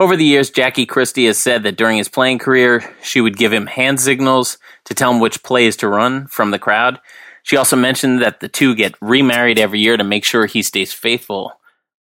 Over 0.00 0.16
the 0.16 0.24
years, 0.24 0.48
Jackie 0.48 0.86
Christie 0.86 1.26
has 1.26 1.36
said 1.38 1.64
that 1.64 1.76
during 1.76 1.98
his 1.98 2.08
playing 2.08 2.38
career, 2.38 2.94
she 3.02 3.20
would 3.20 3.36
give 3.36 3.52
him 3.52 3.66
hand 3.66 4.00
signals 4.00 4.56
to 4.84 4.94
tell 4.94 5.12
him 5.12 5.20
which 5.20 5.42
plays 5.42 5.76
to 5.76 5.88
run 5.88 6.26
from 6.28 6.52
the 6.52 6.58
crowd. 6.58 7.00
She 7.48 7.56
also 7.56 7.76
mentioned 7.76 8.20
that 8.20 8.40
the 8.40 8.48
two 8.48 8.74
get 8.74 8.94
remarried 9.00 9.58
every 9.58 9.80
year 9.80 9.96
to 9.96 10.04
make 10.04 10.22
sure 10.22 10.44
he 10.44 10.62
stays 10.62 10.92
faithful. 10.92 11.54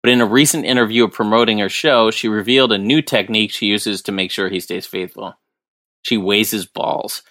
But 0.00 0.12
in 0.12 0.20
a 0.20 0.26
recent 0.26 0.64
interview 0.64 1.08
promoting 1.08 1.58
her 1.58 1.68
show, 1.68 2.12
she 2.12 2.28
revealed 2.28 2.70
a 2.70 2.78
new 2.78 3.02
technique 3.02 3.50
she 3.50 3.66
uses 3.66 4.02
to 4.02 4.12
make 4.12 4.30
sure 4.30 4.48
he 4.48 4.60
stays 4.60 4.86
faithful. 4.86 5.34
She 6.02 6.16
weighs 6.16 6.52
his 6.52 6.64
balls. 6.64 7.22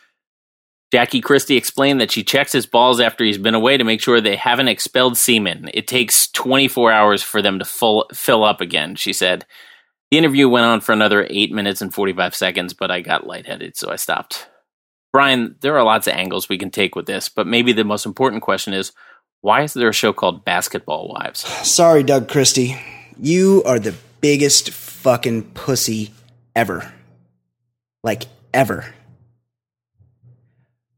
Jackie 0.91 1.21
Christie 1.21 1.55
explained 1.55 2.01
that 2.01 2.11
she 2.11 2.21
checks 2.21 2.51
his 2.51 2.65
balls 2.65 2.99
after 2.99 3.23
he's 3.23 3.37
been 3.37 3.55
away 3.55 3.77
to 3.77 3.85
make 3.85 4.01
sure 4.01 4.19
they 4.19 4.35
haven't 4.35 4.67
expelled 4.67 5.15
semen. 5.15 5.69
It 5.73 5.87
takes 5.87 6.27
24 6.31 6.91
hours 6.91 7.23
for 7.23 7.41
them 7.41 7.59
to 7.59 7.65
full, 7.65 8.07
fill 8.13 8.43
up 8.43 8.59
again, 8.59 8.97
she 8.97 9.13
said. 9.13 9.45
The 10.09 10.17
interview 10.17 10.49
went 10.49 10.65
on 10.65 10.81
for 10.81 10.91
another 10.91 11.25
8 11.29 11.53
minutes 11.53 11.81
and 11.81 11.93
45 11.93 12.35
seconds, 12.35 12.73
but 12.73 12.91
I 12.91 12.99
got 12.99 13.25
lightheaded, 13.25 13.77
so 13.77 13.89
I 13.89 13.95
stopped. 13.95 14.49
Brian, 15.11 15.55
there 15.61 15.77
are 15.77 15.83
lots 15.83 16.07
of 16.07 16.13
angles 16.13 16.47
we 16.47 16.57
can 16.57 16.71
take 16.71 16.95
with 16.95 17.05
this, 17.05 17.29
but 17.29 17.47
maybe 17.47 17.73
the 17.73 17.83
most 17.83 18.05
important 18.05 18.41
question 18.41 18.73
is 18.73 18.91
why 19.41 19.63
is 19.63 19.73
there 19.73 19.89
a 19.89 19.93
show 19.93 20.13
called 20.13 20.45
Basketball 20.45 21.09
Wives? 21.09 21.39
Sorry, 21.67 22.03
Doug 22.03 22.29
Christie. 22.29 22.79
You 23.19 23.63
are 23.65 23.79
the 23.79 23.95
biggest 24.21 24.69
fucking 24.71 25.51
pussy 25.51 26.11
ever. 26.55 26.93
Like, 28.03 28.23
ever 28.53 28.93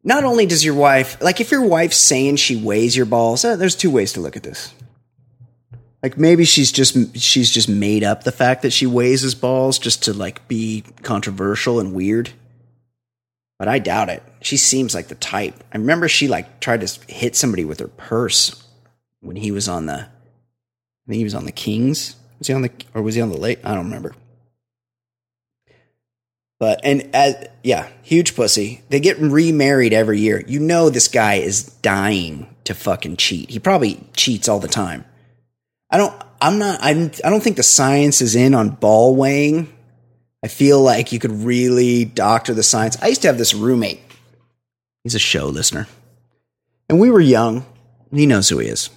not 0.03 0.23
only 0.23 0.45
does 0.45 0.65
your 0.65 0.75
wife, 0.75 1.21
like 1.21 1.39
if 1.39 1.51
your 1.51 1.65
wife's 1.65 2.07
saying 2.07 2.35
she 2.35 2.55
weighs 2.55 2.95
your 2.95 3.05
balls, 3.05 3.45
uh, 3.45 3.55
there's 3.55 3.75
two 3.75 3.89
ways 3.89 4.13
to 4.13 4.21
look 4.21 4.35
at 4.35 4.43
this. 4.43 4.73
Like 6.01 6.17
maybe 6.17 6.43
she's 6.43 6.71
just 6.71 7.17
she's 7.17 7.49
just 7.49 7.69
made 7.69 8.03
up 8.03 8.23
the 8.23 8.31
fact 8.33 8.61
that 8.63 8.73
she 8.73 8.85
weighs 8.85 9.21
his 9.21 9.35
balls 9.35 9.79
just 9.79 10.03
to 10.03 10.13
like 10.13 10.45
be 10.49 10.83
controversial 11.01 11.79
and 11.79 11.93
weird. 11.93 12.31
But 13.59 13.67
I 13.67 13.79
doubt 13.79 14.09
it. 14.09 14.23
She 14.41 14.57
seems 14.57 14.93
like 14.93 15.07
the 15.07 15.15
type. 15.15 15.63
I 15.73 15.77
remember 15.77 16.07
she 16.07 16.27
like 16.27 16.59
tried 16.59 16.81
to 16.81 16.99
hit 17.11 17.35
somebody 17.35 17.65
with 17.65 17.79
her 17.79 17.87
purse 17.87 18.63
when 19.21 19.35
he 19.35 19.51
was 19.51 19.67
on 19.67 19.85
the 19.85 20.07
I 21.05 21.07
think 21.07 21.17
he 21.17 21.23
was 21.23 21.35
on 21.35 21.45
the 21.45 21.51
Kings. 21.51 22.15
Was 22.39 22.47
he 22.47 22.53
on 22.53 22.61
the 22.61 22.71
or 22.93 23.01
was 23.01 23.15
he 23.15 23.21
on 23.21 23.29
the 23.29 23.37
late? 23.37 23.59
I 23.63 23.73
don't 23.73 23.85
remember. 23.85 24.15
But 26.59 26.79
and 26.83 27.09
as 27.13 27.47
yeah, 27.61 27.89
huge 28.03 28.35
pussy. 28.35 28.81
They 28.89 28.99
get 28.99 29.17
remarried 29.19 29.93
every 29.93 30.19
year. 30.19 30.43
You 30.47 30.59
know 30.59 30.89
this 30.89 31.07
guy 31.07 31.35
is 31.35 31.63
dying 31.63 32.53
to 32.63 32.73
fucking 32.73 33.17
cheat. 33.17 33.49
He 33.49 33.59
probably 33.59 33.99
cheats 34.15 34.47
all 34.47 34.59
the 34.59 34.67
time. 34.67 35.05
I 35.89 35.97
don't 35.97 36.13
I'm 36.41 36.59
not 36.59 36.79
I'm 36.81 37.11
I 37.23 37.29
don't 37.29 37.43
think 37.43 37.57
the 37.57 37.63
science 37.63 38.21
is 38.21 38.35
in 38.35 38.53
on 38.53 38.69
ball 38.69 39.15
weighing. 39.15 39.73
I 40.43 40.47
feel 40.47 40.81
like 40.81 41.11
you 41.11 41.19
could 41.19 41.31
really 41.31 42.05
doctor 42.05 42.53
the 42.53 42.63
science. 42.63 42.97
I 43.01 43.07
used 43.07 43.21
to 43.21 43.27
have 43.29 43.37
this 43.37 43.53
roommate. 43.53 44.01
He's 45.03 45.15
a 45.15 45.19
show 45.19 45.47
listener. 45.47 45.87
And 46.89 46.99
we 46.99 47.09
were 47.09 47.21
young. 47.21 47.65
He 48.11 48.25
knows 48.25 48.49
who 48.49 48.59
he 48.59 48.67
is. 48.67 48.89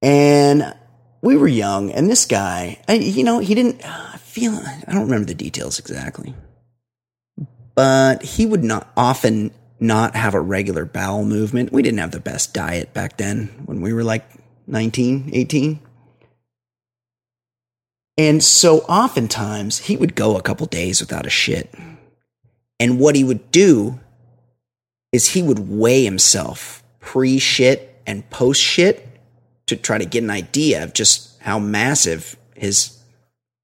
And 0.00 0.74
we 1.22 1.36
were 1.36 1.48
young, 1.48 1.92
and 1.92 2.10
this 2.10 2.26
guy, 2.26 2.80
I, 2.88 2.94
you 2.94 3.22
know, 3.22 3.38
he 3.38 3.54
didn't 3.54 3.82
feel 4.18 4.52
I 4.54 4.92
don't 4.92 5.04
remember 5.04 5.26
the 5.26 5.34
details 5.34 5.78
exactly, 5.78 6.34
but 7.76 8.22
he 8.22 8.44
would 8.44 8.64
not 8.64 8.90
often 8.96 9.52
not 9.78 10.16
have 10.16 10.34
a 10.34 10.40
regular 10.40 10.84
bowel 10.84 11.24
movement. 11.24 11.72
We 11.72 11.82
didn't 11.82 12.00
have 12.00 12.10
the 12.10 12.20
best 12.20 12.52
diet 12.52 12.92
back 12.92 13.16
then 13.16 13.46
when 13.66 13.80
we 13.80 13.92
were 13.92 14.02
like 14.02 14.24
19, 14.66 15.30
18. 15.32 15.80
And 18.18 18.42
so 18.42 18.78
oftentimes 18.80 19.78
he 19.78 19.96
would 19.96 20.14
go 20.14 20.36
a 20.36 20.42
couple 20.42 20.66
days 20.66 21.00
without 21.00 21.26
a 21.26 21.30
shit. 21.30 21.72
And 22.78 22.98
what 22.98 23.16
he 23.16 23.24
would 23.24 23.50
do 23.50 24.00
is 25.12 25.30
he 25.30 25.42
would 25.42 25.68
weigh 25.68 26.04
himself 26.04 26.82
pre 27.00 27.38
shit 27.38 28.02
and 28.06 28.28
post 28.30 28.60
shit 28.60 29.08
to 29.66 29.76
try 29.76 29.98
to 29.98 30.04
get 30.04 30.22
an 30.22 30.30
idea 30.30 30.82
of 30.82 30.92
just 30.92 31.40
how 31.40 31.58
massive 31.58 32.36
his 32.54 32.98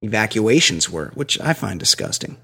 evacuations 0.02 0.88
were, 0.88 1.10
which 1.14 1.40
I 1.40 1.52
find 1.52 1.78
disgusting. 1.78 2.36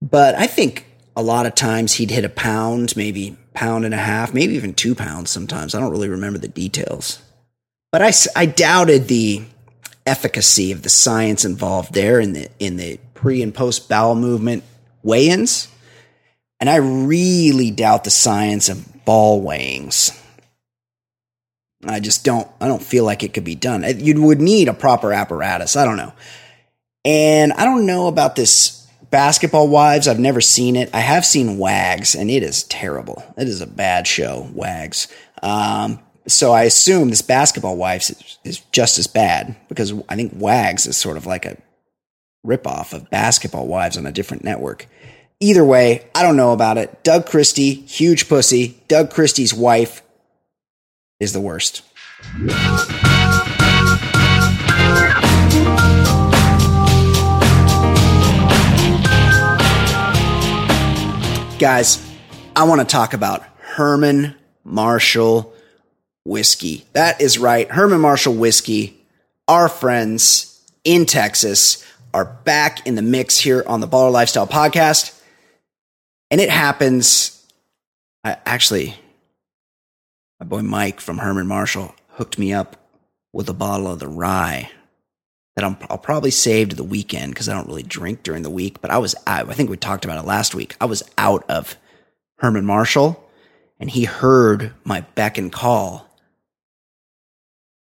But 0.00 0.34
I 0.36 0.46
think 0.46 0.86
a 1.16 1.22
lot 1.22 1.46
of 1.46 1.54
times 1.54 1.94
he'd 1.94 2.10
hit 2.10 2.24
a 2.24 2.28
pound, 2.28 2.96
maybe 2.96 3.36
pound 3.54 3.84
and 3.84 3.94
a 3.94 3.98
half, 3.98 4.32
maybe 4.32 4.54
even 4.54 4.72
two 4.72 4.94
pounds 4.94 5.30
sometimes. 5.30 5.74
I 5.74 5.80
don't 5.80 5.90
really 5.90 6.08
remember 6.08 6.38
the 6.38 6.48
details. 6.48 7.20
But 7.90 8.02
I, 8.02 8.12
I 8.36 8.46
doubted 8.46 9.08
the 9.08 9.42
efficacy 10.08 10.72
of 10.72 10.82
the 10.82 10.88
science 10.88 11.44
involved 11.44 11.94
there 11.94 12.18
in 12.18 12.32
the, 12.32 12.48
in 12.58 12.76
the 12.76 12.98
pre 13.14 13.42
and 13.42 13.54
post 13.54 13.88
bowel 13.88 14.14
movement 14.14 14.64
weigh 15.02 15.28
ins. 15.28 15.68
And 16.60 16.68
I 16.68 16.76
really 16.76 17.70
doubt 17.70 18.04
the 18.04 18.10
science 18.10 18.68
of 18.68 19.04
ball 19.04 19.40
weighings. 19.40 20.10
I 21.86 22.00
just 22.00 22.24
don't 22.24 22.48
I 22.60 22.66
don't 22.66 22.82
feel 22.82 23.04
like 23.04 23.22
it 23.22 23.32
could 23.32 23.44
be 23.44 23.54
done. 23.54 23.84
You 23.98 24.20
would 24.22 24.40
need 24.40 24.68
a 24.68 24.74
proper 24.74 25.12
apparatus. 25.12 25.76
I 25.76 25.84
don't 25.84 25.96
know. 25.96 26.12
And 27.04 27.52
I 27.52 27.64
don't 27.64 27.86
know 27.86 28.08
about 28.08 28.34
this 28.34 28.86
Basketball 29.10 29.68
Wives. 29.68 30.08
I've 30.08 30.18
never 30.18 30.40
seen 30.40 30.76
it. 30.76 30.90
I 30.92 31.00
have 31.00 31.24
seen 31.24 31.56
Wags, 31.56 32.14
and 32.14 32.30
it 32.30 32.42
is 32.42 32.64
terrible. 32.64 33.22
It 33.36 33.48
is 33.48 33.60
a 33.60 33.66
bad 33.66 34.06
show, 34.06 34.48
Wags. 34.52 35.08
Um, 35.42 36.00
so 36.28 36.52
I 36.52 36.64
assume 36.64 37.10
this 37.10 37.22
Basketball 37.22 37.76
Wives 37.76 38.10
is, 38.10 38.38
is, 38.44 38.58
just 38.72 38.98
as 38.98 39.06
bad 39.06 39.56
because 39.68 39.92
I 40.08 40.16
think 40.16 40.32
Wags 40.36 40.86
is 40.86 40.96
sort 40.96 41.16
of 41.16 41.26
like 41.26 41.44
a 41.44 41.56
ripoff 42.46 42.92
of 42.92 43.10
Basketball 43.10 43.66
Wives 43.66 43.96
on 43.96 44.06
a 44.06 44.12
different 44.12 44.44
network. 44.44 44.86
Either 45.40 45.64
way, 45.64 46.06
I 46.14 46.22
don't 46.22 46.36
know 46.36 46.52
about 46.52 46.78
it. 46.78 47.02
Doug 47.04 47.26
Christie, 47.26 47.74
huge 47.74 48.28
pussy. 48.28 48.80
Doug 48.88 49.10
Christie's 49.10 49.54
wife, 49.54 50.02
is 51.20 51.32
the 51.32 51.40
worst. 51.40 51.82
Guys, 61.58 62.04
I 62.54 62.64
want 62.64 62.80
to 62.80 62.86
talk 62.86 63.14
about 63.14 63.42
Herman 63.58 64.36
Marshall 64.64 65.52
whiskey. 66.28 66.84
That 66.92 67.20
is 67.20 67.38
right. 67.38 67.70
Herman 67.70 68.00
Marshall 68.00 68.34
whiskey. 68.34 69.00
Our 69.48 69.68
friends 69.68 70.62
in 70.84 71.06
Texas 71.06 71.84
are 72.12 72.24
back 72.24 72.86
in 72.86 72.94
the 72.94 73.02
mix 73.02 73.38
here 73.38 73.64
on 73.66 73.80
the 73.80 73.88
Baller 73.88 74.12
Lifestyle 74.12 74.46
podcast. 74.46 75.18
And 76.30 76.40
it 76.40 76.50
happens. 76.50 77.34
I 78.22 78.36
actually 78.44 78.94
my 80.40 80.46
boy 80.46 80.62
Mike 80.62 81.00
from 81.00 81.18
Herman 81.18 81.48
Marshall 81.48 81.94
hooked 82.10 82.38
me 82.38 82.52
up 82.52 82.76
with 83.32 83.48
a 83.48 83.54
bottle 83.54 83.88
of 83.88 83.98
the 83.98 84.06
rye 84.06 84.70
that 85.56 85.64
i 85.64 85.68
will 85.90 85.98
probably 85.98 86.30
save 86.30 86.68
to 86.68 86.76
the 86.76 86.84
weekend 86.84 87.34
because 87.34 87.48
I 87.48 87.54
don't 87.54 87.66
really 87.66 87.82
drink 87.82 88.22
during 88.22 88.42
the 88.44 88.50
week. 88.50 88.80
But 88.80 88.92
I 88.92 88.98
was 88.98 89.16
out, 89.26 89.50
I 89.50 89.54
think 89.54 89.68
we 89.68 89.76
talked 89.76 90.04
about 90.04 90.22
it 90.22 90.26
last 90.26 90.54
week. 90.54 90.76
I 90.80 90.84
was 90.84 91.02
out 91.18 91.44
of 91.50 91.76
Herman 92.36 92.64
Marshall 92.64 93.28
and 93.80 93.90
he 93.90 94.04
heard 94.04 94.72
my 94.84 95.00
beck 95.00 95.36
and 95.36 95.50
call 95.50 96.07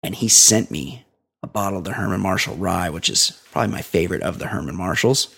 and 0.03 0.15
he 0.15 0.29
sent 0.29 0.71
me 0.71 1.05
a 1.43 1.47
bottle 1.47 1.79
of 1.79 1.85
the 1.85 1.93
Herman 1.93 2.21
Marshall 2.21 2.57
rye, 2.57 2.91
which 2.91 3.09
is 3.09 3.41
probably 3.53 3.73
my 3.73 3.83
favorite 3.83 4.23
of 4.23 4.39
the 4.39 4.49
Herman 4.49 4.77
Marshalls. 4.77 5.35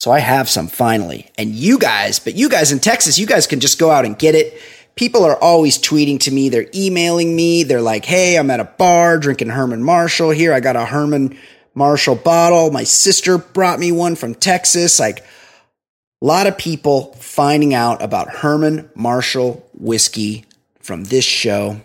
So 0.00 0.12
I 0.12 0.20
have 0.20 0.48
some 0.48 0.68
finally. 0.68 1.30
And 1.36 1.50
you 1.50 1.78
guys, 1.78 2.18
but 2.18 2.34
you 2.34 2.48
guys 2.48 2.70
in 2.70 2.78
Texas, 2.78 3.18
you 3.18 3.26
guys 3.26 3.46
can 3.46 3.60
just 3.60 3.78
go 3.78 3.90
out 3.90 4.04
and 4.04 4.18
get 4.18 4.34
it. 4.34 4.60
People 4.94 5.24
are 5.24 5.36
always 5.36 5.78
tweeting 5.78 6.20
to 6.20 6.30
me. 6.30 6.48
They're 6.48 6.70
emailing 6.74 7.34
me. 7.34 7.64
They're 7.64 7.82
like, 7.82 8.04
Hey, 8.04 8.36
I'm 8.36 8.50
at 8.50 8.60
a 8.60 8.64
bar 8.64 9.18
drinking 9.18 9.48
Herman 9.48 9.82
Marshall 9.82 10.30
here. 10.30 10.52
I 10.52 10.60
got 10.60 10.76
a 10.76 10.84
Herman 10.84 11.36
Marshall 11.74 12.16
bottle. 12.16 12.70
My 12.70 12.84
sister 12.84 13.38
brought 13.38 13.78
me 13.78 13.92
one 13.92 14.14
from 14.14 14.34
Texas. 14.34 15.00
Like 15.00 15.20
a 15.20 16.26
lot 16.26 16.46
of 16.46 16.58
people 16.58 17.14
finding 17.14 17.74
out 17.74 18.02
about 18.02 18.28
Herman 18.28 18.90
Marshall 18.94 19.68
whiskey 19.74 20.44
from 20.80 21.04
this 21.04 21.24
show 21.24 21.80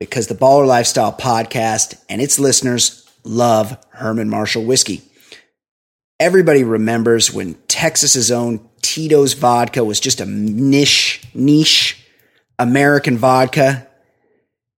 because 0.00 0.28
the 0.28 0.34
Baller 0.34 0.66
Lifestyle 0.66 1.12
podcast 1.12 2.00
and 2.08 2.22
its 2.22 2.38
listeners 2.38 3.08
love 3.24 3.76
Herman 3.90 4.30
Marshall 4.30 4.64
whiskey. 4.64 5.02
Everybody 6.20 6.64
remembers 6.64 7.32
when 7.32 7.54
Texas's 7.66 8.30
own 8.30 8.68
Tito's 8.80 9.34
vodka 9.34 9.84
was 9.84 10.00
just 10.00 10.20
a 10.20 10.26
niche, 10.26 11.22
niche 11.34 12.04
American 12.58 13.18
vodka. 13.18 13.86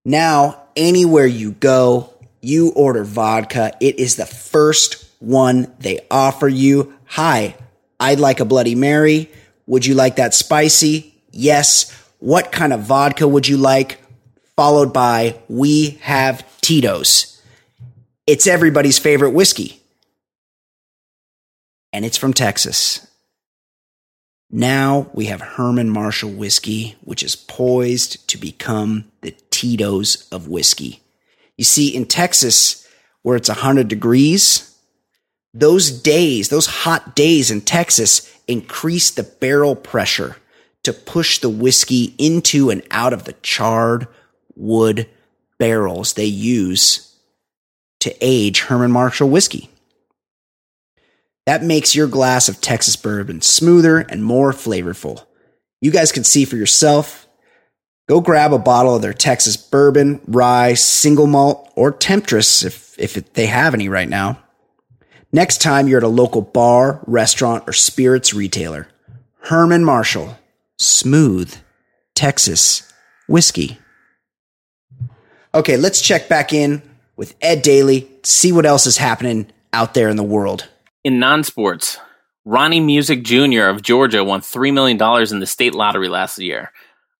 Now, 0.04 0.62
anywhere 0.74 1.26
you 1.26 1.52
go, 1.52 2.12
you 2.40 2.70
order 2.70 3.04
vodka. 3.04 3.72
It 3.80 3.98
is 3.98 4.16
the 4.16 4.26
first 4.26 5.06
one 5.18 5.72
they 5.78 6.00
offer 6.10 6.48
you. 6.48 6.94
Hi, 7.06 7.56
I'd 7.98 8.20
like 8.20 8.40
a 8.40 8.46
Bloody 8.46 8.74
Mary. 8.74 9.30
Would 9.66 9.84
you 9.84 9.94
like 9.94 10.16
that 10.16 10.34
spicy? 10.34 11.14
Yes. 11.30 11.90
What 12.18 12.52
kind 12.52 12.72
of 12.72 12.80
vodka 12.80 13.28
would 13.28 13.46
you 13.46 13.58
like? 13.58 14.00
Followed 14.60 14.92
by, 14.92 15.36
we 15.48 15.98
have 16.02 16.44
Tito's. 16.60 17.40
It's 18.26 18.46
everybody's 18.46 18.98
favorite 18.98 19.30
whiskey 19.30 19.80
and 21.94 22.04
it's 22.04 22.18
from 22.18 22.34
Texas. 22.34 23.06
Now 24.50 25.08
we 25.14 25.24
have 25.24 25.40
Herman 25.40 25.88
Marshall 25.88 26.32
whiskey, 26.32 26.96
which 27.00 27.22
is 27.22 27.36
poised 27.36 28.28
to 28.28 28.36
become 28.36 29.10
the 29.22 29.34
Tito's 29.48 30.28
of 30.30 30.46
whiskey. 30.46 31.00
You 31.56 31.64
see, 31.64 31.96
in 31.96 32.04
Texas, 32.04 32.86
where 33.22 33.36
it's 33.36 33.48
100 33.48 33.88
degrees, 33.88 34.76
those 35.54 35.90
days, 35.90 36.50
those 36.50 36.66
hot 36.66 37.16
days 37.16 37.50
in 37.50 37.62
Texas 37.62 38.30
increase 38.46 39.10
the 39.10 39.22
barrel 39.22 39.74
pressure 39.74 40.36
to 40.82 40.92
push 40.92 41.38
the 41.38 41.48
whiskey 41.48 42.14
into 42.18 42.68
and 42.68 42.82
out 42.90 43.14
of 43.14 43.24
the 43.24 43.32
charred 43.42 44.06
wood 44.60 45.08
barrels 45.58 46.14
they 46.14 46.26
use 46.26 47.16
to 48.00 48.14
age 48.20 48.60
Herman 48.62 48.92
Marshall 48.92 49.28
whiskey. 49.28 49.70
That 51.46 51.62
makes 51.64 51.94
your 51.94 52.06
glass 52.06 52.48
of 52.48 52.60
Texas 52.60 52.96
bourbon 52.96 53.40
smoother 53.40 53.98
and 53.98 54.24
more 54.24 54.52
flavorful. 54.52 55.24
You 55.80 55.90
guys 55.90 56.12
can 56.12 56.24
see 56.24 56.44
for 56.44 56.56
yourself. 56.56 57.26
Go 58.08 58.20
grab 58.20 58.52
a 58.52 58.58
bottle 58.58 58.94
of 58.94 59.02
their 59.02 59.14
Texas 59.14 59.56
bourbon, 59.56 60.20
rye, 60.26 60.74
single 60.74 61.26
malt, 61.26 61.72
or 61.76 61.92
Temptress 61.92 62.62
if, 62.62 62.98
if 62.98 63.32
they 63.32 63.46
have 63.46 63.74
any 63.74 63.88
right 63.88 64.08
now. 64.08 64.42
Next 65.32 65.60
time 65.60 65.86
you're 65.86 65.98
at 65.98 66.04
a 66.04 66.08
local 66.08 66.42
bar, 66.42 67.02
restaurant, 67.06 67.64
or 67.68 67.72
spirits 67.72 68.34
retailer, 68.34 68.88
Herman 69.42 69.84
Marshall, 69.84 70.36
smooth 70.76 71.54
Texas 72.14 72.92
whiskey. 73.28 73.78
Okay, 75.52 75.76
let's 75.76 76.00
check 76.00 76.28
back 76.28 76.52
in 76.52 76.80
with 77.16 77.34
Ed 77.40 77.62
Daly, 77.62 78.08
see 78.22 78.52
what 78.52 78.66
else 78.66 78.86
is 78.86 78.98
happening 78.98 79.50
out 79.72 79.94
there 79.94 80.08
in 80.08 80.16
the 80.16 80.22
world. 80.22 80.68
In 81.02 81.18
non 81.18 81.42
sports, 81.42 81.98
Ronnie 82.44 82.78
Music 82.78 83.24
Jr. 83.24 83.64
of 83.64 83.82
Georgia 83.82 84.22
won 84.22 84.42
$3 84.42 84.72
million 84.72 84.96
in 85.32 85.40
the 85.40 85.46
state 85.46 85.74
lottery 85.74 86.08
last 86.08 86.38
year. 86.38 86.70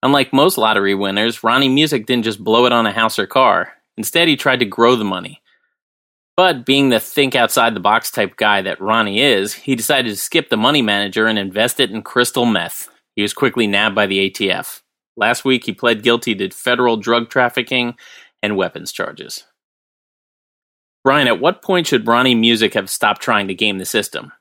Unlike 0.01 0.31
most 0.31 0.57
lottery 0.57 0.95
winners, 0.95 1.43
Ronnie 1.43 1.67
Music 1.67 2.05
didn't 2.05 2.23
just 2.23 2.41
blow 2.41 2.65
it 2.65 2.71
on 2.71 2.85
a 2.85 2.93
house 2.93 3.19
or 3.19 3.27
car. 3.27 3.73
Instead, 3.97 4.29
he 4.29 4.37
tried 4.37 4.59
to 4.59 4.65
grow 4.65 4.95
the 4.95 5.03
money. 5.03 5.41
But 6.37 6.65
being 6.65 6.87
the 6.87 7.01
think 7.01 7.35
outside 7.35 7.75
the 7.75 7.81
box 7.81 8.11
type 8.11 8.37
guy 8.37 8.61
that 8.61 8.79
Ronnie 8.79 9.21
is, 9.21 9.53
he 9.53 9.75
decided 9.75 10.09
to 10.09 10.15
skip 10.15 10.49
the 10.49 10.57
money 10.57 10.81
manager 10.81 11.27
and 11.27 11.37
invest 11.37 11.81
it 11.81 11.91
in 11.91 12.01
crystal 12.01 12.45
meth. 12.45 12.87
He 13.13 13.21
was 13.23 13.33
quickly 13.33 13.67
nabbed 13.67 13.93
by 13.93 14.07
the 14.07 14.29
ATF. 14.29 14.81
Last 15.17 15.43
week, 15.43 15.65
he 15.65 15.73
pled 15.73 16.03
guilty 16.03 16.33
to 16.35 16.49
federal 16.49 16.97
drug 16.97 17.29
trafficking 17.29 17.95
and 18.41 18.57
weapons 18.57 18.91
charges. 18.91 19.45
Brian, 21.03 21.27
at 21.27 21.39
what 21.39 21.61
point 21.61 21.87
should 21.87 22.07
Ronnie 22.07 22.35
Music 22.35 22.75
have 22.75 22.89
stopped 22.89 23.21
trying 23.21 23.47
to 23.47 23.55
game 23.55 23.79
the 23.79 23.85
system? 23.85 24.31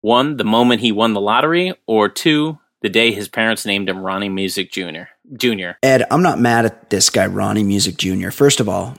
One, 0.00 0.38
the 0.38 0.44
moment 0.44 0.80
he 0.80 0.92
won 0.92 1.12
the 1.12 1.20
lottery, 1.20 1.74
or 1.86 2.08
two, 2.08 2.58
the 2.80 2.88
day 2.88 3.12
his 3.12 3.28
parents 3.28 3.66
named 3.66 3.88
him 3.88 4.02
Ronnie 4.02 4.30
Music 4.30 4.72
Jr. 4.72 5.02
Jr. 5.36 5.72
Ed, 5.82 6.04
I'm 6.10 6.22
not 6.22 6.40
mad 6.40 6.64
at 6.64 6.90
this 6.90 7.10
guy, 7.10 7.26
Ronnie 7.26 7.64
Music 7.64 7.98
Jr. 7.98 8.30
First 8.30 8.60
of 8.60 8.68
all, 8.68 8.96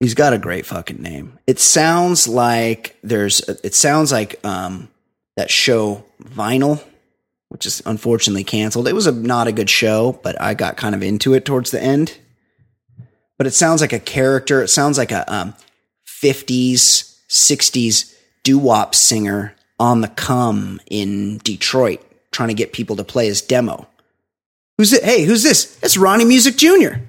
he's 0.00 0.14
got 0.14 0.34
a 0.34 0.38
great 0.38 0.66
fucking 0.66 1.00
name. 1.00 1.38
It 1.46 1.58
sounds 1.58 2.28
like 2.28 2.96
there's, 3.02 3.40
it 3.40 3.74
sounds 3.74 4.12
like 4.12 4.38
um, 4.44 4.90
that 5.36 5.50
show 5.50 6.04
Vinyl, 6.22 6.84
which 7.48 7.64
is 7.64 7.82
unfortunately 7.86 8.44
canceled. 8.44 8.88
It 8.88 8.94
was 8.94 9.06
a, 9.06 9.12
not 9.12 9.46
a 9.48 9.52
good 9.52 9.70
show, 9.70 10.20
but 10.22 10.38
I 10.40 10.52
got 10.52 10.76
kind 10.76 10.94
of 10.94 11.02
into 11.02 11.32
it 11.32 11.46
towards 11.46 11.70
the 11.70 11.82
end. 11.82 12.18
But 13.38 13.46
it 13.46 13.54
sounds 13.54 13.80
like 13.80 13.92
a 13.92 14.00
character. 14.00 14.62
It 14.62 14.68
sounds 14.68 14.98
like 14.98 15.12
a 15.12 15.30
um, 15.32 15.54
50s, 16.22 17.18
60s 17.28 18.14
doo 18.42 18.58
wop 18.58 18.94
singer 18.94 19.54
on 19.78 20.00
the 20.00 20.08
come 20.08 20.80
in 20.86 21.38
Detroit 21.38 22.00
trying 22.32 22.48
to 22.48 22.54
get 22.54 22.72
people 22.72 22.96
to 22.96 23.04
play 23.04 23.26
his 23.26 23.42
demo. 23.42 23.86
Who's 24.78 24.92
it? 24.92 25.02
Hey, 25.02 25.24
who's 25.24 25.42
this? 25.42 25.78
It's 25.82 25.96
Ronnie 25.96 26.24
Music 26.24 26.56
Jr. 26.56 27.00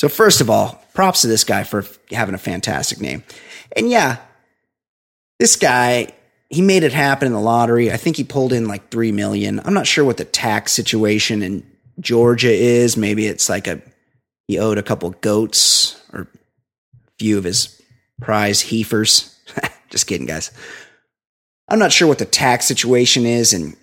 So, 0.00 0.08
first 0.08 0.40
of 0.40 0.50
all, 0.50 0.82
props 0.92 1.22
to 1.22 1.28
this 1.28 1.44
guy 1.44 1.64
for 1.64 1.84
having 2.10 2.34
a 2.34 2.38
fantastic 2.38 3.00
name. 3.00 3.22
And 3.76 3.88
yeah, 3.88 4.16
this 5.38 5.56
guy, 5.56 6.08
he 6.48 6.62
made 6.62 6.82
it 6.82 6.92
happen 6.92 7.26
in 7.26 7.32
the 7.32 7.40
lottery. 7.40 7.92
I 7.92 7.96
think 7.96 8.16
he 8.16 8.24
pulled 8.24 8.52
in 8.52 8.66
like 8.66 8.90
3 8.90 9.12
million. 9.12 9.60
I'm 9.64 9.74
not 9.74 9.86
sure 9.86 10.04
what 10.04 10.16
the 10.16 10.24
tax 10.24 10.72
situation 10.72 11.42
in 11.42 11.64
Georgia 12.00 12.50
is. 12.50 12.96
Maybe 12.96 13.26
it's 13.26 13.48
like 13.48 13.68
a, 13.68 13.80
he 14.50 14.58
owed 14.58 14.78
a 14.78 14.82
couple 14.82 15.10
goats 15.10 16.02
or 16.12 16.22
a 16.22 16.26
few 17.20 17.38
of 17.38 17.44
his 17.44 17.80
prize 18.20 18.62
heifers. 18.62 19.38
Just 19.90 20.08
kidding, 20.08 20.26
guys. 20.26 20.50
I'm 21.68 21.78
not 21.78 21.92
sure 21.92 22.08
what 22.08 22.18
the 22.18 22.24
tax 22.24 22.66
situation 22.66 23.26
is 23.26 23.52
in 23.52 23.76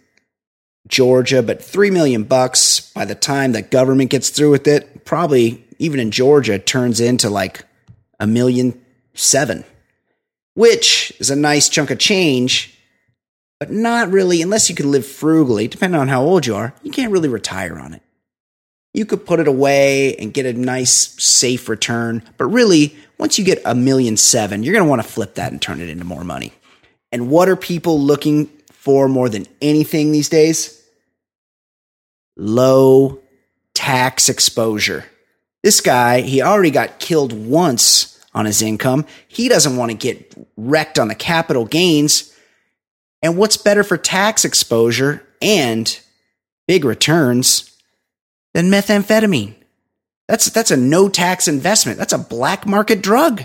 Georgia, 0.90 1.42
but 1.42 1.64
3 1.64 1.90
million 1.90 2.26
bucks 2.26 2.82
by 2.92 3.06
the 3.06 3.16
time 3.16 3.54
the 3.54 3.62
government 3.62 4.10
gets 4.10 4.30
through 4.30 4.52
with 4.52 4.68
it, 4.68 5.06
probably 5.06 5.66
even 5.80 6.02
in 6.02 6.12
Georgia 6.12 6.60
turns 6.60 7.00
into 7.00 7.30
like 7.30 7.64
a 8.20 8.28
million 8.28 8.78
seven, 9.14 9.64
which 10.54 11.14
is 11.18 11.30
a 11.30 11.36
nice 11.38 11.70
chunk 11.70 11.92
of 11.92 11.98
change, 11.98 12.78
but 13.58 13.72
not 13.72 14.12
really 14.12 14.42
unless 14.42 14.70
you 14.70 14.76
can 14.76 14.92
live 14.92 15.06
frugally, 15.06 15.70
depending 15.70 16.02
on 16.02 16.10
how 16.10 16.24
old 16.24 16.46
you 16.46 16.56
are, 16.56 16.76
you 16.84 16.92
can't 16.92 17.14
really 17.14 17.30
retire 17.30 17.80
on 17.80 17.94
it. 17.94 18.02
You 18.98 19.06
could 19.06 19.28
put 19.28 19.40
it 19.40 19.48
away 19.48 20.16
and 20.16 20.34
get 20.34 20.48
a 20.48 20.54
nice 20.54 21.24
safe 21.24 21.70
return, 21.70 22.24
but 22.38 22.46
really 22.46 22.96
once 23.20 23.38
you 23.38 23.46
get 23.46 23.62
a 23.64 23.76
million 23.76 24.18
seven, 24.18 24.64
you're 24.64 24.74
going 24.74 24.86
to 24.86 24.90
want 24.90 25.04
to 25.04 25.08
flip 25.08 25.36
that 25.36 25.52
and 25.52 25.62
turn 25.62 25.82
it 25.82 25.88
into 25.88 26.04
more 26.04 26.24
money. 26.24 26.52
And 27.12 27.30
what 27.30 27.48
are 27.48 27.56
people 27.56 28.02
looking 28.02 28.48
for 28.72 29.08
more 29.08 29.30
than 29.30 29.46
anything 29.62 30.12
these 30.12 30.30
days? 30.30 30.84
Low 32.36 33.20
tax 33.76 34.30
exposure. 34.30 35.06
This 35.62 35.80
guy, 35.80 36.22
he 36.22 36.42
already 36.42 36.72
got 36.72 36.98
killed 36.98 37.34
once 37.34 38.20
on 38.34 38.48
his 38.48 38.64
income. 38.64 39.06
He 39.28 39.48
doesn't 39.48 39.78
want 39.78 39.92
to 39.92 39.98
get 39.98 40.34
wrecked 40.58 40.98
on 40.98 41.08
the 41.08 41.14
capital 41.14 41.66
gains. 41.66 42.36
And 43.22 43.38
what's 43.38 43.58
better 43.58 43.84
for 43.84 43.96
tax 43.96 44.44
exposure 44.44 45.24
and 45.40 46.00
big 46.68 46.84
returns 46.84 47.77
than 48.58 48.72
methamphetamine? 48.72 49.54
That's 50.28 50.50
that's 50.50 50.72
a 50.72 50.78
no 50.78 51.10
tax 51.10 51.48
investment. 51.48 52.00
That's 52.00 52.12
a 52.12 52.18
black 52.18 52.66
market 52.66 53.04
drug. 53.04 53.44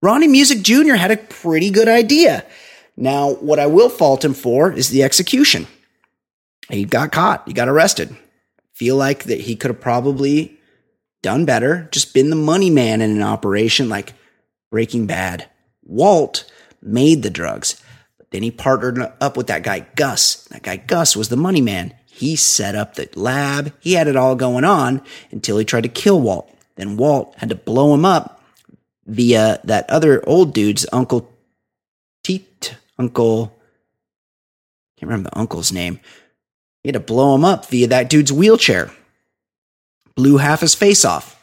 Ronnie 0.00 0.28
Music 0.28 0.62
Jr. 0.62 0.94
had 0.94 1.10
a 1.10 1.18
pretty 1.18 1.68
good 1.68 1.88
idea. 1.88 2.46
Now, 2.96 3.34
what 3.34 3.58
I 3.58 3.66
will 3.66 3.90
fault 3.90 4.24
him 4.24 4.32
for 4.32 4.72
is 4.72 4.88
the 4.88 5.02
execution. 5.02 5.66
He 6.70 6.86
got 6.86 7.12
caught. 7.12 7.46
He 7.46 7.52
got 7.52 7.68
arrested. 7.68 8.16
Feel 8.72 8.96
like 8.96 9.24
that 9.24 9.42
he 9.42 9.56
could 9.56 9.70
have 9.70 9.80
probably 9.80 10.58
done 11.22 11.44
better, 11.44 11.86
just 11.92 12.14
been 12.14 12.30
the 12.30 12.36
money 12.36 12.70
man 12.70 13.02
in 13.02 13.10
an 13.10 13.22
operation 13.22 13.90
like 13.90 14.14
Breaking 14.70 15.06
Bad. 15.06 15.50
Walt 15.82 16.50
made 16.80 17.22
the 17.22 17.28
drugs, 17.28 17.82
but 18.16 18.30
then 18.30 18.42
he 18.42 18.50
partnered 18.50 19.00
up 19.20 19.36
with 19.36 19.48
that 19.48 19.64
guy 19.64 19.80
Gus. 19.96 20.44
That 20.44 20.62
guy 20.62 20.78
Gus 20.78 21.14
was 21.14 21.28
the 21.28 21.36
money 21.36 21.60
man. 21.60 21.92
He 22.20 22.36
set 22.36 22.74
up 22.74 22.94
the 22.94 23.08
lab. 23.14 23.72
He 23.80 23.94
had 23.94 24.06
it 24.06 24.14
all 24.14 24.36
going 24.36 24.64
on 24.64 25.00
until 25.30 25.56
he 25.56 25.64
tried 25.64 25.84
to 25.84 25.88
kill 25.88 26.20
Walt. 26.20 26.54
Then 26.76 26.98
Walt 26.98 27.34
had 27.38 27.48
to 27.48 27.54
blow 27.54 27.94
him 27.94 28.04
up 28.04 28.42
via 29.06 29.58
that 29.64 29.88
other 29.88 30.22
old 30.28 30.52
dude's 30.52 30.86
uncle 30.92 31.32
Teat, 32.22 32.76
uncle. 32.98 33.56
Can't 34.98 35.08
remember 35.08 35.30
the 35.30 35.38
uncle's 35.38 35.72
name. 35.72 35.98
He 36.82 36.88
had 36.90 36.94
to 36.94 37.00
blow 37.00 37.34
him 37.34 37.42
up 37.42 37.70
via 37.70 37.86
that 37.86 38.10
dude's 38.10 38.30
wheelchair. 38.30 38.90
Blew 40.14 40.36
half 40.36 40.60
his 40.60 40.74
face 40.74 41.06
off. 41.06 41.42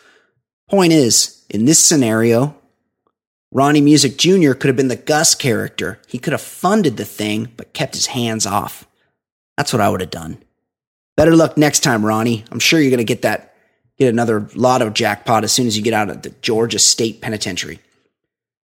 Point 0.69 0.93
is, 0.93 1.43
in 1.49 1.65
this 1.65 1.83
scenario, 1.83 2.55
Ronnie 3.51 3.81
Music 3.81 4.17
Jr. 4.17 4.53
could 4.53 4.67
have 4.67 4.75
been 4.75 4.89
the 4.89 4.95
Gus 4.95 5.33
character. 5.33 5.99
He 6.07 6.19
could 6.19 6.33
have 6.33 6.41
funded 6.41 6.97
the 6.97 7.05
thing, 7.05 7.51
but 7.57 7.73
kept 7.73 7.95
his 7.95 8.07
hands 8.07 8.45
off. 8.45 8.87
That's 9.57 9.73
what 9.73 9.81
I 9.81 9.89
would 9.89 10.01
have 10.01 10.11
done. 10.11 10.37
Better 11.17 11.35
luck 11.35 11.57
next 11.57 11.79
time, 11.79 12.05
Ronnie. 12.05 12.45
I'm 12.51 12.59
sure 12.59 12.79
you're 12.79 12.91
going 12.91 12.99
to 12.99 13.03
get 13.03 13.23
that, 13.23 13.55
get 13.97 14.07
another 14.07 14.47
lotto 14.53 14.91
jackpot 14.91 15.43
as 15.43 15.51
soon 15.51 15.65
as 15.65 15.75
you 15.75 15.83
get 15.83 15.93
out 15.93 16.11
of 16.11 16.21
the 16.21 16.29
Georgia 16.41 16.77
State 16.77 17.21
Penitentiary. 17.21 17.79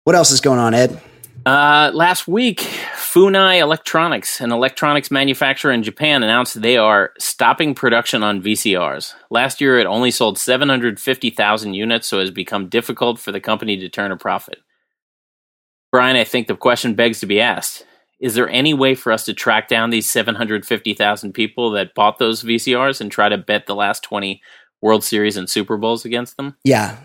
What 0.03 0.17
else 0.17 0.29
is 0.29 0.41
going 0.41 0.59
on, 0.59 0.73
Ed? 0.73 1.01
Uh, 1.45 1.91
last 1.93 2.27
week, 2.27 2.59
Funai 2.95 3.59
Electronics, 3.59 4.41
an 4.41 4.51
electronics 4.51 5.09
manufacturer 5.09 5.71
in 5.71 5.83
Japan, 5.83 6.21
announced 6.21 6.61
they 6.61 6.75
are 6.75 7.13
stopping 7.17 7.73
production 7.75 8.23
on 8.23 8.41
VCRs. 8.41 9.13
Last 9.29 9.61
year, 9.61 9.79
it 9.79 9.85
only 9.85 10.11
sold 10.11 10.37
750,000 10.37 11.73
units, 11.73 12.07
so 12.07 12.17
it 12.17 12.23
has 12.23 12.31
become 12.31 12.67
difficult 12.67 13.19
for 13.19 13.31
the 13.31 13.39
company 13.39 13.77
to 13.77 13.87
turn 13.87 14.11
a 14.11 14.17
profit. 14.17 14.59
Brian, 15.93 16.17
I 16.17 16.25
think 16.25 16.47
the 16.47 16.55
question 16.57 16.93
begs 16.93 17.21
to 17.21 17.25
be 17.25 17.39
asked 17.39 17.85
is 18.23 18.35
there 18.35 18.47
any 18.47 18.73
way 18.73 18.95
for 18.95 19.11
us 19.11 19.25
to 19.25 19.33
track 19.33 19.67
down 19.67 19.89
these 19.89 20.09
750,000 20.09 21.33
people 21.33 21.71
that 21.71 21.93
bought 21.93 22.19
those 22.19 22.41
VCRs 22.41 23.01
and 23.01 23.11
try 23.11 23.27
to 23.27 23.37
bet 23.37 23.65
the 23.65 23.75
last 23.75 24.01
20 24.01 24.41
World 24.81 25.03
Series 25.03 25.35
and 25.35 25.49
Super 25.49 25.75
Bowls 25.75 26.05
against 26.05 26.37
them? 26.37 26.55
Yeah. 26.63 26.99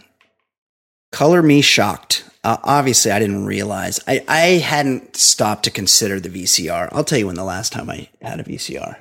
Color 1.11 1.43
me 1.43 1.61
shocked. 1.61 2.25
Uh, 2.45 2.59
obviously, 2.63 3.11
I 3.11 3.19
didn't 3.19 3.47
realize. 3.47 3.99
I, 4.07 4.25
I 4.29 4.41
hadn't 4.59 5.17
stopped 5.17 5.65
to 5.65 5.73
consider 5.73 6.21
the 6.21 6.29
VCR. 6.29 6.89
I'll 6.93 7.03
tell 7.03 7.19
you 7.19 7.27
when 7.27 7.35
the 7.35 7.43
last 7.43 7.73
time 7.73 7.91
I 7.91 8.09
had 8.23 8.39
a 8.39 8.45
VCR. 8.45 8.97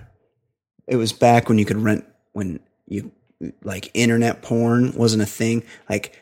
It 0.88 0.96
was 0.96 1.14
back 1.14 1.48
when 1.48 1.60
you 1.60 1.66
could 1.66 1.78
rent, 1.78 2.04
when 2.34 2.62
you, 2.88 3.12
like, 3.62 3.92
internet 3.94 4.42
porn 4.42 4.92
wasn't 4.94 5.22
a 5.22 5.28
thing. 5.28 5.64
Like, 5.88 6.20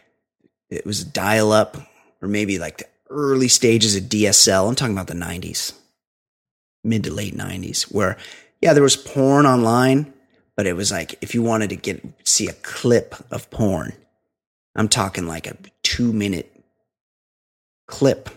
it 0.70 0.86
was 0.86 1.06
dial 1.06 1.54
up, 1.54 1.78
or 2.22 2.28
maybe 2.28 2.60
like 2.60 2.80
the 2.80 2.88
early 3.10 3.48
stages 3.48 3.96
of 3.96 4.04
DSL. 4.04 4.68
I'm 4.68 4.76
talking 4.76 4.94
about 4.94 5.08
the 5.08 5.14
90s 5.14 5.72
mid 6.86 7.04
to 7.04 7.14
late 7.14 7.36
90s 7.36 7.84
where 7.92 8.18
yeah 8.62 8.74
there 8.74 8.84
was 8.84 8.96
porn 8.96 9.46
online 9.46 10.14
but 10.56 10.68
it 10.68 10.74
was 10.74 10.92
like 10.92 11.16
if 11.22 11.34
you 11.34 11.42
wanted 11.42 11.70
to 11.70 11.76
get 11.76 12.04
see 12.24 12.48
a 12.48 12.54
clip 12.54 13.16
of 13.32 13.50
porn 13.50 13.94
i'm 14.76 14.88
talking 14.88 15.28
like 15.28 15.48
a 15.48 15.58
2 15.84 16.14
minute 16.14 16.56
clip. 17.88 18.30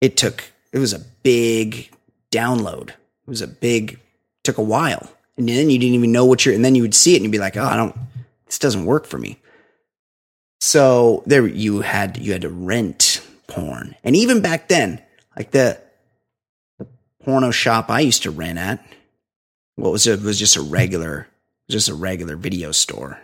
It 0.00 0.16
took 0.16 0.44
it 0.72 0.78
was 0.78 0.92
a 0.92 0.98
big 0.98 1.90
download. 2.30 2.90
It 2.90 3.28
was 3.28 3.42
a 3.42 3.46
big 3.46 3.98
took 4.44 4.58
a 4.58 4.62
while. 4.62 5.10
And 5.36 5.48
then 5.48 5.70
you 5.70 5.78
didn't 5.78 5.94
even 5.94 6.12
know 6.12 6.24
what 6.24 6.44
you're 6.44 6.54
and 6.54 6.64
then 6.64 6.74
you 6.74 6.82
would 6.82 6.94
see 6.94 7.14
it 7.14 7.16
and 7.16 7.24
you'd 7.24 7.32
be 7.32 7.38
like 7.38 7.56
oh 7.56 7.64
i 7.64 7.76
don't 7.76 7.96
this 8.46 8.58
doesn't 8.58 8.86
work 8.86 9.06
for 9.06 9.18
me. 9.18 9.38
So 10.60 11.22
there 11.26 11.46
you 11.46 11.80
had 11.80 12.18
you 12.18 12.32
had 12.32 12.42
to 12.42 12.48
rent 12.48 13.22
porn. 13.46 13.94
And 14.04 14.16
even 14.16 14.40
back 14.40 14.68
then 14.68 15.02
like 15.36 15.50
the 15.50 15.80
porno 17.26 17.50
shop 17.50 17.90
I 17.90 18.00
used 18.00 18.22
to 18.22 18.30
rent 18.30 18.58
at. 18.58 18.82
What 19.74 19.92
was 19.92 20.06
it? 20.06 20.22
was 20.22 20.38
just 20.38 20.56
a 20.56 20.62
regular, 20.62 21.26
just 21.68 21.88
a 21.88 21.94
regular 21.94 22.36
video 22.36 22.72
store, 22.72 23.18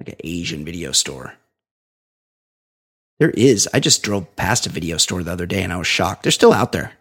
like 0.00 0.10
an 0.10 0.20
Asian 0.24 0.64
video 0.64 0.90
store. 0.92 1.34
There 3.20 3.30
is. 3.30 3.68
I 3.72 3.78
just 3.78 4.02
drove 4.02 4.34
past 4.34 4.66
a 4.66 4.70
video 4.70 4.98
store 4.98 5.22
the 5.22 5.30
other 5.30 5.46
day 5.46 5.62
and 5.62 5.72
I 5.72 5.76
was 5.76 5.86
shocked. 5.86 6.24
They're 6.24 6.32
still 6.32 6.52
out 6.52 6.72
there. 6.72 6.92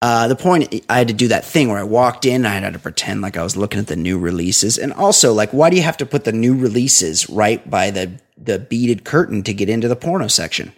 Uh, 0.00 0.26
the 0.28 0.36
point 0.36 0.82
I 0.88 0.96
had 0.96 1.08
to 1.08 1.14
do 1.14 1.28
that 1.28 1.44
thing 1.44 1.68
where 1.68 1.78
I 1.78 1.84
walked 1.84 2.24
in, 2.24 2.46
I 2.46 2.54
had 2.54 2.72
to 2.72 2.78
pretend 2.78 3.20
like 3.20 3.36
I 3.36 3.42
was 3.42 3.58
looking 3.58 3.78
at 3.78 3.86
the 3.86 3.96
new 3.96 4.18
releases, 4.18 4.78
and 4.78 4.94
also 4.94 5.34
like, 5.34 5.50
why 5.50 5.68
do 5.68 5.76
you 5.76 5.82
have 5.82 5.98
to 5.98 6.06
put 6.06 6.24
the 6.24 6.32
new 6.32 6.56
releases 6.56 7.28
right 7.28 7.68
by 7.68 7.90
the 7.90 8.18
the 8.38 8.58
beaded 8.58 9.04
curtain 9.04 9.42
to 9.42 9.52
get 9.52 9.68
into 9.68 9.88
the 9.88 9.96
porno 9.96 10.28
section? 10.28 10.72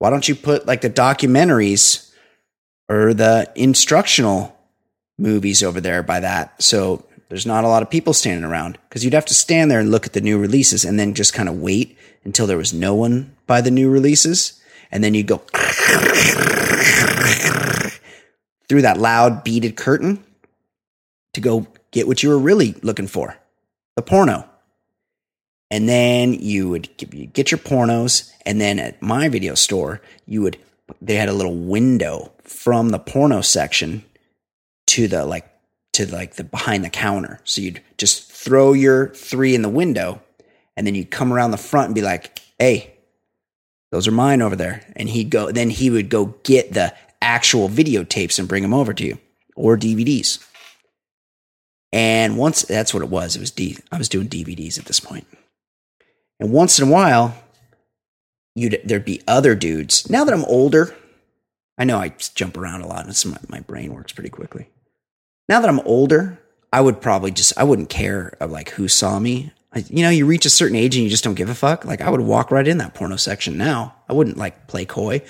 Why 0.00 0.10
don't 0.10 0.28
you 0.28 0.34
put 0.34 0.66
like 0.66 0.82
the 0.82 0.90
documentaries 0.90 2.11
or 2.92 3.14
the 3.14 3.50
instructional 3.54 4.54
movies 5.18 5.62
over 5.62 5.80
there 5.80 6.02
by 6.02 6.20
that. 6.20 6.62
So 6.62 7.06
there's 7.28 7.46
not 7.46 7.64
a 7.64 7.68
lot 7.68 7.82
of 7.82 7.88
people 7.88 8.12
standing 8.12 8.44
around 8.44 8.78
because 8.88 9.02
you'd 9.02 9.14
have 9.14 9.24
to 9.26 9.34
stand 9.34 9.70
there 9.70 9.80
and 9.80 9.90
look 9.90 10.04
at 10.04 10.12
the 10.12 10.20
new 10.20 10.38
releases 10.38 10.84
and 10.84 10.98
then 10.98 11.14
just 11.14 11.32
kind 11.32 11.48
of 11.48 11.58
wait 11.58 11.96
until 12.24 12.46
there 12.46 12.58
was 12.58 12.74
no 12.74 12.94
one 12.94 13.34
by 13.46 13.62
the 13.62 13.70
new 13.70 13.88
releases. 13.88 14.60
And 14.90 15.02
then 15.02 15.14
you'd 15.14 15.26
go 15.26 15.38
through 18.68 18.82
that 18.82 18.98
loud 18.98 19.42
beaded 19.42 19.76
curtain 19.76 20.22
to 21.32 21.40
go 21.40 21.66
get 21.92 22.06
what 22.06 22.22
you 22.22 22.28
were 22.28 22.38
really 22.38 22.74
looking 22.82 23.06
for 23.06 23.38
the 23.96 24.02
porno. 24.02 24.46
And 25.70 25.88
then 25.88 26.34
you 26.34 26.68
would 26.68 26.94
get 27.32 27.50
your 27.50 27.58
pornos. 27.58 28.30
And 28.44 28.60
then 28.60 28.78
at 28.78 29.00
my 29.00 29.30
video 29.30 29.54
store, 29.54 30.02
you 30.26 30.42
would, 30.42 30.58
they 31.00 31.16
had 31.16 31.28
a 31.28 31.32
little 31.32 31.56
window 31.56 32.32
from 32.42 32.90
the 32.90 32.98
porno 32.98 33.40
section 33.40 34.04
to 34.88 35.08
the 35.08 35.24
like 35.24 35.48
to 35.92 36.10
like 36.10 36.34
the 36.34 36.44
behind 36.44 36.84
the 36.84 36.90
counter. 36.90 37.40
So 37.44 37.60
you'd 37.60 37.82
just 37.98 38.30
throw 38.30 38.72
your 38.72 39.08
three 39.08 39.54
in 39.54 39.62
the 39.62 39.68
window 39.68 40.20
and 40.76 40.86
then 40.86 40.94
you'd 40.94 41.10
come 41.10 41.32
around 41.32 41.50
the 41.50 41.56
front 41.56 41.86
and 41.86 41.94
be 41.94 42.02
like, 42.02 42.40
"Hey, 42.58 42.94
those 43.90 44.08
are 44.08 44.12
mine 44.12 44.42
over 44.42 44.56
there." 44.56 44.82
And 44.96 45.08
he'd 45.08 45.30
go 45.30 45.50
then 45.50 45.70
he 45.70 45.90
would 45.90 46.08
go 46.08 46.34
get 46.42 46.72
the 46.72 46.94
actual 47.20 47.68
videotapes 47.68 48.38
and 48.38 48.48
bring 48.48 48.62
them 48.62 48.74
over 48.74 48.92
to 48.92 49.04
you 49.04 49.18
or 49.54 49.76
DVDs. 49.76 50.38
And 51.92 52.38
once 52.38 52.62
that's 52.62 52.94
what 52.94 53.02
it 53.02 53.10
was. 53.10 53.36
It 53.36 53.40
was 53.40 53.50
D 53.50 53.78
I 53.90 53.98
was 53.98 54.08
doing 54.08 54.28
DVDs 54.28 54.78
at 54.78 54.86
this 54.86 55.00
point. 55.00 55.26
And 56.40 56.50
once 56.50 56.78
in 56.78 56.88
a 56.88 56.90
while, 56.90 57.34
you'd 58.54 58.80
there'd 58.84 59.04
be 59.04 59.22
other 59.26 59.54
dudes. 59.54 60.08
Now 60.10 60.24
that 60.24 60.34
I'm 60.34 60.44
older, 60.44 60.94
I 61.78 61.84
know 61.84 61.98
I 61.98 62.14
jump 62.34 62.56
around 62.56 62.82
a 62.82 62.86
lot 62.86 63.06
and 63.06 63.32
my, 63.32 63.58
my 63.58 63.60
brain 63.60 63.94
works 63.94 64.12
pretty 64.12 64.30
quickly. 64.30 64.68
Now 65.48 65.60
that 65.60 65.68
I'm 65.68 65.80
older, 65.80 66.38
I 66.72 66.80
would 66.80 67.00
probably 67.00 67.30
just, 67.30 67.58
I 67.58 67.64
wouldn't 67.64 67.88
care 67.88 68.36
of 68.40 68.50
like 68.50 68.70
who 68.70 68.88
saw 68.88 69.18
me. 69.18 69.52
I, 69.74 69.84
you 69.88 70.02
know, 70.02 70.10
you 70.10 70.26
reach 70.26 70.46
a 70.46 70.50
certain 70.50 70.76
age 70.76 70.94
and 70.94 71.04
you 71.04 71.10
just 71.10 71.24
don't 71.24 71.34
give 71.34 71.48
a 71.48 71.54
fuck. 71.54 71.84
Like 71.84 72.00
I 72.00 72.10
would 72.10 72.20
walk 72.20 72.50
right 72.50 72.66
in 72.66 72.78
that 72.78 72.94
porno 72.94 73.16
section 73.16 73.58
now. 73.58 73.94
I 74.08 74.12
wouldn't 74.12 74.36
like 74.36 74.68
play 74.68 74.84
coy. 74.84 75.22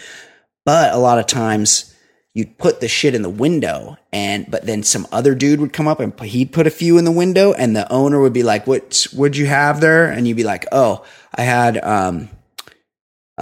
But 0.64 0.92
a 0.92 0.98
lot 0.98 1.18
of 1.18 1.26
times 1.26 1.94
you'd 2.34 2.58
put 2.58 2.80
the 2.80 2.88
shit 2.88 3.14
in 3.14 3.22
the 3.22 3.30
window 3.30 3.96
and, 4.12 4.50
but 4.50 4.66
then 4.66 4.82
some 4.82 5.06
other 5.12 5.34
dude 5.34 5.60
would 5.60 5.72
come 5.72 5.88
up 5.88 6.00
and 6.00 6.18
he'd 6.20 6.52
put 6.52 6.66
a 6.66 6.70
few 6.70 6.98
in 6.98 7.04
the 7.04 7.12
window 7.12 7.52
and 7.52 7.74
the 7.74 7.90
owner 7.92 8.20
would 8.20 8.32
be 8.32 8.42
like, 8.42 8.66
what 8.66 9.06
would 9.14 9.36
you 9.36 9.46
have 9.46 9.80
there? 9.80 10.10
And 10.10 10.26
you'd 10.26 10.36
be 10.36 10.44
like, 10.44 10.66
oh, 10.72 11.04
I 11.34 11.42
had, 11.42 11.82
um, 11.82 12.28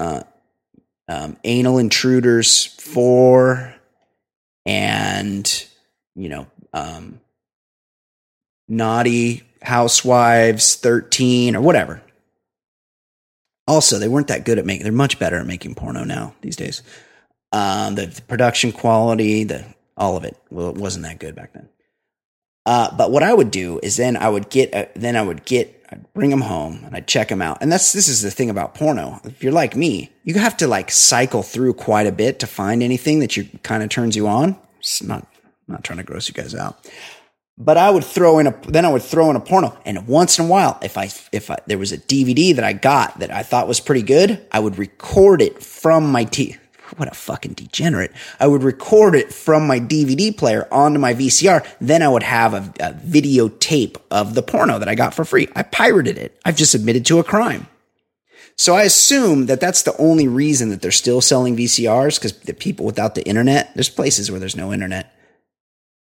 uh, 0.01 0.22
um, 1.09 1.36
Anal 1.44 1.78
Intruders 1.78 2.64
4 2.64 3.74
and, 4.64 5.66
you 6.14 6.28
know, 6.30 6.46
um, 6.72 7.20
Naughty 8.66 9.42
Housewives 9.61 10.76
13 10.76 11.55
or 11.55 11.61
whatever. 11.61 12.01
Also, 13.68 13.98
they 13.98 14.09
weren't 14.09 14.28
that 14.28 14.46
good 14.46 14.59
at 14.59 14.64
making, 14.64 14.84
they're 14.84 14.92
much 14.92 15.18
better 15.18 15.36
at 15.36 15.46
making 15.46 15.74
porno 15.74 16.03
now 16.05 16.34
these 16.40 16.57
days. 16.57 16.82
Um, 17.53 17.94
the, 17.96 18.07
the 18.07 18.22
production 18.22 18.72
quality, 18.72 19.44
the 19.44 19.64
all 19.98 20.16
of 20.16 20.24
it, 20.24 20.36
well, 20.51 20.70
it 20.70 20.76
wasn't 20.76 21.05
that 21.05 21.18
good 21.18 21.34
back 21.34 21.53
then. 21.53 21.68
Uh, 22.64 22.96
but 22.96 23.11
what 23.11 23.22
I 23.22 23.34
would 23.34 23.51
do 23.51 23.80
is 23.82 23.96
then 23.96 24.16
I 24.16 24.30
would 24.30 24.48
get, 24.48 24.72
a, 24.74 24.88
then 24.94 25.16
I 25.16 25.22
would 25.22 25.44
get 25.44 25.79
I'd 25.91 26.12
bring 26.14 26.30
them 26.30 26.43
home 26.43 26.82
and 26.84 26.95
I'd 26.95 27.09
check 27.09 27.28
them 27.28 27.43
out. 27.43 27.59
And 27.61 27.70
that's 27.70 27.93
this 27.93 28.09
is 28.09 28.22
the 28.22 28.30
thing 28.30 28.51
about 28.51 28.74
porno. 28.74 29.20
If 29.24 29.43
you're 29.43 29.53
like 29.53 29.74
me, 29.74 30.11
you 30.24 30.34
have 30.34 30.57
to 30.59 30.68
like 30.68 30.91
cycle 30.91 31.43
through 31.43 31.74
quite 31.74 32.07
a 32.07 32.12
bit 32.12 32.38
to 32.41 32.47
find 32.47 32.82
anything 32.82 33.18
that 33.20 33.36
you 33.36 33.49
kind 33.62 33.82
of 33.82 33.88
turns 33.88 34.16
you 34.16 34.28
on. 34.28 34.57
It's 34.78 35.03
not 35.03 35.26
not 35.66 35.84
trying 35.84 35.99
to 35.99 36.05
gross 36.05 36.28
you 36.28 36.34
guys 36.34 36.55
out. 36.55 36.78
But 37.59 37.76
I 37.76 37.91
would 37.91 38.05
throw 38.05 38.38
in 38.38 38.47
a 38.47 38.55
then 38.68 38.84
I 38.84 38.88
would 38.93 39.03
throw 39.03 39.30
in 39.30 39.36
a 39.36 39.41
porno. 39.41 39.76
And 39.84 40.07
once 40.07 40.38
in 40.38 40.45
a 40.47 40.49
while, 40.49 40.78
if 40.80 40.97
I 40.97 41.11
if 41.32 41.51
I, 41.51 41.59
there 41.66 41.78
was 41.78 41.93
a 41.93 41.99
DVD 41.99 42.55
that 42.55 42.64
I 42.64 42.72
got 42.72 43.18
that 43.18 43.32
I 43.32 43.43
thought 43.43 43.68
was 43.68 43.80
pretty 43.80 44.03
good, 44.03 44.47
I 44.53 44.61
would 44.61 44.78
record 44.78 45.43
it 45.43 45.62
from 45.62 46.11
my 46.11 46.24
t 46.24 46.57
what 46.99 47.11
a 47.11 47.14
fucking 47.14 47.55
degenerate. 47.55 48.12
I 48.38 48.47
would 48.47 48.62
record 48.62 49.14
it 49.14 49.32
from 49.32 49.66
my 49.66 49.80
DVD 49.80 50.36
player 50.36 50.68
onto 50.70 50.99
my 50.99 51.14
VCR. 51.14 51.66
Then 51.80 52.03
I 52.03 52.09
would 52.09 52.22
have 52.22 52.55
a, 52.55 52.72
a 52.80 52.93
videotape 52.93 53.97
of 54.11 54.34
the 54.34 54.43
porno 54.43 54.78
that 54.78 54.88
I 54.88 54.95
got 54.95 55.14
for 55.14 55.24
free. 55.24 55.49
I 55.55 55.62
pirated 55.62 56.18
it. 56.18 56.38
I've 56.45 56.57
just 56.57 56.74
admitted 56.74 57.07
to 57.07 57.18
a 57.18 57.24
crime. 57.24 57.66
So 58.57 58.74
I 58.74 58.82
assume 58.82 59.47
that 59.47 59.61
that's 59.61 59.82
the 59.82 59.97
only 59.97 60.28
reason 60.28 60.68
that 60.68 60.82
they're 60.82 60.91
still 60.91 61.22
selling 61.22 61.57
VCRs 61.57 62.16
because 62.16 62.38
the 62.41 62.53
people 62.53 62.84
without 62.84 63.14
the 63.14 63.26
internet, 63.26 63.72
there's 63.74 63.88
places 63.88 64.30
where 64.30 64.38
there's 64.38 64.57
no 64.57 64.72
internet. 64.72 65.14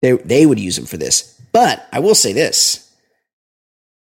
They, 0.02 0.12
they 0.12 0.46
would 0.46 0.60
use 0.60 0.76
them 0.76 0.86
for 0.86 0.98
this. 0.98 1.40
But 1.54 1.88
I 1.94 2.00
will 2.00 2.16
say 2.16 2.34
this. 2.34 2.92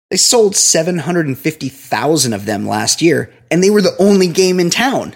They 0.09 0.17
sold 0.17 0.55
750,000 0.55 2.33
of 2.33 2.45
them 2.45 2.67
last 2.67 3.01
year 3.01 3.33
and 3.49 3.63
they 3.63 3.69
were 3.69 3.81
the 3.81 3.95
only 3.99 4.27
game 4.27 4.59
in 4.59 4.69
town. 4.69 5.15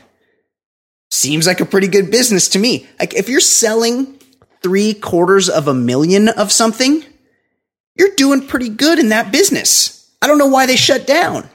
Seems 1.20 1.45
like 1.45 1.59
a 1.59 1.65
pretty 1.65 1.89
good 1.89 2.11
business 2.11 2.47
to 2.47 2.59
me. 2.59 2.88
Like 2.97 3.13
if 3.13 3.28
you're 3.28 3.41
selling 3.41 4.17
three 4.63 4.93
quarters 4.93 5.49
of 5.49 5.67
a 5.67 5.74
million 5.74 6.30
of 6.30 6.49
something, 6.49 7.03
you're 7.93 8.15
doing 8.15 8.47
pretty 8.47 8.70
good 8.70 8.99
in 8.99 9.09
that 9.09 9.30
business. 9.30 10.09
I 10.22 10.28
don't 10.28 10.38
know 10.38 10.47
why 10.47 10.65
they 10.65 10.78
shut 10.78 11.05
down. 11.05 11.49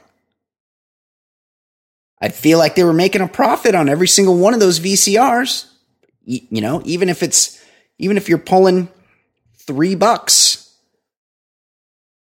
I 2.21 2.29
feel 2.29 2.59
like 2.59 2.75
they 2.75 2.83
were 2.83 2.93
making 2.93 3.21
a 3.21 3.27
profit 3.27 3.73
on 3.73 3.89
every 3.89 4.07
single 4.07 4.37
one 4.37 4.53
of 4.53 4.59
those 4.59 4.79
VCRs. 4.79 5.65
You 6.25 6.61
know, 6.61 6.83
even 6.85 7.09
if 7.09 7.23
it's, 7.23 7.59
even 7.97 8.17
if 8.17 8.29
you're 8.29 8.37
pulling 8.37 8.87
three 9.55 9.95
bucks 9.95 10.77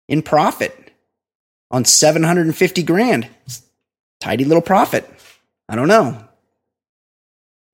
in 0.08 0.20
profit 0.20 0.92
on 1.70 1.86
750 1.86 2.82
grand, 2.82 3.28
tidy 4.20 4.44
little 4.44 4.60
profit. 4.60 5.08
I 5.70 5.74
don't 5.74 5.88
know. 5.88 6.26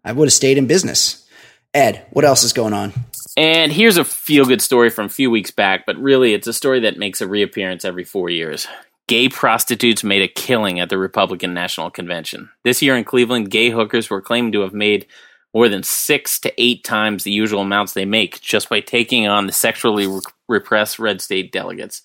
I 0.07 0.13
would 0.13 0.29
have 0.29 0.33
stayed 0.33 0.57
in 0.57 0.67
business. 0.67 1.27
Ed, 1.75 2.07
what 2.11 2.25
else 2.25 2.43
is 2.43 2.55
going 2.55 2.73
on? 2.73 2.95
And 3.37 3.71
here's 3.71 3.99
a 3.99 4.05
feel 4.05 4.47
good 4.47 4.63
story 4.63 4.89
from 4.89 5.07
a 5.07 5.11
few 5.11 5.31
weeks 5.31 5.51
back, 5.51 5.85
but 5.85 5.99
really 5.99 6.33
it's 6.33 6.47
a 6.47 6.55
story 6.55 6.81
that 6.81 6.97
makes 6.97 7.21
a 7.21 7.29
reappearance 7.29 7.85
every 7.85 8.05
four 8.05 8.31
years 8.31 8.67
gay 9.07 9.29
prostitutes 9.29 10.03
made 10.03 10.23
a 10.23 10.29
killing 10.29 10.81
at 10.81 10.89
the 10.89 10.99
Republican 10.99 11.55
National 11.55 11.91
Convention. 11.91 12.51
This 12.65 12.83
year 12.83 12.97
in 12.97 13.05
Cleveland, 13.05 13.51
gay 13.51 13.71
hookers 13.71 14.11
were 14.11 14.21
claimed 14.21 14.53
to 14.55 14.63
have 14.63 14.75
made 14.75 15.07
more 15.55 15.69
than 15.69 15.83
six 15.83 16.39
to 16.41 16.53
eight 16.61 16.85
times 16.85 17.25
the 17.25 17.31
usual 17.31 17.61
amounts 17.61 17.93
they 17.93 18.05
make 18.05 18.41
just 18.41 18.69
by 18.69 18.81
taking 18.81 19.27
on 19.27 19.47
the 19.47 19.53
sexually 19.53 20.07
re- 20.07 20.21
repressed 20.49 20.99
red 20.99 21.21
state 21.21 21.53
delegates. 21.53 22.03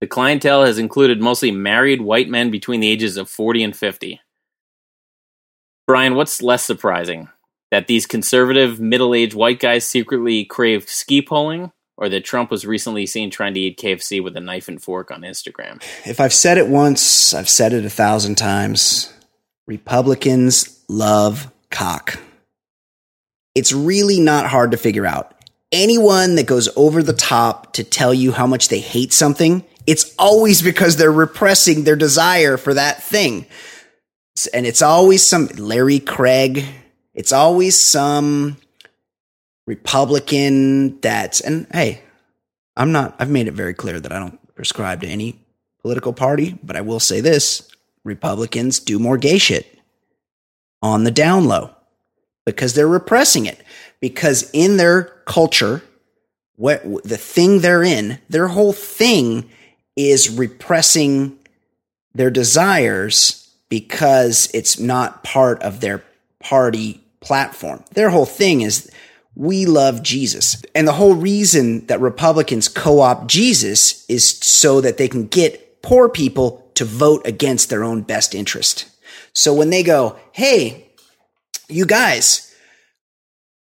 The 0.00 0.06
clientele 0.06 0.64
has 0.64 0.78
included 0.78 1.20
mostly 1.20 1.50
married 1.50 2.00
white 2.00 2.28
men 2.28 2.50
between 2.50 2.80
the 2.80 2.88
ages 2.88 3.16
of 3.16 3.30
40 3.30 3.62
and 3.62 3.76
50. 3.76 4.20
Brian, 5.86 6.16
what's 6.16 6.42
less 6.42 6.64
surprising? 6.64 7.28
That 7.70 7.86
these 7.86 8.06
conservative, 8.06 8.80
middle 8.80 9.14
aged 9.14 9.34
white 9.34 9.60
guys 9.60 9.86
secretly 9.86 10.44
craved 10.44 10.88
ski 10.88 11.22
polling, 11.22 11.72
or 11.96 12.08
that 12.08 12.24
Trump 12.24 12.50
was 12.50 12.66
recently 12.66 13.06
seen 13.06 13.30
trying 13.30 13.54
to 13.54 13.60
eat 13.60 13.78
KFC 13.78 14.22
with 14.22 14.36
a 14.36 14.40
knife 14.40 14.68
and 14.68 14.82
fork 14.82 15.10
on 15.10 15.22
Instagram. 15.22 15.82
If 16.04 16.20
I've 16.20 16.32
said 16.32 16.58
it 16.58 16.68
once, 16.68 17.32
I've 17.34 17.48
said 17.48 17.72
it 17.72 17.84
a 17.84 17.90
thousand 17.90 18.36
times. 18.36 19.12
Republicans 19.66 20.84
love 20.88 21.50
cock. 21.70 22.18
It's 23.54 23.72
really 23.72 24.20
not 24.20 24.46
hard 24.46 24.72
to 24.72 24.76
figure 24.76 25.06
out. 25.06 25.32
Anyone 25.72 26.36
that 26.36 26.46
goes 26.46 26.68
over 26.76 27.02
the 27.02 27.12
top 27.12 27.72
to 27.74 27.84
tell 27.84 28.12
you 28.14 28.32
how 28.32 28.46
much 28.46 28.68
they 28.68 28.80
hate 28.80 29.12
something, 29.12 29.64
it's 29.86 30.14
always 30.18 30.62
because 30.62 30.96
they're 30.96 31.12
repressing 31.12 31.84
their 31.84 31.96
desire 31.96 32.56
for 32.56 32.74
that 32.74 33.02
thing. 33.02 33.46
And 34.52 34.66
it's 34.66 34.82
always 34.82 35.26
some 35.26 35.46
Larry 35.56 35.98
Craig, 35.98 36.64
it's 37.14 37.32
always 37.32 37.78
some 37.78 38.58
Republican 39.66 41.00
that's, 41.00 41.40
and 41.40 41.66
hey, 41.72 42.02
I'm 42.76 42.92
not, 42.92 43.16
I've 43.18 43.30
made 43.30 43.48
it 43.48 43.54
very 43.54 43.74
clear 43.74 43.98
that 43.98 44.12
I 44.12 44.18
don't 44.18 44.54
prescribe 44.54 45.00
to 45.00 45.06
any 45.06 45.40
political 45.80 46.12
party, 46.12 46.58
but 46.62 46.76
I 46.76 46.82
will 46.82 47.00
say 47.00 47.20
this 47.20 47.68
Republicans 48.04 48.78
do 48.78 48.98
more 48.98 49.16
gay 49.16 49.38
shit 49.38 49.78
on 50.82 51.04
the 51.04 51.10
down 51.10 51.46
low 51.46 51.70
because 52.44 52.74
they're 52.74 52.86
repressing 52.86 53.46
it. 53.46 53.62
Because 54.00 54.50
in 54.52 54.76
their 54.76 55.04
culture, 55.24 55.82
what 56.56 56.82
the 57.02 57.16
thing 57.16 57.60
they're 57.60 57.82
in, 57.82 58.18
their 58.28 58.48
whole 58.48 58.72
thing 58.72 59.50
is 59.96 60.30
repressing 60.30 61.38
their 62.14 62.30
desires 62.30 63.45
because 63.68 64.48
it's 64.54 64.78
not 64.78 65.24
part 65.24 65.62
of 65.62 65.80
their 65.80 66.04
party 66.40 67.00
platform. 67.20 67.82
Their 67.92 68.10
whole 68.10 68.26
thing 68.26 68.60
is 68.60 68.90
we 69.34 69.66
love 69.66 70.02
Jesus. 70.02 70.62
And 70.74 70.88
the 70.88 70.92
whole 70.92 71.14
reason 71.14 71.86
that 71.86 72.00
Republicans 72.00 72.68
co 72.68 73.00
opt 73.00 73.26
Jesus 73.26 74.06
is 74.08 74.38
so 74.40 74.80
that 74.80 74.96
they 74.96 75.08
can 75.08 75.26
get 75.26 75.82
poor 75.82 76.08
people 76.08 76.70
to 76.74 76.84
vote 76.84 77.22
against 77.26 77.68
their 77.68 77.84
own 77.84 78.02
best 78.02 78.34
interest. 78.34 78.90
So 79.32 79.52
when 79.52 79.70
they 79.70 79.82
go, 79.82 80.18
hey, 80.32 80.88
you 81.68 81.84
guys, 81.84 82.54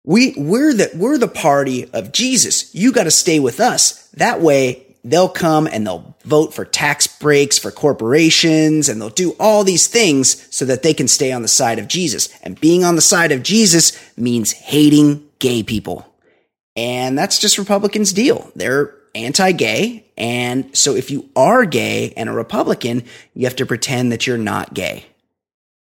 we, 0.03 0.33
we're 0.37 0.73
the, 0.73 0.91
we're 0.95 1.17
the 1.17 1.27
party 1.27 1.89
of 1.91 2.11
Jesus. 2.11 2.73
You 2.73 2.91
got 2.91 3.05
to 3.05 3.11
stay 3.11 3.39
with 3.39 3.59
us. 3.59 4.07
That 4.09 4.41
way 4.41 4.86
they'll 5.09 5.29
come 5.29 5.67
and 5.67 5.85
they'll 5.85 6.15
vote 6.25 6.53
for 6.53 6.65
tax 6.65 7.07
breaks 7.07 7.57
for 7.57 7.71
corporations 7.71 8.89
and 8.89 9.01
they'll 9.01 9.09
do 9.09 9.35
all 9.39 9.63
these 9.63 9.87
things 9.87 10.47
so 10.55 10.65
that 10.65 10.83
they 10.83 10.93
can 10.93 11.07
stay 11.07 11.31
on 11.31 11.41
the 11.41 11.47
side 11.47 11.79
of 11.79 11.87
Jesus. 11.87 12.29
And 12.43 12.59
being 12.59 12.83
on 12.83 12.95
the 12.95 13.01
side 13.01 13.31
of 13.31 13.43
Jesus 13.43 13.97
means 14.17 14.51
hating 14.51 15.27
gay 15.39 15.63
people. 15.63 16.05
And 16.75 17.17
that's 17.17 17.39
just 17.39 17.57
Republicans' 17.57 18.13
deal. 18.13 18.51
They're 18.55 18.93
anti 19.15 19.51
gay. 19.53 20.05
And 20.17 20.75
so 20.77 20.95
if 20.95 21.09
you 21.09 21.29
are 21.35 21.65
gay 21.65 22.13
and 22.15 22.29
a 22.29 22.33
Republican, 22.33 23.03
you 23.33 23.45
have 23.45 23.55
to 23.57 23.65
pretend 23.65 24.11
that 24.11 24.27
you're 24.27 24.37
not 24.37 24.73
gay. 24.73 25.05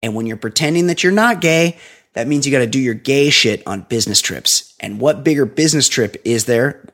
And 0.02 0.14
when 0.14 0.26
you're 0.26 0.36
pretending 0.36 0.86
that 0.86 1.02
you're 1.02 1.12
not 1.12 1.40
gay, 1.40 1.76
that 2.14 2.28
means 2.28 2.46
you 2.46 2.52
got 2.52 2.58
to 2.60 2.66
do 2.66 2.78
your 2.78 2.94
gay 2.94 3.30
shit 3.30 3.66
on 3.66 3.82
business 3.82 4.20
trips. 4.20 4.74
And 4.80 5.00
what 5.00 5.24
bigger 5.24 5.44
business 5.44 5.88
trip 5.88 6.16
is 6.24 6.44
there 6.44 6.88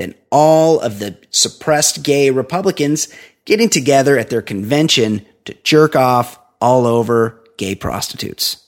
than 0.00 0.14
all 0.30 0.80
of 0.80 0.98
the 0.98 1.14
suppressed 1.28 2.02
gay 2.02 2.30
Republicans 2.30 3.08
getting 3.44 3.68
together 3.68 4.18
at 4.18 4.30
their 4.30 4.40
convention 4.40 5.26
to 5.44 5.52
jerk 5.62 5.94
off 5.94 6.38
all 6.58 6.86
over 6.86 7.44
gay 7.58 7.74
prostitutes? 7.74 8.66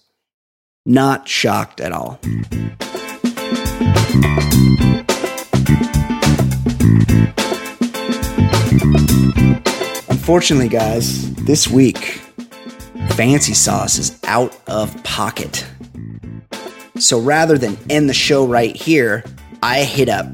Not 0.84 1.26
shocked 1.26 1.80
at 1.80 1.90
all. 1.90 2.20
Unfortunately, 10.10 10.68
guys, 10.68 11.34
this 11.36 11.66
week, 11.66 12.20
Fancy 13.12 13.54
Sauce 13.54 13.96
is 13.98 14.18
out 14.24 14.54
of 14.66 15.02
pocket. 15.02 15.66
So 16.98 17.18
rather 17.18 17.56
than 17.56 17.78
end 17.88 18.10
the 18.10 18.14
show 18.14 18.46
right 18.46 18.76
here, 18.76 19.24
I 19.62 19.84
hit 19.84 20.10
up 20.10 20.26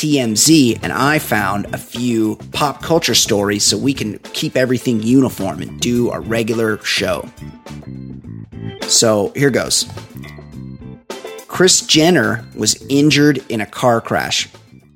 TMZ 0.00 0.78
and 0.82 0.94
I 0.94 1.18
found 1.18 1.66
a 1.74 1.76
few 1.76 2.36
pop 2.52 2.80
culture 2.80 3.14
stories 3.14 3.66
so 3.66 3.76
we 3.76 3.92
can 3.92 4.18
keep 4.32 4.56
everything 4.56 5.02
uniform 5.02 5.60
and 5.60 5.78
do 5.78 6.10
a 6.10 6.18
regular 6.18 6.82
show. 6.82 7.28
So 8.88 9.30
here 9.36 9.50
goes. 9.50 9.84
Kris 11.48 11.82
Jenner 11.82 12.46
was 12.56 12.82
injured 12.88 13.44
in 13.50 13.60
a 13.60 13.66
car 13.66 14.00
crash. 14.00 14.48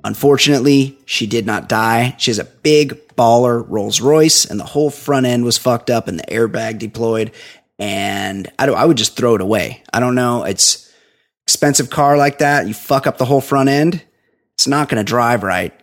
Unfortunately, 0.05 0.99
she 1.05 1.27
did 1.27 1.45
not 1.45 1.69
die. 1.69 2.15
She 2.17 2.31
has 2.31 2.39
a 2.39 2.45
big 2.45 3.07
baller 3.09 3.63
Rolls 3.69 4.01
Royce, 4.01 4.47
and 4.47 4.59
the 4.59 4.65
whole 4.65 4.89
front 4.89 5.27
end 5.27 5.45
was 5.45 5.59
fucked 5.59 5.91
up 5.91 6.09
and 6.09 6.19
the 6.19 6.25
airbag 6.29 6.79
deployed. 6.79 7.33
And 7.79 8.51
I, 8.59 8.69
I 8.69 8.87
would 8.87 8.97
just 8.97 9.19
throw 9.19 9.35
it 9.35 9.43
away. 9.43 9.83
I 9.93 10.01
don't 10.01 10.15
know. 10.15 10.45
It's 10.45 10.91
expensive 11.47 11.91
car 11.91 12.17
like 12.17 12.39
that. 12.39 12.67
You 12.67 12.73
fuck 12.73 13.07
up 13.07 13.19
the 13.19 13.27
whole 13.27 13.43
front 13.43 13.69
end. 13.69 14.03
It's 14.65 14.69
not 14.71 14.89
going 14.89 14.97
to 14.97 15.05
drive 15.05 15.43
right. 15.43 15.79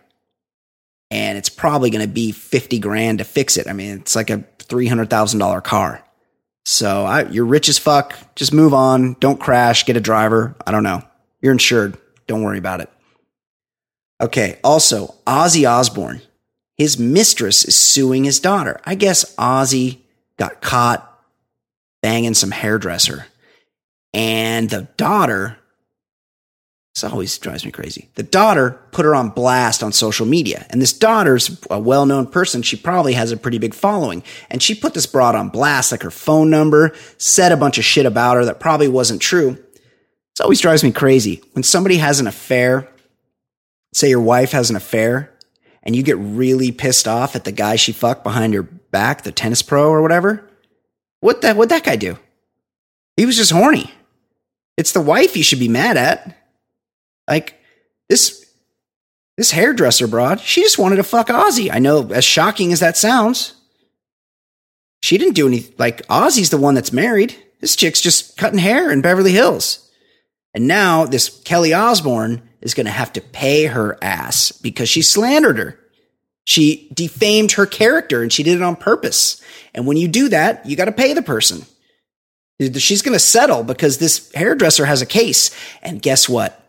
And 1.08 1.38
it's 1.38 1.48
probably 1.48 1.90
going 1.90 2.04
to 2.04 2.12
be 2.12 2.32
50 2.32 2.80
grand 2.80 3.18
to 3.18 3.24
fix 3.24 3.56
it. 3.56 3.68
I 3.68 3.74
mean, 3.74 3.98
it's 3.98 4.16
like 4.16 4.28
a 4.28 4.38
$300,000 4.58 5.62
car. 5.62 6.04
So 6.64 7.04
I, 7.04 7.28
you're 7.28 7.44
rich 7.44 7.68
as 7.68 7.78
fuck. 7.78 8.18
Just 8.34 8.52
move 8.52 8.74
on. 8.74 9.14
Don't 9.20 9.38
crash. 9.38 9.86
Get 9.86 9.96
a 9.96 10.00
driver. 10.00 10.56
I 10.66 10.72
don't 10.72 10.82
know. 10.82 11.00
You're 11.40 11.52
insured. 11.52 11.96
Don't 12.26 12.42
worry 12.42 12.58
about 12.58 12.80
it. 12.80 12.90
Okay. 14.20 14.58
Also, 14.64 15.14
Ozzy 15.28 15.64
Osbourne, 15.70 16.20
his 16.76 16.98
mistress 16.98 17.64
is 17.64 17.76
suing 17.76 18.24
his 18.24 18.40
daughter. 18.40 18.80
I 18.84 18.96
guess 18.96 19.32
Ozzy 19.36 19.98
got 20.38 20.60
caught 20.60 21.08
banging 22.02 22.34
some 22.34 22.50
hairdresser, 22.50 23.26
and 24.12 24.68
the 24.70 24.88
daughter 24.96 25.56
This 26.94 27.04
always 27.04 27.38
drives 27.38 27.64
me 27.64 27.70
crazy. 27.70 28.10
The 28.16 28.22
daughter 28.22 28.78
put 28.92 29.06
her 29.06 29.14
on 29.14 29.30
blast 29.30 29.82
on 29.82 29.92
social 29.92 30.26
media. 30.26 30.66
And 30.68 30.82
this 30.82 30.92
daughter's 30.92 31.58
a 31.70 31.78
well 31.78 32.04
known 32.04 32.26
person. 32.26 32.62
She 32.62 32.76
probably 32.76 33.14
has 33.14 33.32
a 33.32 33.36
pretty 33.36 33.58
big 33.58 33.72
following. 33.72 34.22
And 34.50 34.62
she 34.62 34.74
put 34.74 34.92
this 34.92 35.06
broad 35.06 35.34
on 35.34 35.48
blast, 35.48 35.90
like 35.90 36.02
her 36.02 36.10
phone 36.10 36.50
number, 36.50 36.92
said 37.16 37.50
a 37.50 37.56
bunch 37.56 37.78
of 37.78 37.84
shit 37.84 38.04
about 38.04 38.36
her 38.36 38.44
that 38.44 38.60
probably 38.60 38.88
wasn't 38.88 39.22
true. 39.22 39.52
This 39.52 40.40
always 40.40 40.60
drives 40.60 40.84
me 40.84 40.92
crazy. 40.92 41.42
When 41.52 41.62
somebody 41.62 41.96
has 41.96 42.20
an 42.20 42.26
affair, 42.26 42.88
say 43.94 44.10
your 44.10 44.20
wife 44.20 44.52
has 44.52 44.68
an 44.68 44.76
affair, 44.76 45.32
and 45.82 45.96
you 45.96 46.02
get 46.02 46.16
really 46.18 46.72
pissed 46.72 47.08
off 47.08 47.34
at 47.34 47.44
the 47.44 47.52
guy 47.52 47.76
she 47.76 47.92
fucked 47.92 48.22
behind 48.22 48.52
your 48.52 48.62
back, 48.62 49.22
the 49.22 49.32
tennis 49.32 49.62
pro 49.62 49.88
or 49.88 50.02
whatever. 50.02 50.48
What 51.20 51.40
that 51.42 51.56
what'd 51.56 51.70
that 51.70 51.84
guy 51.84 51.96
do? 51.96 52.18
He 53.16 53.26
was 53.26 53.36
just 53.36 53.50
horny. 53.52 53.90
It's 54.76 54.92
the 54.92 55.00
wife 55.00 55.36
you 55.36 55.42
should 55.42 55.58
be 55.58 55.68
mad 55.68 55.96
at. 55.96 56.36
Like 57.28 57.58
this 58.08 58.42
this 59.36 59.50
hairdresser 59.50 60.06
broad, 60.06 60.40
she 60.40 60.60
just 60.60 60.78
wanted 60.78 60.96
to 60.96 61.02
fuck 61.02 61.28
Ozzy. 61.28 61.70
I 61.72 61.78
know, 61.78 62.10
as 62.12 62.24
shocking 62.24 62.72
as 62.72 62.80
that 62.80 62.96
sounds. 62.96 63.54
She 65.02 65.18
didn't 65.18 65.34
do 65.34 65.48
any 65.48 65.66
like 65.78 66.06
Ozzy's 66.06 66.50
the 66.50 66.58
one 66.58 66.74
that's 66.74 66.92
married. 66.92 67.36
This 67.60 67.76
chick's 67.76 68.00
just 68.00 68.36
cutting 68.36 68.58
hair 68.58 68.90
in 68.90 69.00
Beverly 69.00 69.32
Hills. 69.32 69.90
And 70.54 70.68
now 70.68 71.06
this 71.06 71.40
Kelly 71.44 71.72
Osbourne 71.72 72.42
is 72.60 72.74
going 72.74 72.86
to 72.86 72.92
have 72.92 73.12
to 73.14 73.20
pay 73.20 73.66
her 73.66 73.98
ass 74.02 74.52
because 74.52 74.88
she 74.88 75.02
slandered 75.02 75.58
her. 75.58 75.78
She 76.44 76.88
defamed 76.92 77.52
her 77.52 77.66
character 77.66 78.22
and 78.22 78.32
she 78.32 78.42
did 78.42 78.56
it 78.56 78.62
on 78.62 78.76
purpose. 78.76 79.40
And 79.74 79.86
when 79.86 79.96
you 79.96 80.08
do 80.08 80.28
that, 80.28 80.66
you 80.66 80.76
got 80.76 80.86
to 80.86 80.92
pay 80.92 81.14
the 81.14 81.22
person. 81.22 81.64
She's 82.76 83.02
going 83.02 83.14
to 83.14 83.20
settle 83.20 83.64
because 83.64 83.98
this 83.98 84.30
hairdresser 84.34 84.84
has 84.84 85.02
a 85.02 85.06
case. 85.06 85.50
And 85.82 86.02
guess 86.02 86.28
what? 86.28 86.61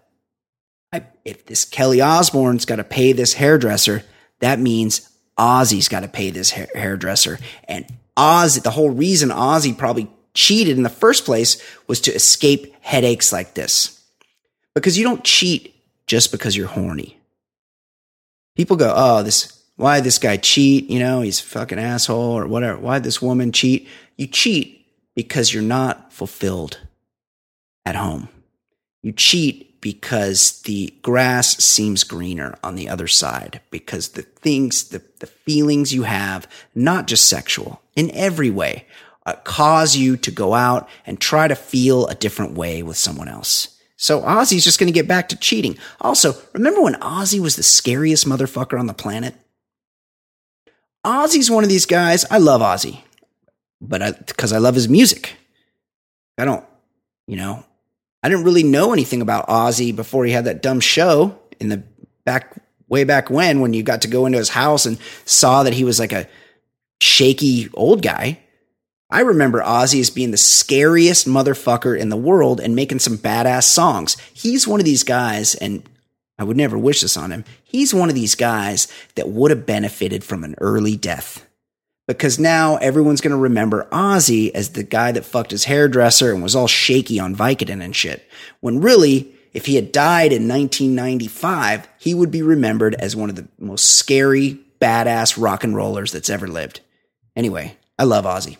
If 1.25 1.45
this 1.45 1.65
Kelly 1.65 2.01
Osbourne's 2.01 2.65
got 2.65 2.77
to 2.77 2.83
pay 2.83 3.13
this 3.13 3.33
hairdresser, 3.33 4.03
that 4.39 4.59
means 4.59 5.09
Ozzy's 5.37 5.87
got 5.87 6.01
to 6.01 6.07
pay 6.07 6.29
this 6.29 6.51
ha- 6.51 6.67
hairdresser. 6.73 7.39
And 7.65 7.85
Ozzy, 8.17 8.61
the 8.61 8.71
whole 8.71 8.89
reason 8.89 9.29
Ozzy 9.29 9.77
probably 9.77 10.09
cheated 10.33 10.77
in 10.77 10.83
the 10.83 10.89
first 10.89 11.25
place 11.25 11.61
was 11.87 12.01
to 12.01 12.13
escape 12.13 12.75
headaches 12.81 13.31
like 13.31 13.53
this. 13.53 14.01
Because 14.75 14.97
you 14.97 15.03
don't 15.03 15.23
cheat 15.23 15.75
just 16.07 16.31
because 16.31 16.55
you're 16.57 16.67
horny. 16.67 17.17
People 18.55 18.75
go, 18.75 18.93
oh, 18.95 19.23
this, 19.23 19.63
why 19.77 19.99
this 19.99 20.19
guy 20.19 20.37
cheat? 20.37 20.89
You 20.89 20.99
know, 20.99 21.21
he's 21.21 21.39
a 21.39 21.43
fucking 21.43 21.79
asshole 21.79 22.37
or 22.37 22.47
whatever. 22.47 22.79
Why 22.79 22.99
this 22.99 23.21
woman 23.21 23.51
cheat? 23.51 23.87
You 24.17 24.27
cheat 24.27 24.85
because 25.15 25.53
you're 25.53 25.63
not 25.63 26.11
fulfilled 26.11 26.79
at 27.85 27.95
home. 27.95 28.29
You 29.01 29.11
cheat 29.11 29.72
because 29.83 30.61
the 30.61 30.93
grass 31.01 31.57
seems 31.57 32.05
greener 32.05 32.55
on 32.63 32.75
the 32.75 32.87
other 32.87 33.05
side 33.05 33.59
because 33.69 34.09
the 34.09 34.21
things, 34.21 34.85
the, 34.85 35.03
the 35.19 35.27
feelings 35.27 35.93
you 35.93 36.03
have, 36.03 36.47
not 36.73 37.05
just 37.05 37.27
sexual, 37.27 37.81
in 37.93 38.09
every 38.11 38.49
way, 38.49 38.87
uh, 39.25 39.33
cause 39.43 39.97
you 39.97 40.15
to 40.15 40.31
go 40.31 40.53
out 40.53 40.87
and 41.05 41.19
try 41.19 41.49
to 41.49 41.55
feel 41.55 42.07
a 42.07 42.15
different 42.15 42.53
way 42.53 42.81
with 42.81 42.95
someone 42.95 43.27
else. 43.27 43.77
So 43.97 44.21
Ozzy's 44.21 44.63
just 44.63 44.79
going 44.79 44.87
to 44.87 44.97
get 44.97 45.05
back 45.07 45.27
to 45.29 45.35
cheating. 45.35 45.77
Also, 45.99 46.33
remember 46.53 46.81
when 46.81 46.95
Ozzy 46.95 47.41
was 47.41 47.57
the 47.57 47.63
scariest 47.63 48.25
motherfucker 48.25 48.79
on 48.79 48.87
the 48.87 48.93
planet? 48.93 49.35
Ozzy's 51.05 51.51
one 51.51 51.65
of 51.65 51.69
these 51.69 51.85
guys. 51.85 52.23
I 52.31 52.37
love 52.37 52.61
Ozzy, 52.61 53.01
but 53.81 54.01
I, 54.01 54.11
because 54.11 54.53
I 54.53 54.59
love 54.59 54.75
his 54.75 54.87
music. 54.87 55.35
I 56.37 56.45
don't, 56.45 56.63
you 57.27 57.35
know, 57.35 57.65
I 58.23 58.29
didn't 58.29 58.45
really 58.45 58.63
know 58.63 58.93
anything 58.93 59.21
about 59.21 59.47
Ozzy 59.47 59.93
before 59.93 60.25
he 60.25 60.31
had 60.31 60.45
that 60.45 60.61
dumb 60.61 60.79
show 60.79 61.37
in 61.59 61.67
the 61.67 61.83
back, 62.23 62.55
way 62.87 63.03
back 63.03 63.29
when, 63.29 63.59
when 63.59 63.73
you 63.73 63.83
got 63.83 64.01
to 64.03 64.07
go 64.07 64.25
into 64.25 64.37
his 64.37 64.49
house 64.49 64.85
and 64.85 64.97
saw 65.25 65.63
that 65.63 65.73
he 65.73 65.83
was 65.83 65.99
like 65.99 66.13
a 66.13 66.27
shaky 67.01 67.69
old 67.73 68.01
guy. 68.01 68.39
I 69.09 69.19
remember 69.19 69.61
Ozzy 69.61 69.99
as 69.99 70.09
being 70.09 70.31
the 70.31 70.37
scariest 70.37 71.27
motherfucker 71.27 71.99
in 71.99 72.09
the 72.09 72.17
world 72.17 72.59
and 72.59 72.75
making 72.75 72.99
some 72.99 73.17
badass 73.17 73.65
songs. 73.65 74.17
He's 74.33 74.67
one 74.67 74.79
of 74.79 74.85
these 74.85 75.03
guys, 75.03 75.53
and 75.53 75.87
I 76.39 76.45
would 76.45 76.57
never 76.57 76.79
wish 76.79 77.01
this 77.01 77.17
on 77.17 77.31
him. 77.31 77.45
He's 77.63 77.93
one 77.93 78.09
of 78.09 78.15
these 78.15 78.35
guys 78.35 78.87
that 79.15 79.29
would 79.29 79.51
have 79.51 79.65
benefited 79.65 80.23
from 80.23 80.43
an 80.43 80.55
early 80.59 80.95
death. 80.95 81.45
Because 82.07 82.37
now 82.37 82.75
everyone's 82.77 83.21
going 83.21 83.31
to 83.31 83.37
remember 83.37 83.87
Ozzy 83.91 84.51
as 84.51 84.71
the 84.71 84.83
guy 84.83 85.13
that 85.13 85.23
fucked 85.23 85.51
his 85.51 85.63
hairdresser 85.65 86.33
and 86.33 86.43
was 86.43 86.55
all 86.55 86.67
shaky 86.67 87.19
on 87.19 87.35
Vicodin 87.35 87.81
and 87.81 87.95
shit. 87.95 88.27
When 88.59 88.81
really, 88.81 89.33
if 89.53 89.67
he 89.67 89.75
had 89.75 89.91
died 89.91 90.33
in 90.33 90.47
1995, 90.47 91.87
he 91.99 92.13
would 92.13 92.31
be 92.31 92.41
remembered 92.41 92.95
as 92.95 93.15
one 93.15 93.29
of 93.29 93.37
the 93.37 93.47
most 93.57 93.97
scary, 93.97 94.59
badass 94.81 95.41
rock 95.41 95.63
and 95.63 95.75
rollers 95.75 96.11
that's 96.11 96.29
ever 96.29 96.47
lived. 96.47 96.81
Anyway, 97.35 97.77
I 97.97 98.03
love 98.03 98.25
Ozzy. 98.25 98.57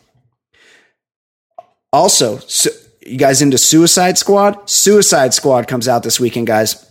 Also, 1.92 2.38
so, 2.40 2.70
you 3.06 3.18
guys 3.18 3.42
into 3.42 3.58
Suicide 3.58 4.18
Squad? 4.18 4.70
Suicide 4.70 5.34
Squad 5.34 5.68
comes 5.68 5.88
out 5.88 6.04
this 6.04 6.20
weekend, 6.20 6.48
guys. 6.48 6.90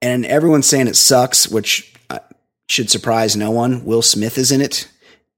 And 0.00 0.24
everyone's 0.26 0.66
saying 0.66 0.88
it 0.88 0.96
sucks, 0.96 1.48
which 1.48 1.94
uh, 2.10 2.18
should 2.66 2.90
surprise 2.90 3.36
no 3.36 3.50
one. 3.50 3.84
Will 3.84 4.02
Smith 4.02 4.38
is 4.38 4.50
in 4.50 4.60
it. 4.60 4.88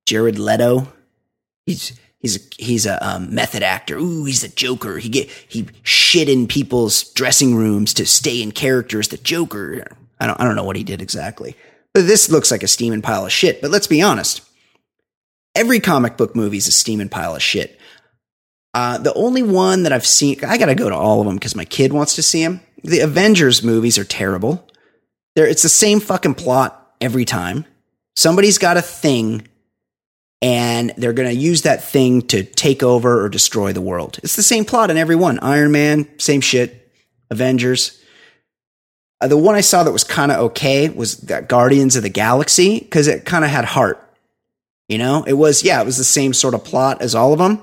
Jared 0.07 0.38
Leto. 0.38 0.92
He's 1.66 1.98
he's 2.20 2.36
a, 2.36 2.40
he's 2.57 2.86
a 2.86 3.07
um, 3.07 3.34
method 3.34 3.62
actor. 3.62 3.96
Ooh, 3.96 4.24
he's 4.24 4.44
a 4.44 4.48
Joker. 4.48 4.98
He 4.98 5.09
get 5.09 5.28
he 5.28 5.66
shit 5.82 6.28
in 6.28 6.46
people's 6.46 7.04
dressing 7.12 7.54
rooms 7.54 7.92
to 7.94 8.07
stay 8.07 8.40
in 8.40 8.52
character 8.52 9.00
as 9.00 9.09
the 9.09 9.18
Joker. 9.18 9.84
I 10.18 10.26
don't 10.26 10.40
I 10.40 10.44
don't 10.44 10.57
know 10.57 10.64
what 10.64 10.76
he 10.76 10.84
did 10.84 11.02
exactly, 11.02 11.57
but 11.92 12.07
this 12.07 12.30
looks 12.30 12.50
like 12.50 12.62
a 12.62 12.68
steaming 12.68 13.02
pile 13.02 13.26
of 13.26 13.32
shit. 13.32 13.61
But 13.61 13.70
let's 13.70 13.86
be 13.88 14.02
honest. 14.02 14.42
Every 15.54 15.80
comic 15.80 16.18
book 16.18 16.36
movie 16.36 16.59
is 16.59 16.68
a 16.68 16.72
steaming 16.72 17.09
pile 17.09 17.34
of 17.34 17.42
shit. 17.42 17.80
Uh, 18.74 18.98
the 18.98 19.14
only 19.14 19.42
one 19.42 19.84
that 19.84 19.92
I've 19.92 20.07
seen, 20.07 20.44
I 20.44 20.59
got 20.59 20.66
to 20.66 20.74
go 20.74 20.90
to 20.90 20.94
all 20.94 21.20
of 21.22 21.26
them 21.26 21.36
because 21.36 21.57
my 21.57 21.64
kid 21.64 21.94
wants 21.94 22.14
to 22.16 22.22
see 22.22 22.44
them. 22.44 22.61
The 22.84 23.00
Avengers 23.00 23.62
movies 23.62 23.96
are 23.96 24.04
terrible. 24.04 24.68
They're, 25.34 25.46
it's 25.46 25.62
the 25.62 25.70
same 25.70 25.98
fucking 25.98 26.34
plot 26.34 26.94
every 27.00 27.24
time. 27.24 27.64
Somebody's 28.16 28.59
got 28.59 28.76
a 28.76 28.82
thing 28.82 29.48
and 30.43 30.93
they're 30.97 31.12
going 31.12 31.28
to 31.28 31.34
use 31.34 31.62
that 31.62 31.84
thing 31.84 32.22
to 32.22 32.45
take 32.45 32.82
over 32.82 33.24
or 33.24 33.28
destroy 33.28 33.72
the 33.72 33.80
world. 33.80 34.18
It's 34.22 34.37
the 34.37 34.43
same 34.43 34.64
plot 34.64 34.91
in 34.91 34.97
every 34.97 35.16
one. 35.16 35.39
Iron 35.41 35.72
Man, 35.72 36.09
same 36.18 36.41
shit. 36.41 36.93
Avengers. 37.30 38.01
Uh, 39.20 39.28
the 39.28 39.37
one 39.37 39.55
I 39.55 39.62
saw 39.62 39.82
that 39.82 39.93
was 39.93 40.05
kind 40.05 40.30
of 40.30 40.39
okay 40.39 40.89
was 40.89 41.16
that 41.22 41.49
Guardians 41.49 41.97
of 41.97 42.03
the 42.03 42.09
Galaxy 42.09 42.78
because 42.78 43.09
it 43.09 43.24
kind 43.24 43.45
of 43.45 43.51
had 43.51 43.64
heart. 43.64 44.03
You 44.89 44.99
know, 44.99 45.24
it 45.24 45.32
was, 45.32 45.64
yeah, 45.64 45.80
it 45.80 45.84
was 45.84 45.97
the 45.97 46.05
same 46.05 46.32
sort 46.32 46.55
of 46.55 46.64
plot 46.64 47.03
as 47.03 47.14
all 47.14 47.32
of 47.32 47.39
them 47.39 47.62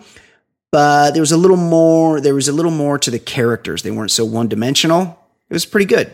but 0.73 1.11
there 1.11 1.21
was 1.21 1.31
a 1.31 1.37
little 1.37 1.55
more 1.55 2.19
there 2.19 2.33
was 2.33 2.49
a 2.49 2.51
little 2.51 2.71
more 2.71 2.97
to 2.97 3.11
the 3.11 3.19
characters 3.19 3.83
they 3.83 3.91
weren't 3.91 4.11
so 4.11 4.25
one 4.25 4.49
dimensional 4.49 5.17
it 5.47 5.53
was 5.53 5.65
pretty 5.65 5.85
good 5.85 6.11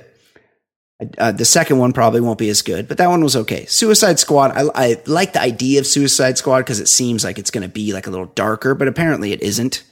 uh, 1.18 1.32
the 1.32 1.46
second 1.46 1.78
one 1.78 1.94
probably 1.94 2.22
won't 2.22 2.40
be 2.40 2.50
as 2.50 2.62
good 2.62 2.88
but 2.88 2.98
that 2.98 3.10
one 3.10 3.24
was 3.24 3.36
okay. 3.36 3.66
Suicide 3.66 4.20
squad 4.20 4.52
i, 4.52 4.70
I 4.76 5.02
like 5.06 5.34
the 5.34 5.42
idea 5.42 5.80
of 5.80 5.88
suicide 5.88 6.38
squad 6.38 6.60
because 6.60 6.80
it 6.80 6.90
seems 6.90 7.24
like 7.24 7.40
it's 7.40 7.52
going 7.52 7.64
to 7.64 7.70
be 7.70 7.94
like 7.94 8.08
a 8.08 8.12
little 8.12 8.28
darker 8.28 8.76
but 8.76 8.88
apparently 8.88 9.32
it 9.32 9.42
isn't. 9.42 9.84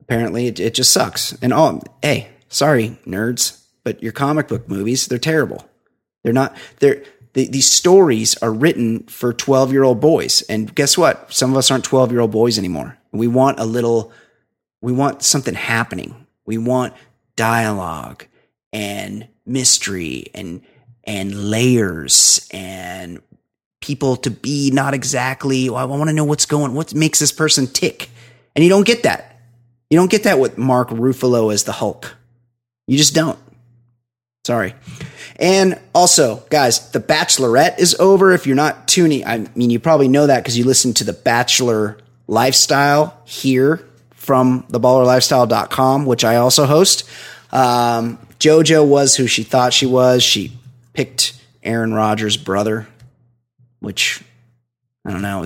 Apparently 0.00 0.46
it, 0.46 0.60
it 0.60 0.74
just 0.74 0.92
sucks. 0.92 1.32
And 1.42 1.52
all, 1.52 1.82
hey 2.02 2.28
sorry 2.48 2.98
nerds 3.06 3.62
but 3.84 4.02
your 4.02 4.12
comic 4.12 4.48
book 4.48 4.68
movies 4.68 5.06
they're 5.06 5.18
terrible. 5.18 5.68
They're 6.24 6.32
not 6.32 6.56
they're 6.80 7.02
the, 7.38 7.46
these 7.46 7.70
stories 7.70 8.36
are 8.42 8.52
written 8.52 9.04
for 9.04 9.32
12 9.32 9.70
year 9.70 9.84
old 9.84 10.00
boys. 10.00 10.42
And 10.42 10.74
guess 10.74 10.98
what? 10.98 11.32
Some 11.32 11.52
of 11.52 11.56
us 11.56 11.70
aren't 11.70 11.84
12 11.84 12.10
year 12.10 12.20
old 12.20 12.32
boys 12.32 12.58
anymore. 12.58 12.98
We 13.12 13.28
want 13.28 13.60
a 13.60 13.64
little, 13.64 14.12
we 14.80 14.92
want 14.92 15.22
something 15.22 15.54
happening. 15.54 16.26
We 16.44 16.58
want 16.58 16.94
dialogue 17.36 18.24
and 18.72 19.28
mystery 19.48 20.26
and, 20.34 20.62
and 21.04 21.50
layers 21.50 22.46
and 22.52 23.20
people 23.80 24.16
to 24.16 24.30
be 24.30 24.70
not 24.70 24.94
exactly, 24.94 25.70
well, 25.70 25.78
I 25.78 25.84
want 25.84 26.08
to 26.08 26.14
know 26.14 26.24
what's 26.24 26.46
going, 26.46 26.74
what 26.74 26.94
makes 26.94 27.18
this 27.18 27.32
person 27.32 27.66
tick. 27.66 28.10
And 28.54 28.64
you 28.64 28.68
don't 28.70 28.86
get 28.86 29.04
that. 29.04 29.40
You 29.90 29.98
don't 29.98 30.10
get 30.10 30.24
that 30.24 30.38
with 30.38 30.58
Mark 30.58 30.90
Ruffalo 30.90 31.52
as 31.52 31.64
the 31.64 31.72
Hulk. 31.72 32.16
You 32.86 32.98
just 32.98 33.14
don't. 33.14 33.38
Sorry. 34.44 34.74
And 35.36 35.78
also, 35.94 36.42
guys, 36.50 36.90
The 36.90 37.00
Bachelorette 37.00 37.78
is 37.78 37.94
over. 38.00 38.32
If 38.32 38.46
you're 38.46 38.56
not 38.56 38.88
tuning, 38.88 39.24
I 39.24 39.46
mean, 39.54 39.70
you 39.70 39.78
probably 39.78 40.08
know 40.08 40.26
that 40.26 40.42
because 40.42 40.58
you 40.58 40.64
listen 40.64 40.94
to 40.94 41.04
The 41.04 41.12
Bachelor 41.12 41.98
lifestyle 42.26 43.20
here 43.24 43.84
from 44.10 44.64
theballerlifestyle.com, 44.64 46.06
which 46.06 46.24
I 46.24 46.36
also 46.36 46.66
host. 46.66 47.08
Um, 47.52 48.18
JoJo 48.38 48.86
was 48.86 49.16
who 49.16 49.26
she 49.26 49.42
thought 49.42 49.72
she 49.72 49.86
was. 49.86 50.22
She 50.22 50.52
picked 50.92 51.40
Aaron 51.62 51.92
Rodgers' 51.92 52.36
brother, 52.36 52.88
which 53.80 54.22
I 55.04 55.10
don't 55.10 55.22
know. 55.22 55.44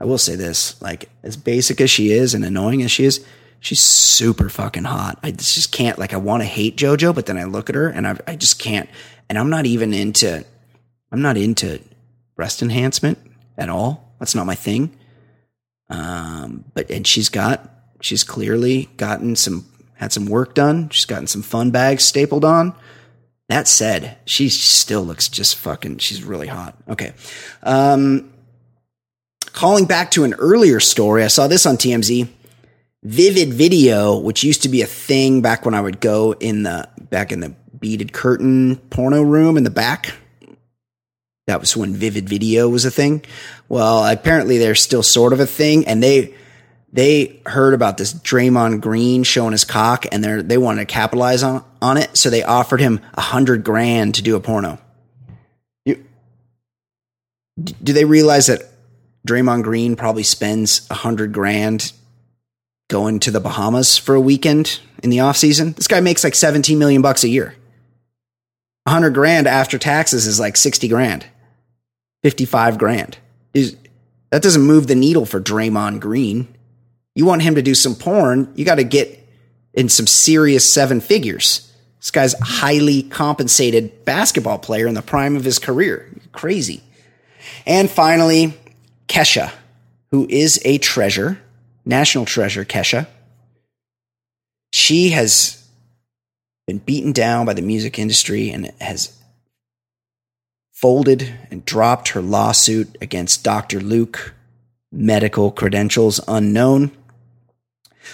I 0.00 0.04
will 0.04 0.18
say 0.18 0.36
this: 0.36 0.80
like 0.80 1.08
as 1.22 1.36
basic 1.36 1.80
as 1.80 1.90
she 1.90 2.10
is 2.10 2.34
and 2.34 2.44
annoying 2.44 2.82
as 2.82 2.90
she 2.90 3.04
is, 3.04 3.24
She's 3.60 3.80
super 3.80 4.48
fucking 4.48 4.84
hot. 4.84 5.18
I 5.22 5.32
just 5.32 5.72
can't, 5.72 5.98
like, 5.98 6.14
I 6.14 6.16
want 6.16 6.42
to 6.42 6.46
hate 6.46 6.76
JoJo, 6.76 7.14
but 7.14 7.26
then 7.26 7.36
I 7.36 7.44
look 7.44 7.68
at 7.68 7.74
her 7.74 7.88
and 7.88 8.06
I, 8.06 8.16
I 8.26 8.36
just 8.36 8.58
can't. 8.58 8.88
And 9.28 9.36
I'm 9.36 9.50
not 9.50 9.66
even 9.66 9.92
into, 9.92 10.44
I'm 11.10 11.22
not 11.22 11.36
into 11.36 11.80
breast 12.36 12.62
enhancement 12.62 13.18
at 13.56 13.68
all. 13.68 14.14
That's 14.20 14.34
not 14.34 14.46
my 14.46 14.54
thing. 14.54 14.96
Um, 15.90 16.66
but, 16.72 16.90
and 16.90 17.06
she's 17.06 17.28
got, 17.28 17.68
she's 18.00 18.22
clearly 18.22 18.88
gotten 18.96 19.34
some, 19.34 19.66
had 19.98 20.12
some 20.12 20.26
work 20.26 20.54
done. 20.54 20.88
She's 20.90 21.04
gotten 21.04 21.26
some 21.26 21.42
fun 21.42 21.70
bags 21.70 22.04
stapled 22.04 22.44
on. 22.44 22.74
That 23.48 23.66
said, 23.66 24.16
she 24.24 24.48
still 24.48 25.02
looks 25.02 25.28
just 25.28 25.56
fucking, 25.56 25.98
she's 25.98 26.22
really 26.22 26.46
hot. 26.46 26.76
Okay. 26.88 27.12
Um, 27.62 28.32
calling 29.52 29.86
back 29.86 30.12
to 30.12 30.24
an 30.24 30.34
earlier 30.34 30.80
story, 30.80 31.24
I 31.24 31.28
saw 31.28 31.48
this 31.48 31.66
on 31.66 31.76
TMZ. 31.76 32.28
Vivid 33.02 33.54
Video, 33.54 34.18
which 34.18 34.44
used 34.44 34.62
to 34.62 34.68
be 34.68 34.82
a 34.82 34.86
thing 34.86 35.40
back 35.40 35.64
when 35.64 35.74
I 35.74 35.80
would 35.80 36.00
go 36.00 36.32
in 36.32 36.64
the 36.64 36.88
back 37.10 37.32
in 37.32 37.40
the 37.40 37.54
beaded 37.78 38.12
curtain 38.12 38.76
porno 38.90 39.22
room 39.22 39.56
in 39.56 39.64
the 39.64 39.70
back. 39.70 40.12
That 41.46 41.60
was 41.60 41.76
when 41.76 41.94
Vivid 41.94 42.28
Video 42.28 42.68
was 42.68 42.84
a 42.84 42.90
thing. 42.90 43.24
Well, 43.68 44.04
apparently 44.04 44.58
they're 44.58 44.74
still 44.74 45.02
sort 45.02 45.32
of 45.32 45.40
a 45.40 45.46
thing, 45.46 45.86
and 45.86 46.02
they 46.02 46.34
they 46.92 47.40
heard 47.46 47.74
about 47.74 47.98
this 47.98 48.14
Draymond 48.14 48.80
Green 48.80 49.22
showing 49.22 49.52
his 49.52 49.64
cock, 49.64 50.06
and 50.10 50.24
they 50.24 50.42
they 50.42 50.58
wanted 50.58 50.88
to 50.88 50.92
capitalize 50.92 51.42
on 51.42 51.64
on 51.82 51.96
it, 51.96 52.16
so 52.16 52.30
they 52.30 52.42
offered 52.42 52.80
him 52.80 53.00
a 53.14 53.20
hundred 53.20 53.64
grand 53.64 54.14
to 54.16 54.22
do 54.22 54.36
a 54.36 54.40
porno. 54.40 54.78
You, 55.84 56.04
do 57.62 57.92
they 57.92 58.04
realize 58.04 58.46
that 58.46 58.62
Draymond 59.26 59.64
Green 59.64 59.96
probably 59.96 60.22
spends 60.22 60.86
a 60.90 60.94
hundred 60.94 61.32
grand 61.32 61.92
going 62.88 63.20
to 63.20 63.30
the 63.30 63.40
Bahamas 63.40 63.98
for 63.98 64.14
a 64.14 64.20
weekend 64.20 64.80
in 65.02 65.10
the 65.10 65.20
off 65.20 65.36
season. 65.36 65.72
This 65.72 65.86
guy 65.86 66.00
makes 66.00 66.24
like 66.24 66.34
17 66.34 66.78
million 66.78 67.02
bucks 67.02 67.22
a 67.22 67.28
year. 67.28 67.54
A 68.86 68.90
100 68.90 69.10
grand 69.10 69.46
after 69.46 69.78
taxes 69.78 70.26
is 70.26 70.40
like 70.40 70.56
60 70.56 70.88
grand. 70.88 71.26
55 72.22 72.78
grand. 72.78 73.18
Is 73.54 73.76
that 74.30 74.42
doesn't 74.42 74.62
move 74.62 74.86
the 74.86 74.94
needle 74.94 75.26
for 75.26 75.40
Draymond 75.40 76.00
Green. 76.00 76.48
You 77.18 77.26
want 77.26 77.42
him 77.42 77.56
to 77.56 77.62
do 77.62 77.74
some 77.74 77.94
porn, 77.94 78.50
you 78.54 78.64
got 78.64 78.76
to 78.76 78.84
get 78.84 79.28
in 79.74 79.88
some 79.88 80.06
serious 80.06 80.72
seven 80.72 81.00
figures. 81.00 81.70
This 81.98 82.10
guy's 82.10 82.34
a 82.34 82.44
highly 82.44 83.02
compensated 83.02 84.04
basketball 84.04 84.58
player 84.58 84.86
in 84.86 84.94
the 84.94 85.02
prime 85.02 85.36
of 85.36 85.44
his 85.44 85.58
career. 85.58 86.08
Crazy. 86.32 86.82
And 87.66 87.90
finally, 87.90 88.54
Kesha, 89.08 89.52
who 90.10 90.26
is 90.30 90.62
a 90.64 90.78
treasure 90.78 91.42
national 91.88 92.26
treasure, 92.26 92.64
Kesha. 92.64 93.08
She 94.72 95.10
has 95.10 95.66
been 96.66 96.78
beaten 96.78 97.12
down 97.12 97.46
by 97.46 97.54
the 97.54 97.62
music 97.62 97.98
industry 97.98 98.50
and 98.50 98.70
has 98.80 99.18
folded 100.72 101.32
and 101.50 101.64
dropped 101.64 102.10
her 102.10 102.20
lawsuit 102.20 102.96
against 103.00 103.42
Dr. 103.42 103.80
Luke, 103.80 104.34
medical 104.92 105.50
credentials 105.50 106.20
unknown. 106.28 106.92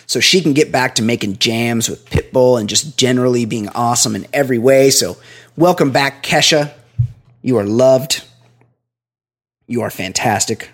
So 0.06 0.20
she 0.20 0.40
can 0.40 0.52
get 0.52 0.72
back 0.72 0.96
to 0.96 1.02
making 1.02 1.38
jams 1.38 1.88
with 1.88 2.04
Pitbull 2.08 2.58
and 2.58 2.68
just 2.68 2.96
generally 2.96 3.44
being 3.44 3.68
awesome 3.70 4.14
in 4.14 4.26
every 4.32 4.58
way. 4.58 4.90
So, 4.90 5.16
welcome 5.56 5.90
back, 5.90 6.22
Kesha. 6.22 6.72
You 7.42 7.58
are 7.58 7.64
loved. 7.64 8.24
You 9.66 9.82
are 9.82 9.90
fantastic. 9.90 10.70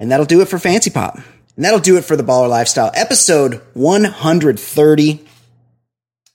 And 0.00 0.10
that'll 0.10 0.26
do 0.26 0.40
it 0.40 0.48
for 0.48 0.58
Fancy 0.58 0.90
Pop. 0.90 1.16
And 1.56 1.64
that'll 1.64 1.78
do 1.78 1.96
it 1.96 2.04
for 2.04 2.16
the 2.16 2.24
Baller 2.24 2.48
Lifestyle 2.48 2.90
episode 2.94 3.60
130. 3.74 5.24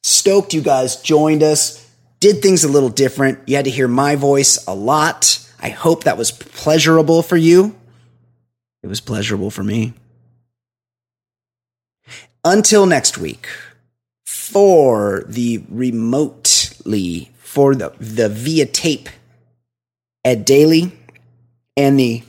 Stoked 0.02 0.54
you 0.54 0.62
guys 0.62 1.02
joined 1.02 1.44
us. 1.44 1.86
Did 2.20 2.42
things 2.42 2.64
a 2.64 2.70
little 2.70 2.90
different. 2.90 3.40
You 3.48 3.56
had 3.56 3.66
to 3.66 3.72
hear 3.72 3.88
my 3.88 4.16
voice 4.16 4.66
a 4.66 4.74
lot. 4.74 5.46
I 5.62 5.70
hope 5.70 6.06
that 6.06 6.18
was 6.18 6.32
pleasurable 6.32 7.22
for 7.22 7.38
you. 7.38 7.76
It 8.82 8.88
was 8.88 9.02
pleasurable 9.02 9.52
for 9.52 9.64
me. 9.64 9.94
Until 12.44 12.86
next 12.86 13.18
week, 13.18 13.48
for 14.26 15.24
the 15.28 15.64
remotely, 15.70 17.32
for 17.40 17.76
the, 17.76 17.92
the 18.00 18.30
via 18.30 18.66
tape 18.66 19.10
Ed 20.24 20.46
Daly 20.46 20.98
and 21.76 22.00
the 22.00 22.24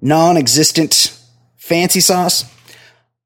non 0.00 0.36
existent 0.36 1.18
Fancy 1.56 2.00
Sauce. 2.00 2.44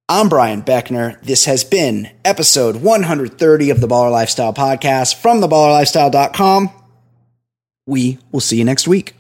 I'm 0.09 0.29
Brian 0.29 0.63
Beckner. 0.63 1.21
This 1.23 1.47
has 1.47 1.65
been 1.65 2.11
episode 2.25 2.77
130 2.77 3.71
of 3.71 3.81
the 3.81 3.87
Baller 3.87 4.11
Lifestyle 4.11 4.53
Podcast 4.53 5.15
from 5.15 5.41
theballerlifestyle.com. 5.41 6.71
We 7.87 8.19
will 8.33 8.41
see 8.41 8.59
you 8.59 8.65
next 8.65 8.89
week. 8.89 9.15